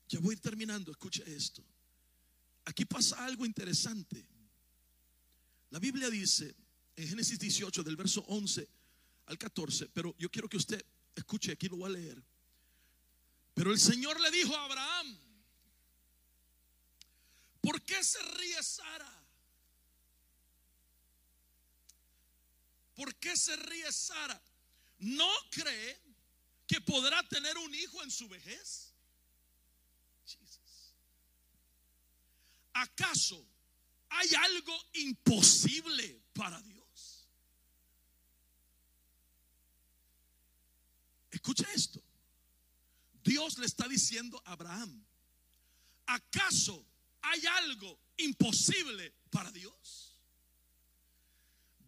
Ya 0.10 0.20
voy 0.20 0.36
terminando, 0.36 0.92
escuche 0.92 1.24
esto. 1.26 1.64
Aquí 2.66 2.86
pasa 2.86 3.24
algo 3.26 3.46
interesante. 3.46 4.26
La 5.70 5.80
Biblia 5.80 6.10
dice 6.10 6.56
en 6.96 7.08
Génesis 7.08 7.40
18, 7.40 7.84
del 7.84 7.96
verso 7.96 8.22
11 8.28 8.68
al 9.28 9.38
14, 9.38 9.90
pero 9.94 10.14
yo 10.20 10.30
quiero 10.30 10.50
que 10.50 10.58
usted 10.58 10.84
escuche, 11.16 11.54
aquí 11.54 11.70
lo 11.70 11.78
voy 11.78 11.90
a 11.90 11.98
leer. 11.98 12.22
Pero 13.54 13.72
el 13.72 13.80
Señor 13.80 14.20
le 14.20 14.32
dijo 14.32 14.56
a 14.56 14.66
Abraham, 14.66 15.18
¿por 17.62 17.82
qué 17.84 18.04
se 18.04 18.22
ríe 18.22 18.62
Sara? 18.62 19.21
¿Por 23.02 23.16
qué 23.16 23.36
se 23.36 23.56
ríe 23.56 23.92
Sara? 23.92 24.40
¿No 25.00 25.28
cree 25.50 26.00
que 26.68 26.80
podrá 26.82 27.28
tener 27.30 27.58
un 27.58 27.74
hijo 27.74 28.04
en 28.04 28.12
su 28.12 28.30
vejez? 28.30 28.94
¿Acaso 32.74 33.44
hay 34.08 34.36
algo 34.36 34.80
imposible 34.94 36.22
para 36.32 36.62
Dios? 36.62 37.28
Escucha 41.32 41.66
esto. 41.74 42.04
Dios 43.24 43.58
le 43.58 43.66
está 43.66 43.88
diciendo 43.88 44.40
a 44.46 44.52
Abraham, 44.52 45.04
¿acaso 46.06 46.86
hay 47.24 47.48
algo 47.48 48.00
imposible 48.18 49.12
para 49.32 49.52
Dios? 49.52 49.91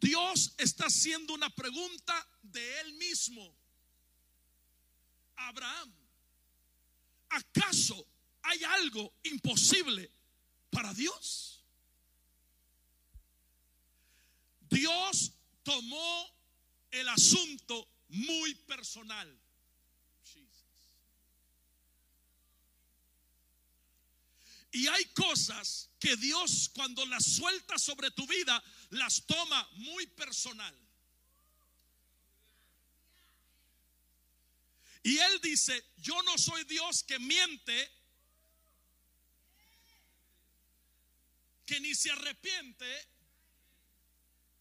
Dios 0.03 0.53
está 0.57 0.85
haciendo 0.85 1.33
una 1.33 1.49
pregunta 1.49 2.27
de 2.41 2.81
él 2.81 2.93
mismo. 2.93 3.55
Abraham, 5.35 5.93
¿acaso 7.29 8.05
hay 8.43 8.63
algo 8.63 9.13
imposible 9.23 10.11
para 10.69 10.93
Dios. 10.93 11.63
Dios 14.69 15.31
tomó 15.63 16.27
el 16.91 17.07
asunto 17.07 17.87
muy 18.09 18.53
personal. 18.55 19.42
Y 24.73 24.87
hay 24.87 25.05
cosas 25.13 25.91
que 25.99 26.15
Dios 26.17 26.71
cuando 26.73 27.05
las 27.05 27.23
suelta 27.23 27.77
sobre 27.77 28.09
tu 28.09 28.25
vida, 28.25 28.61
las 28.89 29.23
toma 29.27 29.69
muy 29.73 30.07
personal. 30.07 30.75
Y 35.03 35.19
Él 35.19 35.39
dice, 35.41 35.91
yo 35.97 36.19
no 36.23 36.39
soy 36.39 36.63
Dios 36.63 37.03
que 37.03 37.19
miente, 37.19 37.91
que 41.67 41.79
ni 41.79 41.93
se 41.93 42.09
arrepiente. 42.09 43.07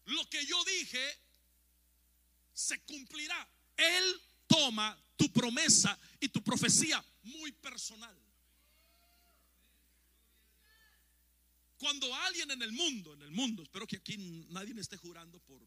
Lo 0.04 0.28
que 0.28 0.44
yo 0.44 0.62
dije 0.64 1.20
se 2.52 2.82
cumplirá. 2.82 3.48
Él 3.78 4.22
toma 4.46 5.02
tu 5.16 5.32
promesa 5.32 5.98
y 6.20 6.28
tu 6.28 6.44
profecía 6.44 7.02
muy 7.22 7.50
personal. 7.52 8.21
Cuando 11.82 12.14
alguien 12.14 12.48
en 12.52 12.62
el 12.62 12.70
mundo, 12.70 13.12
en 13.12 13.22
el 13.22 13.32
mundo, 13.32 13.64
espero 13.64 13.88
que 13.88 13.96
aquí 13.96 14.16
nadie 14.50 14.72
esté 14.80 14.96
jurando 14.96 15.40
por 15.40 15.60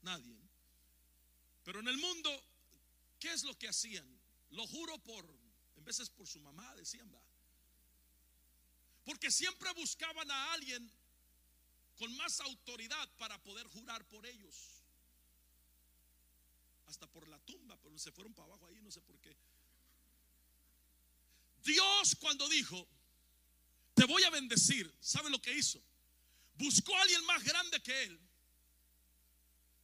nadie, 0.00 0.40
pero 1.62 1.80
en 1.80 1.88
el 1.88 1.98
mundo, 1.98 2.30
¿qué 3.18 3.30
es 3.30 3.42
lo 3.42 3.54
que 3.58 3.68
hacían? 3.68 4.08
Lo 4.52 4.66
juro 4.66 4.96
por, 5.00 5.22
en 5.76 5.84
veces 5.84 6.08
por 6.08 6.26
su 6.26 6.40
mamá, 6.40 6.74
decían, 6.76 7.12
va. 7.12 7.20
Porque 9.04 9.30
siempre 9.30 9.70
buscaban 9.74 10.30
a 10.30 10.54
alguien 10.54 10.90
con 11.98 12.16
más 12.16 12.40
autoridad 12.40 13.06
para 13.18 13.36
poder 13.42 13.66
jurar 13.66 14.02
por 14.08 14.24
ellos. 14.24 14.56
Hasta 16.86 17.06
por 17.06 17.28
la 17.28 17.38
tumba, 17.40 17.76
pero 17.82 17.98
se 17.98 18.10
fueron 18.12 18.32
para 18.32 18.46
abajo 18.46 18.66
ahí, 18.66 18.80
no 18.80 18.90
sé 18.90 19.02
por 19.02 19.20
qué. 19.20 19.36
Dios 21.62 22.16
cuando 22.18 22.48
dijo, 22.48 22.88
te 24.00 24.06
voy 24.06 24.24
a 24.24 24.30
bendecir. 24.30 24.90
¿Sabe 24.98 25.28
lo 25.28 25.42
que 25.42 25.52
hizo? 25.52 25.78
Buscó 26.54 26.96
a 26.96 27.02
alguien 27.02 27.22
más 27.26 27.44
grande 27.44 27.82
que 27.82 28.04
él. 28.04 28.18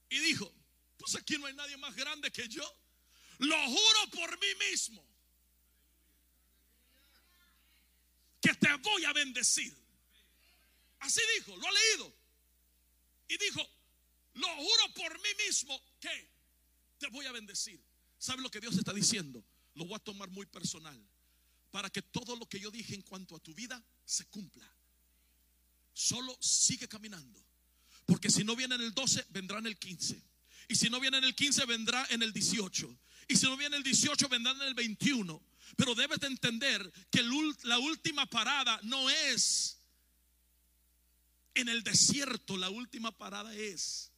Y 0.09 0.19
dijo, 0.21 0.51
pues 0.97 1.17
aquí 1.17 1.37
no 1.37 1.45
hay 1.45 1.53
nadie 1.53 1.77
más 1.77 1.95
grande 1.95 2.31
que 2.31 2.49
yo. 2.49 2.65
Lo 3.41 3.63
juro 3.67 4.11
por 4.13 4.41
mí 4.41 4.47
mismo. 4.71 5.07
Que 8.41 8.55
te 8.55 8.75
voy 8.77 9.05
a 9.05 9.13
bendecir. 9.13 9.77
Así 11.01 11.21
dijo, 11.37 11.55
lo 11.55 11.69
ha 11.69 11.73
leído. 11.73 12.17
Y 13.29 13.37
dijo, 13.37 13.69
lo 14.33 14.49
juro 14.49 14.95
por 14.95 15.21
mí 15.21 15.29
mismo 15.47 15.79
que 16.01 16.31
te 16.97 17.09
voy 17.09 17.27
a 17.27 17.33
bendecir. 17.33 17.85
¿Sabe 18.17 18.41
lo 18.41 18.51
que 18.51 18.61
Dios 18.61 18.79
está 18.79 18.95
diciendo? 18.95 19.45
Lo 19.75 19.85
voy 19.85 19.97
a 19.97 19.99
tomar 19.99 20.31
muy 20.31 20.47
personal 20.47 20.99
para 21.71 21.91
que 21.91 22.01
todo 22.01 22.35
lo 22.37 22.49
que 22.49 22.59
yo 22.59 22.71
dije 22.71 22.95
en 22.95 23.03
cuanto 23.03 23.37
a 23.37 23.41
tu 23.41 23.53
vida 23.53 23.85
se 24.07 24.25
cumpla. 24.27 24.67
Solo 25.93 26.37
sigue 26.41 26.89
caminando. 26.89 27.45
Porque 28.07 28.31
si 28.31 28.45
no 28.45 28.55
viene 28.55 28.77
en 28.77 28.83
el 28.83 28.95
12, 28.95 29.27
vendrá 29.31 29.59
en 29.59 29.67
el 29.67 29.77
15. 29.77 30.23
Y 30.69 30.77
si 30.77 30.89
no 30.89 31.01
viene 31.01 31.19
en 31.19 31.25
el 31.25 31.35
15, 31.35 31.67
vendrá 31.67 32.07
en 32.11 32.23
el 32.23 32.33
18. 32.33 32.99
Y 33.29 33.37
si 33.37 33.47
no 33.47 33.57
viene 33.57 33.77
en 33.77 33.81
el 33.81 33.83
18, 33.83 34.29
vendrá 34.29 34.53
en 34.53 34.63
el 34.63 34.75
21. 34.75 35.43
Pero 35.77 35.95
debes 35.95 36.21
de 36.21 36.29
entender 36.29 36.93
que 37.11 37.23
la 37.65 37.79
última 37.79 38.25
parada 38.27 38.79
no 38.85 39.11
es 39.11 39.79
en 41.55 41.69
el 41.69 41.83
desierto. 41.83 42.57
La 42.57 42.71
última 42.71 43.11
parada 43.17 43.53
es 43.55 44.13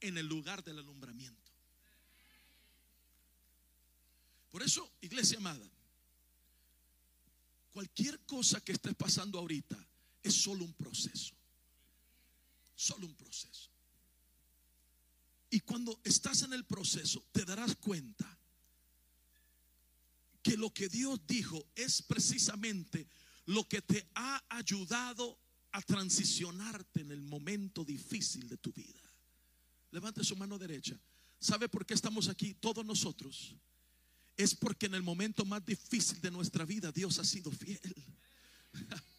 en 0.00 0.18
el 0.18 0.26
lugar 0.26 0.62
del 0.62 0.78
alumbramiento. 0.78 1.50
Por 4.50 4.62
eso, 4.62 4.92
iglesia 5.00 5.38
amada, 5.38 5.66
Cualquier 7.72 8.20
cosa 8.26 8.60
que 8.60 8.72
estés 8.72 8.94
pasando 8.94 9.38
ahorita 9.38 9.76
es 10.22 10.34
solo 10.34 10.64
un 10.64 10.74
proceso. 10.74 11.34
Solo 12.74 13.06
un 13.06 13.14
proceso. 13.14 13.70
Y 15.50 15.60
cuando 15.60 16.00
estás 16.04 16.42
en 16.42 16.52
el 16.52 16.64
proceso, 16.64 17.24
te 17.32 17.44
darás 17.44 17.76
cuenta 17.76 18.38
que 20.42 20.56
lo 20.56 20.72
que 20.72 20.88
Dios 20.88 21.20
dijo 21.26 21.66
es 21.74 22.02
precisamente 22.02 23.06
lo 23.46 23.66
que 23.68 23.80
te 23.80 24.08
ha 24.14 24.44
ayudado 24.48 25.38
a 25.72 25.80
transicionarte 25.80 27.00
en 27.00 27.12
el 27.12 27.22
momento 27.22 27.84
difícil 27.84 28.48
de 28.48 28.58
tu 28.58 28.72
vida. 28.72 29.00
Levante 29.90 30.24
su 30.24 30.36
mano 30.36 30.58
derecha. 30.58 30.98
¿Sabe 31.38 31.68
por 31.68 31.86
qué 31.86 31.94
estamos 31.94 32.28
aquí 32.28 32.54
todos 32.54 32.84
nosotros? 32.84 33.54
Es 34.42 34.54
porque 34.54 34.86
en 34.86 34.94
el 34.94 35.02
momento 35.02 35.44
más 35.44 35.64
difícil 35.64 36.20
de 36.20 36.30
nuestra 36.30 36.64
vida 36.64 36.92
Dios 36.92 37.18
ha 37.18 37.24
sido 37.24 37.50
fiel. 37.50 37.94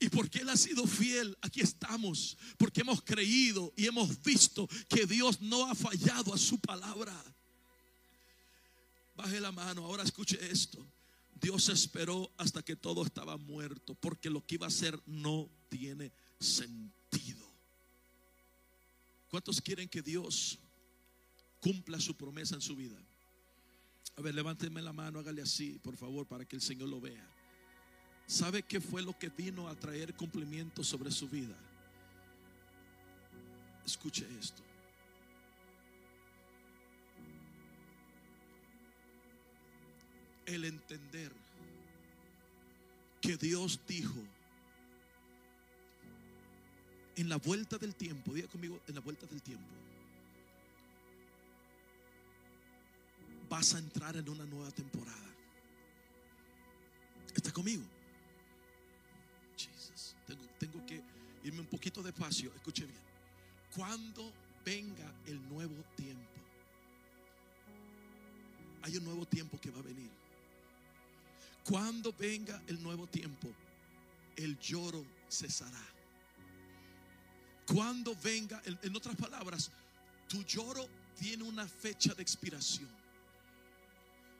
Y 0.00 0.08
porque 0.08 0.40
Él 0.40 0.48
ha 0.48 0.56
sido 0.56 0.86
fiel, 0.86 1.38
aquí 1.40 1.60
estamos. 1.60 2.36
Porque 2.58 2.80
hemos 2.80 3.00
creído 3.00 3.72
y 3.76 3.86
hemos 3.86 4.22
visto 4.22 4.68
que 4.88 5.06
Dios 5.06 5.40
no 5.40 5.70
ha 5.70 5.74
fallado 5.74 6.34
a 6.34 6.36
su 6.36 6.58
palabra. 6.58 7.14
Baje 9.16 9.40
la 9.40 9.52
mano, 9.52 9.84
ahora 9.84 10.02
escuche 10.02 10.38
esto. 10.50 10.84
Dios 11.40 11.68
esperó 11.68 12.32
hasta 12.36 12.62
que 12.62 12.76
todo 12.76 13.04
estaba 13.04 13.36
muerto, 13.36 13.94
porque 13.94 14.30
lo 14.30 14.44
que 14.44 14.56
iba 14.56 14.66
a 14.66 14.68
hacer 14.68 15.00
no 15.06 15.50
tiene 15.68 16.12
sentido. 16.40 17.44
¿Cuántos 19.28 19.60
quieren 19.60 19.88
que 19.88 20.02
Dios 20.02 20.58
cumpla 21.60 22.00
su 22.00 22.16
promesa 22.16 22.54
en 22.54 22.60
su 22.60 22.76
vida? 22.76 22.96
A 24.16 24.22
ver, 24.22 24.34
levánteme 24.34 24.80
la 24.80 24.92
mano, 24.92 25.18
hágale 25.18 25.42
así, 25.42 25.78
por 25.82 25.96
favor, 25.96 26.26
para 26.26 26.44
que 26.44 26.56
el 26.56 26.62
Señor 26.62 26.88
lo 26.88 27.00
vea. 27.00 27.26
¿Sabe 28.26 28.62
qué 28.62 28.80
fue 28.80 29.02
lo 29.02 29.18
que 29.18 29.28
vino 29.28 29.68
a 29.68 29.74
traer 29.74 30.14
cumplimiento 30.14 30.84
sobre 30.84 31.10
su 31.10 31.28
vida? 31.28 31.56
Escuche 33.84 34.26
esto. 34.38 34.62
El 40.46 40.64
entender 40.64 41.32
que 43.20 43.36
Dios 43.36 43.80
dijo 43.86 44.22
en 47.16 47.28
la 47.28 47.36
vuelta 47.36 47.78
del 47.78 47.94
tiempo, 47.94 48.32
diga 48.32 48.48
conmigo, 48.48 48.80
en 48.86 48.94
la 48.94 49.00
vuelta 49.00 49.26
del 49.26 49.42
tiempo 49.42 49.83
vas 53.54 53.72
a 53.74 53.78
entrar 53.78 54.16
en 54.16 54.28
una 54.28 54.44
nueva 54.46 54.68
temporada. 54.72 55.30
¿Está 57.32 57.52
conmigo? 57.52 57.84
Jesus. 59.56 60.16
Tengo, 60.58 60.84
que 60.84 61.00
irme 61.44 61.60
un 61.60 61.66
poquito 61.66 62.02
despacio. 62.02 62.52
Escuche 62.56 62.84
bien. 62.84 62.98
Cuando 63.76 64.32
venga 64.64 65.08
el 65.26 65.40
nuevo 65.48 65.76
tiempo, 65.94 66.40
hay 68.82 68.96
un 68.96 69.04
nuevo 69.04 69.24
tiempo 69.24 69.60
que 69.60 69.70
va 69.70 69.78
a 69.78 69.82
venir. 69.82 70.10
Cuando 71.62 72.12
venga 72.12 72.60
el 72.66 72.82
nuevo 72.82 73.06
tiempo, 73.06 73.48
el 74.34 74.58
lloro 74.58 75.06
cesará. 75.30 75.86
Cuando 77.66 78.16
venga, 78.16 78.60
en 78.64 78.96
otras 78.96 79.14
palabras, 79.14 79.70
tu 80.26 80.42
lloro 80.42 80.88
tiene 81.16 81.44
una 81.44 81.68
fecha 81.68 82.14
de 82.14 82.22
expiración. 82.22 83.03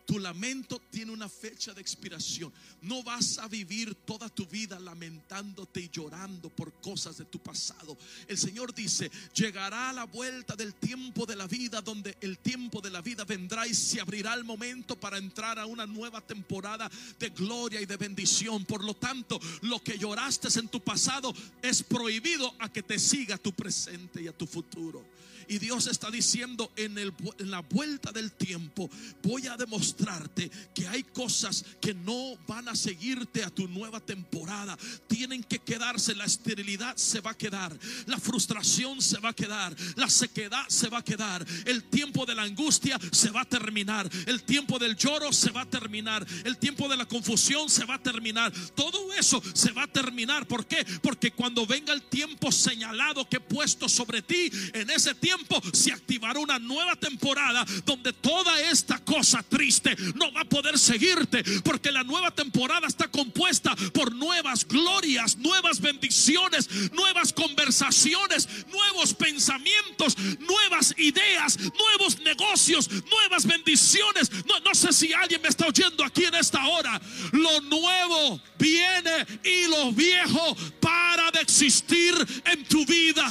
Tu 0.07 0.19
lamento 0.19 0.81
tiene 0.91 1.13
una 1.13 1.29
fecha 1.29 1.73
de 1.73 1.81
expiración. 1.81 2.53
No 2.83 3.03
vas 3.03 3.39
a 3.39 3.49
vivir 3.49 3.95
toda 3.95 4.29
tu 4.29 4.47
vida 4.47 4.79
lamentándote 4.79 5.81
y 5.81 5.89
llorando 5.89 6.51
por 6.51 6.73
cosas 6.81 7.17
de 7.19 7.25
tu 7.25 7.39
pasado. 7.39 7.97
El 8.29 8.37
Señor 8.37 8.75
dice, 8.75 9.11
llegará 9.35 9.93
la 9.93 10.05
vuelta 10.05 10.57
del 10.57 10.75
tiempo 10.75 11.25
de 11.25 11.37
la 11.37 11.47
vida 11.47 11.81
donde 11.81 12.17
el 12.21 12.39
tiempo 12.39 12.81
de 12.81 12.91
la 12.91 13.01
vida 13.01 13.25
vendrá 13.25 13.67
y 13.67 13.75
se 13.75 14.01
abrirá 14.01 14.35
el 14.35 14.45
momento 14.45 14.95
para 14.97 15.19
entrar 15.19 15.59
a 15.59 15.67
una 15.67 15.87
nueva 15.87 16.21
temporada 16.21 16.91
de 17.19 17.31
gloria 17.31 17.81
y 17.81 17.87
de 17.87 17.97
bendición. 17.97 18.65
Por 18.65 18.85
lo 18.85 18.95
tanto, 18.95 19.41
lo 19.63 19.83
que 19.83 19.99
lloraste 19.99 20.49
en 20.59 20.69
tu 20.69 20.81
pasado 20.81 21.35
es 21.63 21.83
prohibido 21.83 22.55
a 22.59 22.71
que 22.71 22.83
te 22.83 22.99
siga 22.99 23.39
tu 23.39 23.53
presente 23.53 24.23
y 24.23 24.29
a 24.29 24.37
tu 24.37 24.47
futuro. 24.47 25.05
Y 25.49 25.59
Dios 25.59 25.87
está 25.87 26.11
diciendo 26.11 26.73
en, 26.77 26.99
el, 26.99 27.13
en 27.39 27.51
la 27.51 27.61
vuelta 27.61 28.13
del 28.13 28.33
tiempo, 28.33 28.91
voy 29.23 29.47
a 29.47 29.57
demostrarte 29.57 30.51
que 30.75 30.87
hay 30.89 31.03
cosas 31.03 31.65
que 31.81 31.95
no 31.95 32.37
van 32.47 32.69
a 32.69 32.77
seguirte 32.77 33.45
a 33.45 33.51
tu 33.51 33.69
nueva 33.69 34.01
temporada. 34.01 34.77
Tienen 35.07 35.43
que 35.43 35.59
quedarse, 35.59 36.15
la 36.15 36.25
esterilidad 36.25 36.97
se 36.97 37.21
va 37.21 37.33
a 37.33 37.39
quedar, 37.39 37.77
la 38.07 38.19
frustración 38.19 39.01
se 39.01 39.19
va 39.19 39.31
a 39.31 39.35
quedar, 39.35 39.75
la 39.97 40.09
sequedad 40.09 40.65
se 40.69 40.89
va 40.89 40.99
a 40.99 41.05
quedar, 41.05 41.47
el 41.67 41.85
tiempo 41.85 42.27
de 42.27 42.35
la 42.35 42.43
angustia 42.43 42.99
se 43.13 43.31
va 43.31 43.43
a 43.43 43.49
terminar, 43.49 44.09
el 44.27 44.43
tiempo 44.43 44.79
del 44.79 44.97
lloro 44.97 45.33
se 45.33 45.51
va 45.51 45.63
a 45.63 45.71
terminar, 45.71 46.27
el 46.45 46.59
tiempo 46.59 46.89
de 46.89 46.97
la 46.97 47.07
confusión 47.07 47.69
se 47.69 47.85
va 47.85 47.95
a 47.95 48.03
terminar. 48.03 48.53
Todo 48.75 49.13
eso 49.13 49.43
se 49.55 49.73
va 49.73 49.85
a 49.85 49.93
terminar. 49.93 50.47
¿Por 50.47 50.67
qué? 50.67 50.85
Porque 51.03 51.33
cuando 51.33 51.67
venga 51.67 51.93
el 51.93 52.03
tiempo 52.03 52.51
señalado 52.53 53.29
que 53.29 53.37
he 53.37 53.41
puesto 53.41 53.89
sobre 53.89 54.23
ti, 54.23 54.51
en 54.73 54.91
ese 54.91 55.15
tiempo 55.15 55.34
tiempo 55.35 55.61
se 55.73 55.93
activará 55.93 56.39
una 56.39 56.59
nueva 56.59 56.97
temporada 56.97 57.65
donde 57.85 58.13
toda 58.13 58.61
esta 58.61 58.99
cosa 59.05 59.43
triste 59.43 59.97
no 60.15 60.33
va 60.33 60.43
a 60.43 60.45
poder 60.45 60.79
seguirte 60.79 61.43
porque 61.63 61.91
la 61.91 62.03
nueva 62.03 62.31
temporada 62.31 62.87
está 62.87 63.09
compuesta 63.09 63.75
por 63.93 64.15
nuevas 64.15 64.67
glorias, 64.67 65.37
nuevas 65.37 65.81
bendiciones, 65.81 66.93
nuevas 66.93 67.33
conversaciones, 67.33 68.49
nuevos 68.69 69.15
pensamientos, 69.15 70.17
nuevas 70.41 70.95
ideas, 70.99 71.59
nuevos 71.59 72.21
negocios, 72.21 72.89
nuevas 73.11 73.47
bendiciones. 73.47 74.31
No, 74.47 74.61
no 74.61 74.75
sé 74.75 74.93
si 74.93 75.13
alguien 75.13 75.43
me 75.43 75.49
está 75.49 75.67
oyendo 75.67 76.05
aquí 76.05 76.25
en 76.25 76.35
esta 76.35 76.67
hora. 76.67 77.01
Lo 77.33 77.61
nuevo 77.63 78.41
viene 78.59 79.27
y 79.43 79.69
lo 79.69 79.93
viejo 79.93 80.57
para 80.81 81.31
de 81.31 81.41
existir 81.41 82.15
en 82.45 82.65
tu 82.65 82.85
vida. 82.87 83.31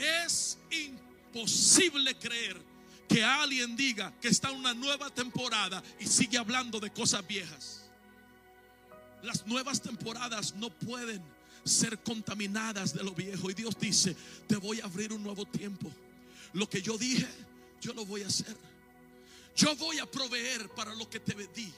Es 0.00 0.58
imposible 0.70 2.16
creer 2.16 2.60
que 3.08 3.24
alguien 3.24 3.76
diga 3.76 4.12
que 4.20 4.28
está 4.28 4.50
en 4.50 4.58
una 4.58 4.72
nueva 4.72 5.10
temporada 5.10 5.82
y 5.98 6.06
sigue 6.06 6.38
hablando 6.38 6.78
de 6.80 6.90
cosas 6.90 7.26
viejas. 7.26 7.90
Las 9.22 9.46
nuevas 9.46 9.82
temporadas 9.82 10.54
no 10.54 10.70
pueden 10.70 11.22
ser 11.64 11.98
contaminadas 11.98 12.94
de 12.94 13.02
lo 13.02 13.12
viejo. 13.12 13.50
Y 13.50 13.54
Dios 13.54 13.76
dice, 13.78 14.16
te 14.46 14.56
voy 14.56 14.80
a 14.80 14.84
abrir 14.84 15.12
un 15.12 15.22
nuevo 15.22 15.44
tiempo. 15.44 15.90
Lo 16.52 16.68
que 16.68 16.80
yo 16.80 16.96
dije, 16.96 17.28
yo 17.80 17.92
lo 17.92 18.06
voy 18.06 18.22
a 18.22 18.28
hacer. 18.28 18.56
Yo 19.56 19.74
voy 19.76 19.98
a 19.98 20.10
proveer 20.10 20.68
para 20.70 20.94
lo 20.94 21.08
que 21.10 21.20
te 21.20 21.34
di. 21.34 21.72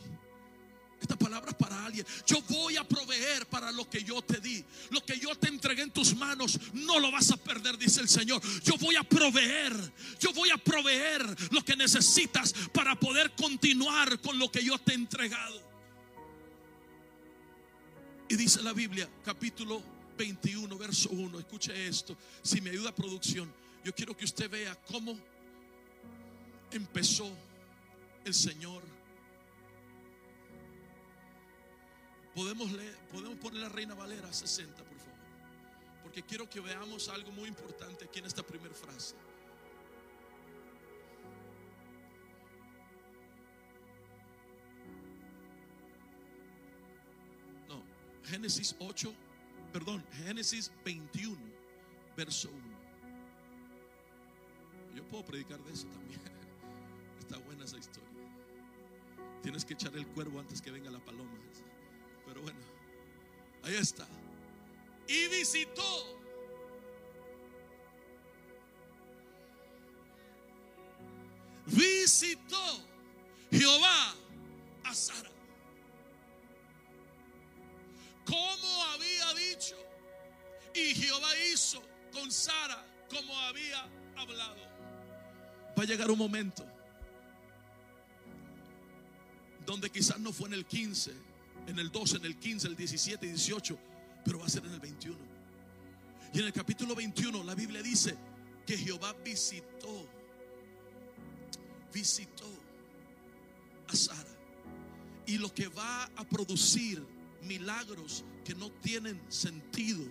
Esta 1.03 1.17
palabra 1.17 1.51
es 1.51 1.57
para 1.57 1.85
alguien. 1.85 2.07
Yo 2.25 2.41
voy 2.43 2.77
a 2.77 2.87
proveer 2.87 3.45
para 3.47 3.73
lo 3.73 3.91
que 3.91 4.05
yo 4.05 4.23
te 4.23 4.41
di. 4.41 4.65
Lo 4.91 5.05
que 5.05 5.19
yo 5.19 5.35
te 5.35 5.49
entregué 5.49 5.83
en 5.83 5.91
tus 5.91 6.15
manos, 6.15 6.61
no 6.75 7.01
lo 7.01 7.11
vas 7.11 7.33
a 7.33 7.37
perder, 7.37 7.77
dice 7.77 8.01
el 8.01 8.09
Señor. 8.09 8.41
Yo 8.63 8.79
voy 8.79 8.95
a 8.95 9.03
proveer. 9.03 9.75
Yo 10.21 10.33
voy 10.33 10.51
a 10.51 10.59
proveer 10.59 11.27
lo 11.51 11.65
que 11.65 11.75
necesitas 11.75 12.55
para 12.73 12.95
poder 12.95 13.33
continuar 13.33 14.21
con 14.21 14.39
lo 14.39 14.49
que 14.53 14.65
yo 14.65 14.79
te 14.79 14.93
he 14.93 14.95
entregado. 14.95 15.61
Y 18.29 18.37
dice 18.37 18.63
la 18.63 18.73
Biblia, 18.73 19.11
capítulo 19.25 19.83
21, 20.17 20.79
verso 20.79 21.09
1. 21.11 21.41
Escuche 21.41 21.89
esto. 21.89 22.17
Si 22.43 22.61
me 22.61 22.71
ayuda 22.71 22.95
producción, 22.95 23.53
yo 23.85 23.93
quiero 23.93 24.17
que 24.17 24.25
usted 24.25 24.49
vea 24.49 24.81
cómo 24.87 25.19
empezó 26.71 27.29
el 28.25 28.35
Señor 28.35 28.92
Podemos, 32.35 32.73
leer, 32.73 32.97
podemos 33.13 33.39
poner 33.39 33.61
la 33.61 33.69
Reina 33.69 33.95
Valera 33.95 34.33
60, 34.33 34.75
por 34.85 34.99
favor. 34.99 35.19
Porque 36.03 36.23
quiero 36.23 36.49
que 36.49 36.61
veamos 36.61 37.09
algo 37.11 37.31
muy 37.31 37.49
importante 37.49 38.07
aquí 38.07 38.21
en 38.21 38.27
esta 38.27 38.43
primera 38.43 38.75
frase. 38.75 39.15
No, 47.69 47.83
Génesis 48.25 48.75
8, 48.79 49.13
perdón, 49.71 50.03
Génesis 50.25 50.73
21, 50.87 51.37
verso 52.17 52.49
1. 52.51 52.83
Yo 54.95 55.05
puedo 55.05 55.25
predicar 55.25 55.63
de 55.63 55.73
eso 55.73 55.87
también. 55.89 56.21
Está 57.19 57.37
buena 57.37 57.65
esa 57.65 57.77
historia. 57.77 58.09
Tienes 59.43 59.67
que 59.67 59.75
echar 59.75 59.95
el 59.97 60.07
cuervo 60.07 60.41
antes 60.41 60.63
que 60.63 60.71
venga 60.71 60.91
la 60.91 61.01
paloma. 61.01 61.31
Pero 62.27 62.43
bueno, 62.43 62.59
ahí 63.63 63.75
está. 63.75 64.07
Y 65.09 65.29
visitó. 65.29 66.19
Visitó 71.67 72.87
Jehová 73.51 74.15
a 74.85 74.95
Sara. 74.95 75.31
Como 78.25 78.85
había 78.95 79.35
dicho. 79.35 79.77
Y 80.75 80.95
Jehová 80.95 81.29
hizo 81.53 81.83
con 82.13 82.31
Sara 82.31 82.85
como 83.11 83.39
había 83.41 83.83
hablado. 84.17 84.63
Va 85.79 85.83
a 85.83 85.87
llegar 85.87 86.11
un 86.11 86.19
momento 86.19 86.67
donde 89.67 89.91
quizás 89.91 90.19
no 90.19 90.33
fue 90.33 90.49
en 90.49 90.55
el 90.55 90.67
15 90.67 91.13
en 91.67 91.79
el 91.79 91.91
12, 91.91 92.17
en 92.19 92.25
el 92.25 92.39
15, 92.39 92.69
el 92.69 92.77
17 92.77 93.27
y 93.27 93.29
18, 93.31 93.79
pero 94.25 94.39
va 94.39 94.47
a 94.47 94.49
ser 94.49 94.65
en 94.65 94.73
el 94.73 94.81
21. 94.81 95.17
Y 96.35 96.39
en 96.39 96.47
el 96.47 96.53
capítulo 96.53 96.95
21 96.95 97.45
la 97.45 97.55
Biblia 97.55 97.83
dice 97.83 98.17
que 98.67 98.77
Jehová 98.77 99.15
visitó, 99.25 100.09
visitó 101.93 102.49
a 103.89 103.97
Sara. 103.97 104.31
Y 105.27 105.39
lo 105.39 105.53
que 105.55 105.69
va 105.69 106.05
a 106.17 106.25
producir 106.25 107.05
milagros 107.43 108.25
que 108.45 108.55
no 108.55 108.71
tienen 108.71 109.21
sentido 109.31 110.05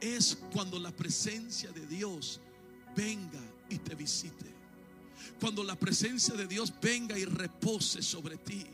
es 0.00 0.38
cuando 0.52 0.78
la 0.78 0.90
presencia 0.90 1.70
de 1.72 1.86
Dios 1.86 2.40
venga 2.96 3.40
y 3.68 3.78
te 3.78 3.94
visite. 3.94 4.46
Cuando 5.38 5.62
la 5.62 5.76
presencia 5.76 6.34
de 6.34 6.46
Dios 6.46 6.72
venga 6.80 7.18
y 7.18 7.24
repose 7.24 8.02
sobre 8.02 8.36
ti. 8.38 8.66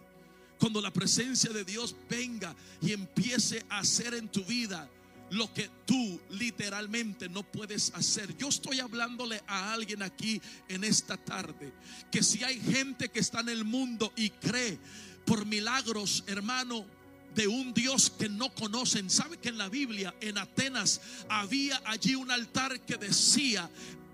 Cuando 0.59 0.81
la 0.81 0.93
presencia 0.93 1.51
de 1.51 1.65
Dios 1.65 1.95
venga 2.09 2.55
y 2.81 2.93
empiece 2.93 3.65
a 3.69 3.81
hacer 3.81 4.15
en 4.15 4.29
tu 4.29 4.45
vida 4.45 4.89
lo 5.31 5.53
que 5.53 5.69
tú 5.85 6.21
literalmente 6.31 7.29
no 7.29 7.43
puedes 7.43 7.93
hacer. 7.95 8.37
Yo 8.37 8.49
estoy 8.49 8.81
hablándole 8.81 9.43
a 9.47 9.73
alguien 9.73 10.03
aquí 10.03 10.41
en 10.69 10.85
esta 10.85 11.17
tarde 11.17 11.73
que 12.11 12.23
si 12.23 12.45
hay 12.45 12.61
gente 12.61 13.09
que 13.09 13.21
está 13.21 13.41
en 13.41 13.49
el 13.49 13.65
mundo 13.65 14.13
y 14.17 14.31
cree 14.31 14.79
por 15.25 15.45
milagros, 15.45 16.23
hermano, 16.27 16.87
de 17.35 17.47
un 17.47 17.75
Dios 17.75 18.11
que 18.11 18.29
no 18.29 18.53
conocen. 18.55 19.11
¿Sabe 19.11 19.37
que 19.37 19.51
en 19.51 19.59
la 19.59 19.69
Biblia, 19.69 20.15
en 20.21 20.39
Atenas, 20.39 21.01
había 21.29 21.83
allí 21.85 22.15
un 22.15 22.31
altar 22.31 22.81
que 22.81 22.97
decía 22.97 23.71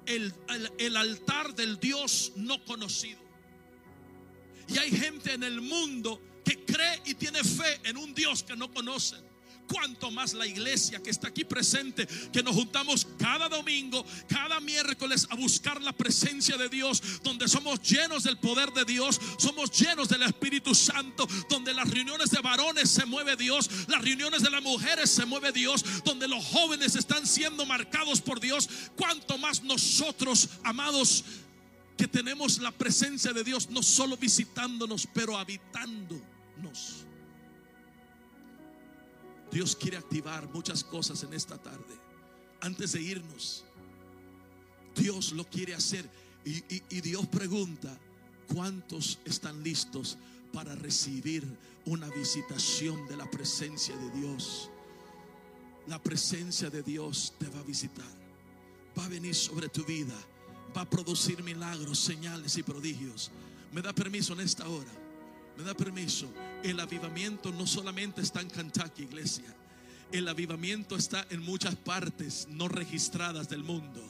el, 0.06 0.34
el, 0.48 0.72
el 0.78 0.96
altar 0.96 1.54
del 1.54 1.78
Dios 1.78 2.32
no 2.34 2.64
conocido? 2.64 3.20
Y 4.66 4.78
hay 4.78 4.90
gente 4.90 5.34
en 5.34 5.44
el 5.44 5.60
mundo 5.60 6.20
que 6.44 6.64
cree 6.64 7.02
y 7.06 7.14
tiene 7.14 7.42
fe 7.42 7.80
en 7.84 7.96
un 7.96 8.14
Dios 8.14 8.42
que 8.42 8.56
no 8.56 8.72
conocen. 8.72 9.32
Cuanto 9.68 10.10
más 10.10 10.34
la 10.34 10.46
iglesia 10.46 11.02
que 11.02 11.08
está 11.08 11.28
aquí 11.28 11.44
presente, 11.44 12.06
que 12.30 12.42
nos 12.42 12.54
juntamos 12.54 13.06
cada 13.18 13.48
domingo, 13.48 14.04
cada 14.28 14.60
miércoles 14.60 15.26
a 15.30 15.36
buscar 15.36 15.80
la 15.80 15.92
presencia 15.92 16.58
de 16.58 16.68
Dios, 16.68 17.02
donde 17.22 17.48
somos 17.48 17.80
llenos 17.80 18.24
del 18.24 18.38
poder 18.38 18.72
de 18.72 18.84
Dios, 18.84 19.18
somos 19.38 19.70
llenos 19.70 20.08
del 20.08 20.24
Espíritu 20.24 20.74
Santo, 20.74 21.26
donde 21.48 21.72
las 21.72 21.88
reuniones 21.88 22.30
de 22.30 22.40
varones 22.40 22.90
se 22.90 23.06
mueve 23.06 23.36
Dios, 23.36 23.70
las 23.88 24.02
reuniones 24.02 24.42
de 24.42 24.50
las 24.50 24.62
mujeres 24.62 25.08
se 25.08 25.24
mueve 25.24 25.52
Dios, 25.52 25.84
donde 26.04 26.28
los 26.28 26.44
jóvenes 26.44 26.94
están 26.94 27.26
siendo 27.26 27.64
marcados 27.64 28.20
por 28.20 28.40
Dios. 28.40 28.68
Cuanto 28.96 29.38
más 29.38 29.62
nosotros, 29.62 30.50
amados, 30.64 31.24
que 31.96 32.08
tenemos 32.08 32.58
la 32.58 32.72
presencia 32.72 33.32
de 33.32 33.44
Dios, 33.44 33.70
no 33.70 33.82
solo 33.82 34.18
visitándonos, 34.18 35.08
pero 35.14 35.38
habitando 35.38 36.31
Dios 39.52 39.76
quiere 39.76 39.98
activar 39.98 40.48
muchas 40.48 40.82
cosas 40.82 41.22
en 41.24 41.34
esta 41.34 41.58
tarde. 41.58 42.00
Antes 42.62 42.92
de 42.92 43.02
irnos, 43.02 43.64
Dios 44.96 45.32
lo 45.32 45.44
quiere 45.44 45.74
hacer. 45.74 46.08
Y, 46.44 46.62
y, 46.88 47.00
Dios 47.02 47.26
pregunta, 47.26 47.96
¿cuántos 48.52 49.18
están 49.24 49.62
listos 49.62 50.16
para 50.52 50.74
recibir 50.74 51.46
una 51.84 52.08
visitación 52.10 53.06
de 53.08 53.16
la 53.16 53.30
presencia 53.30 53.94
de 53.96 54.10
Dios? 54.10 54.70
La 55.86 56.02
presencia 56.02 56.70
de 56.70 56.82
Dios 56.82 57.34
te 57.38 57.48
va 57.48 57.60
a 57.60 57.64
visitar. 57.64 58.22
Va 58.98 59.04
a 59.04 59.08
venir 59.08 59.34
sobre 59.34 59.68
tu 59.68 59.84
vida. 59.84 60.14
Va 60.74 60.82
a 60.82 60.90
producir 60.90 61.42
milagros, 61.42 61.98
señales 61.98 62.56
y 62.56 62.62
prodigios. 62.62 63.30
Me 63.72 63.82
da 63.82 63.92
permiso 63.92 64.32
en 64.32 64.40
esta 64.40 64.66
hora 64.66 65.01
me 65.56 65.64
da 65.64 65.74
permiso. 65.74 66.32
El 66.62 66.80
avivamiento 66.80 67.52
no 67.52 67.66
solamente 67.66 68.20
está 68.20 68.40
en 68.40 68.48
Kentucky, 68.48 69.02
iglesia. 69.02 69.54
El 70.10 70.28
avivamiento 70.28 70.96
está 70.96 71.26
en 71.30 71.40
muchas 71.40 71.74
partes 71.74 72.46
no 72.50 72.68
registradas 72.68 73.48
del 73.48 73.64
mundo. 73.64 74.02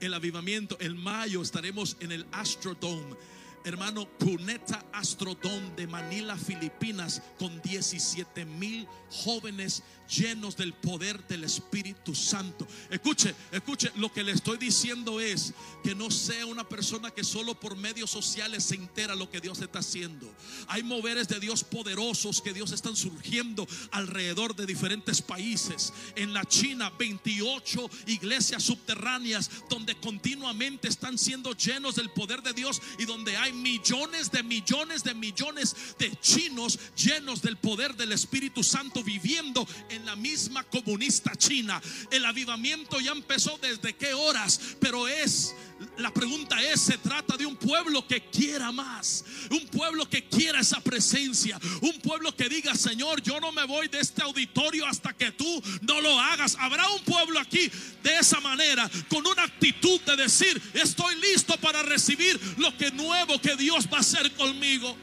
El 0.00 0.14
avivamiento, 0.14 0.76
en 0.80 0.96
mayo 0.96 1.42
estaremos 1.42 1.96
en 2.00 2.12
el 2.12 2.26
Astrodome 2.32 3.16
hermano, 3.64 4.06
Puneta 4.18 4.84
Astrodón 4.92 5.74
de 5.74 5.86
Manila, 5.86 6.36
Filipinas, 6.36 7.22
con 7.38 7.60
17 7.62 8.44
mil 8.44 8.86
jóvenes 9.10 9.82
llenos 10.08 10.56
del 10.56 10.74
poder 10.74 11.26
del 11.26 11.44
Espíritu 11.44 12.14
Santo. 12.14 12.66
Escuche, 12.90 13.34
escuche, 13.50 13.90
lo 13.96 14.12
que 14.12 14.22
le 14.22 14.32
estoy 14.32 14.58
diciendo 14.58 15.18
es 15.18 15.54
que 15.82 15.94
no 15.94 16.10
sea 16.10 16.44
una 16.46 16.68
persona 16.68 17.10
que 17.10 17.24
solo 17.24 17.58
por 17.58 17.76
medios 17.76 18.10
sociales 18.10 18.64
se 18.64 18.74
entera 18.74 19.14
lo 19.14 19.30
que 19.30 19.40
Dios 19.40 19.60
está 19.60 19.78
haciendo. 19.78 20.30
Hay 20.68 20.82
moveres 20.82 21.28
de 21.28 21.40
Dios 21.40 21.64
poderosos 21.64 22.42
que 22.42 22.52
Dios 22.52 22.72
están 22.72 22.96
surgiendo 22.96 23.66
alrededor 23.92 24.54
de 24.54 24.66
diferentes 24.66 25.22
países. 25.22 25.92
En 26.16 26.34
la 26.34 26.44
China, 26.44 26.90
28 26.98 27.90
iglesias 28.06 28.62
subterráneas 28.62 29.50
donde 29.70 29.98
continuamente 30.00 30.88
están 30.88 31.16
siendo 31.16 31.52
llenos 31.52 31.94
del 31.94 32.10
poder 32.10 32.42
de 32.42 32.52
Dios 32.52 32.82
y 32.98 33.06
donde 33.06 33.36
hay 33.36 33.53
millones 33.54 34.30
de 34.30 34.42
millones 34.42 35.04
de 35.04 35.14
millones 35.14 35.96
de 35.98 36.10
chinos 36.20 36.78
llenos 36.96 37.42
del 37.42 37.56
poder 37.56 37.94
del 37.94 38.12
Espíritu 38.12 38.62
Santo 38.62 39.02
viviendo 39.02 39.66
en 39.88 40.04
la 40.04 40.16
misma 40.16 40.64
comunista 40.64 41.34
China. 41.36 41.80
El 42.10 42.24
avivamiento 42.24 43.00
ya 43.00 43.12
empezó 43.12 43.58
desde 43.62 43.94
qué 43.94 44.14
horas, 44.14 44.60
pero 44.80 45.08
es 45.08 45.54
la 45.98 46.12
pregunta 46.12 46.62
es, 46.62 46.80
se 46.80 46.98
trata 46.98 47.36
de 47.36 47.46
un 47.46 47.56
pueblo 47.56 48.06
que 48.06 48.28
quiera 48.30 48.70
más, 48.72 49.24
un 49.50 49.66
pueblo 49.66 50.08
que 50.08 50.28
quiera 50.28 50.60
esa 50.60 50.80
presencia, 50.80 51.58
un 51.80 52.00
pueblo 52.00 52.34
que 52.34 52.48
diga, 52.48 52.74
Señor, 52.74 53.22
yo 53.22 53.40
no 53.40 53.52
me 53.52 53.64
voy 53.64 53.88
de 53.88 54.00
este 54.00 54.22
auditorio 54.22 54.86
hasta 54.86 55.12
que 55.12 55.32
tú 55.32 55.62
no 55.82 56.00
lo 56.00 56.18
hagas. 56.18 56.56
Habrá 56.60 56.88
un 56.90 57.00
pueblo 57.00 57.38
aquí 57.40 57.70
de 58.02 58.18
esa 58.18 58.40
manera, 58.40 58.90
con 59.08 59.26
una 59.26 59.42
actitud 59.42 60.00
de 60.02 60.16
decir, 60.16 60.60
estoy 60.74 61.16
listo 61.16 61.56
para 61.58 61.82
recibir 61.82 62.40
lo 62.58 62.76
que 62.76 62.90
nuevo 62.90 63.40
que 63.40 63.56
Dios 63.56 63.88
va 63.92 63.98
a 63.98 64.00
hacer 64.00 64.32
conmigo. 64.34 64.96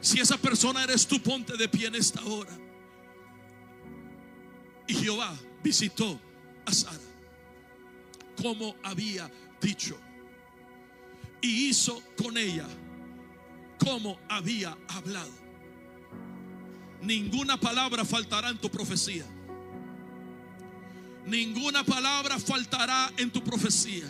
Si 0.00 0.20
esa 0.20 0.36
persona 0.36 0.82
eres 0.84 1.06
tú, 1.06 1.20
ponte 1.22 1.56
de 1.56 1.68
pie 1.68 1.86
en 1.86 1.94
esta 1.94 2.22
hora. 2.24 2.58
Y 4.88 4.94
Jehová 4.94 5.34
visitó 5.62 6.20
a 6.66 6.72
Sara 6.72 7.12
como 8.40 8.74
había 8.82 9.30
dicho. 9.62 9.98
Y 11.40 11.68
hizo 11.68 12.02
con 12.22 12.36
ella 12.36 12.66
como 13.78 14.18
había 14.28 14.76
hablado. 14.88 15.32
Ninguna 17.00 17.58
palabra 17.58 18.04
faltará 18.04 18.50
en 18.50 18.58
tu 18.58 18.70
profecía. 18.70 19.24
Ninguna 21.26 21.84
palabra 21.84 22.38
faltará 22.38 23.12
en 23.16 23.30
tu 23.30 23.42
profecía. 23.42 24.04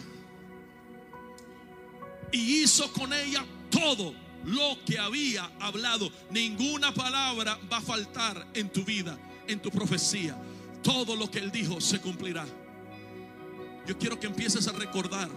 Y 2.32 2.62
hizo 2.62 2.92
con 2.92 3.12
ella 3.12 3.44
todo 3.70 4.14
lo 4.44 4.78
que 4.84 4.98
había 4.98 5.44
hablado. 5.61 6.11
Ninguna 6.30 6.92
palabra 6.92 7.59
va 7.70 7.78
a 7.78 7.82
faltar 7.82 8.46
en 8.55 8.70
tu 8.70 8.84
vida, 8.84 9.18
en 9.46 9.61
tu 9.61 9.70
profecía. 9.70 10.36
Todo 10.82 11.16
lo 11.16 11.30
que 11.30 11.38
él 11.38 11.50
dijo 11.50 11.80
se 11.80 12.00
cumplirá. 12.00 12.44
Yo 13.86 13.98
quiero 13.98 14.18
que 14.18 14.26
empieces 14.26 14.68
a 14.68 14.72
recordar, 14.72 15.28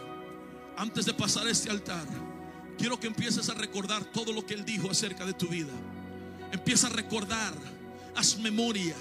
antes 0.77 1.05
de 1.05 1.13
pasar 1.13 1.47
este 1.47 1.69
altar, 1.69 2.05
quiero 2.77 2.99
que 2.99 3.07
empieces 3.07 3.49
a 3.49 3.53
recordar 3.53 4.03
todo 4.05 4.31
lo 4.31 4.45
que 4.45 4.53
Él 4.53 4.65
dijo 4.65 4.89
acerca 4.91 5.25
de 5.25 5.33
tu 5.33 5.47
vida. 5.47 5.73
Empieza 6.51 6.87
a 6.87 6.91
recordar, 6.91 7.53
haz 8.15 8.37
memoria 8.37 8.95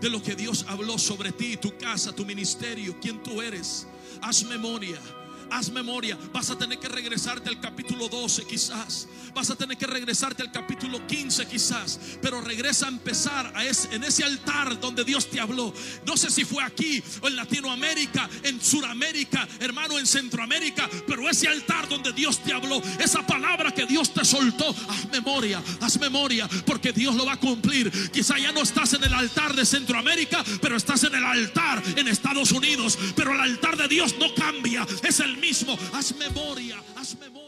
de 0.00 0.10
lo 0.10 0.22
que 0.22 0.34
Dios 0.34 0.64
habló 0.68 0.98
sobre 0.98 1.32
ti, 1.32 1.56
tu 1.56 1.76
casa, 1.76 2.14
tu 2.14 2.24
ministerio, 2.24 2.98
quién 3.00 3.22
tú 3.22 3.42
eres. 3.42 3.86
Haz 4.22 4.44
memoria 4.44 4.98
haz 5.50 5.70
memoria. 5.70 6.18
Vas 6.32 6.50
a 6.50 6.58
tener 6.58 6.78
que 6.78 6.88
regresarte 6.88 7.48
al 7.48 7.60
capítulo 7.60 8.08
12 8.08 8.44
quizás. 8.46 9.08
Vas 9.34 9.50
a 9.50 9.56
tener 9.56 9.76
que 9.76 9.86
regresarte 9.86 10.42
al 10.42 10.50
capítulo 10.50 11.06
15 11.06 11.46
quizás. 11.46 12.00
Pero 12.22 12.40
regresa 12.40 12.86
a 12.86 12.88
empezar 12.88 13.52
en 13.90 14.04
ese 14.04 14.24
altar 14.24 14.78
donde 14.80 15.04
Dios 15.04 15.28
te 15.28 15.40
habló. 15.40 15.72
No 16.06 16.16
sé 16.16 16.30
si 16.30 16.44
fue 16.44 16.62
aquí 16.62 17.02
o 17.20 17.28
en 17.28 17.36
Latinoamérica, 17.36 18.28
en 18.42 18.60
Suramérica, 18.60 19.46
hermano, 19.60 19.98
en 19.98 20.06
Centroamérica. 20.06 20.88
Pero 21.06 21.28
ese 21.28 21.48
altar 21.48 21.88
donde 21.88 22.12
Dios 22.12 22.42
te 22.42 22.52
habló, 22.52 22.82
esa 22.98 23.26
palabra 23.26 23.72
que 23.72 23.86
Dios 23.86 24.12
te 24.12 24.24
soltó, 24.24 24.74
haz 24.88 25.10
memoria, 25.10 25.62
haz 25.80 25.98
memoria, 25.98 26.48
porque 26.64 26.92
Dios 26.92 27.14
lo 27.14 27.26
va 27.26 27.34
a 27.34 27.40
cumplir. 27.40 27.90
Quizá 28.10 28.38
ya 28.38 28.52
no 28.52 28.62
estás 28.62 28.92
en 28.94 29.04
el 29.04 29.12
altar 29.12 29.54
de 29.54 29.66
Centroamérica, 29.66 30.44
pero 30.60 30.76
estás 30.76 31.04
en 31.04 31.14
el 31.14 31.24
altar 31.24 31.82
en 31.96 32.08
Estados 32.08 32.52
Unidos. 32.52 32.98
Pero 33.14 33.34
el 33.34 33.40
altar 33.40 33.76
de 33.76 33.88
Dios 33.88 34.16
no 34.18 34.34
cambia. 34.34 34.86
Es 35.02 35.20
mismo. 35.36 35.76
Haz 35.92 36.12
memoria, 36.12 36.82
haz 36.94 37.14
memoria. 37.14 37.45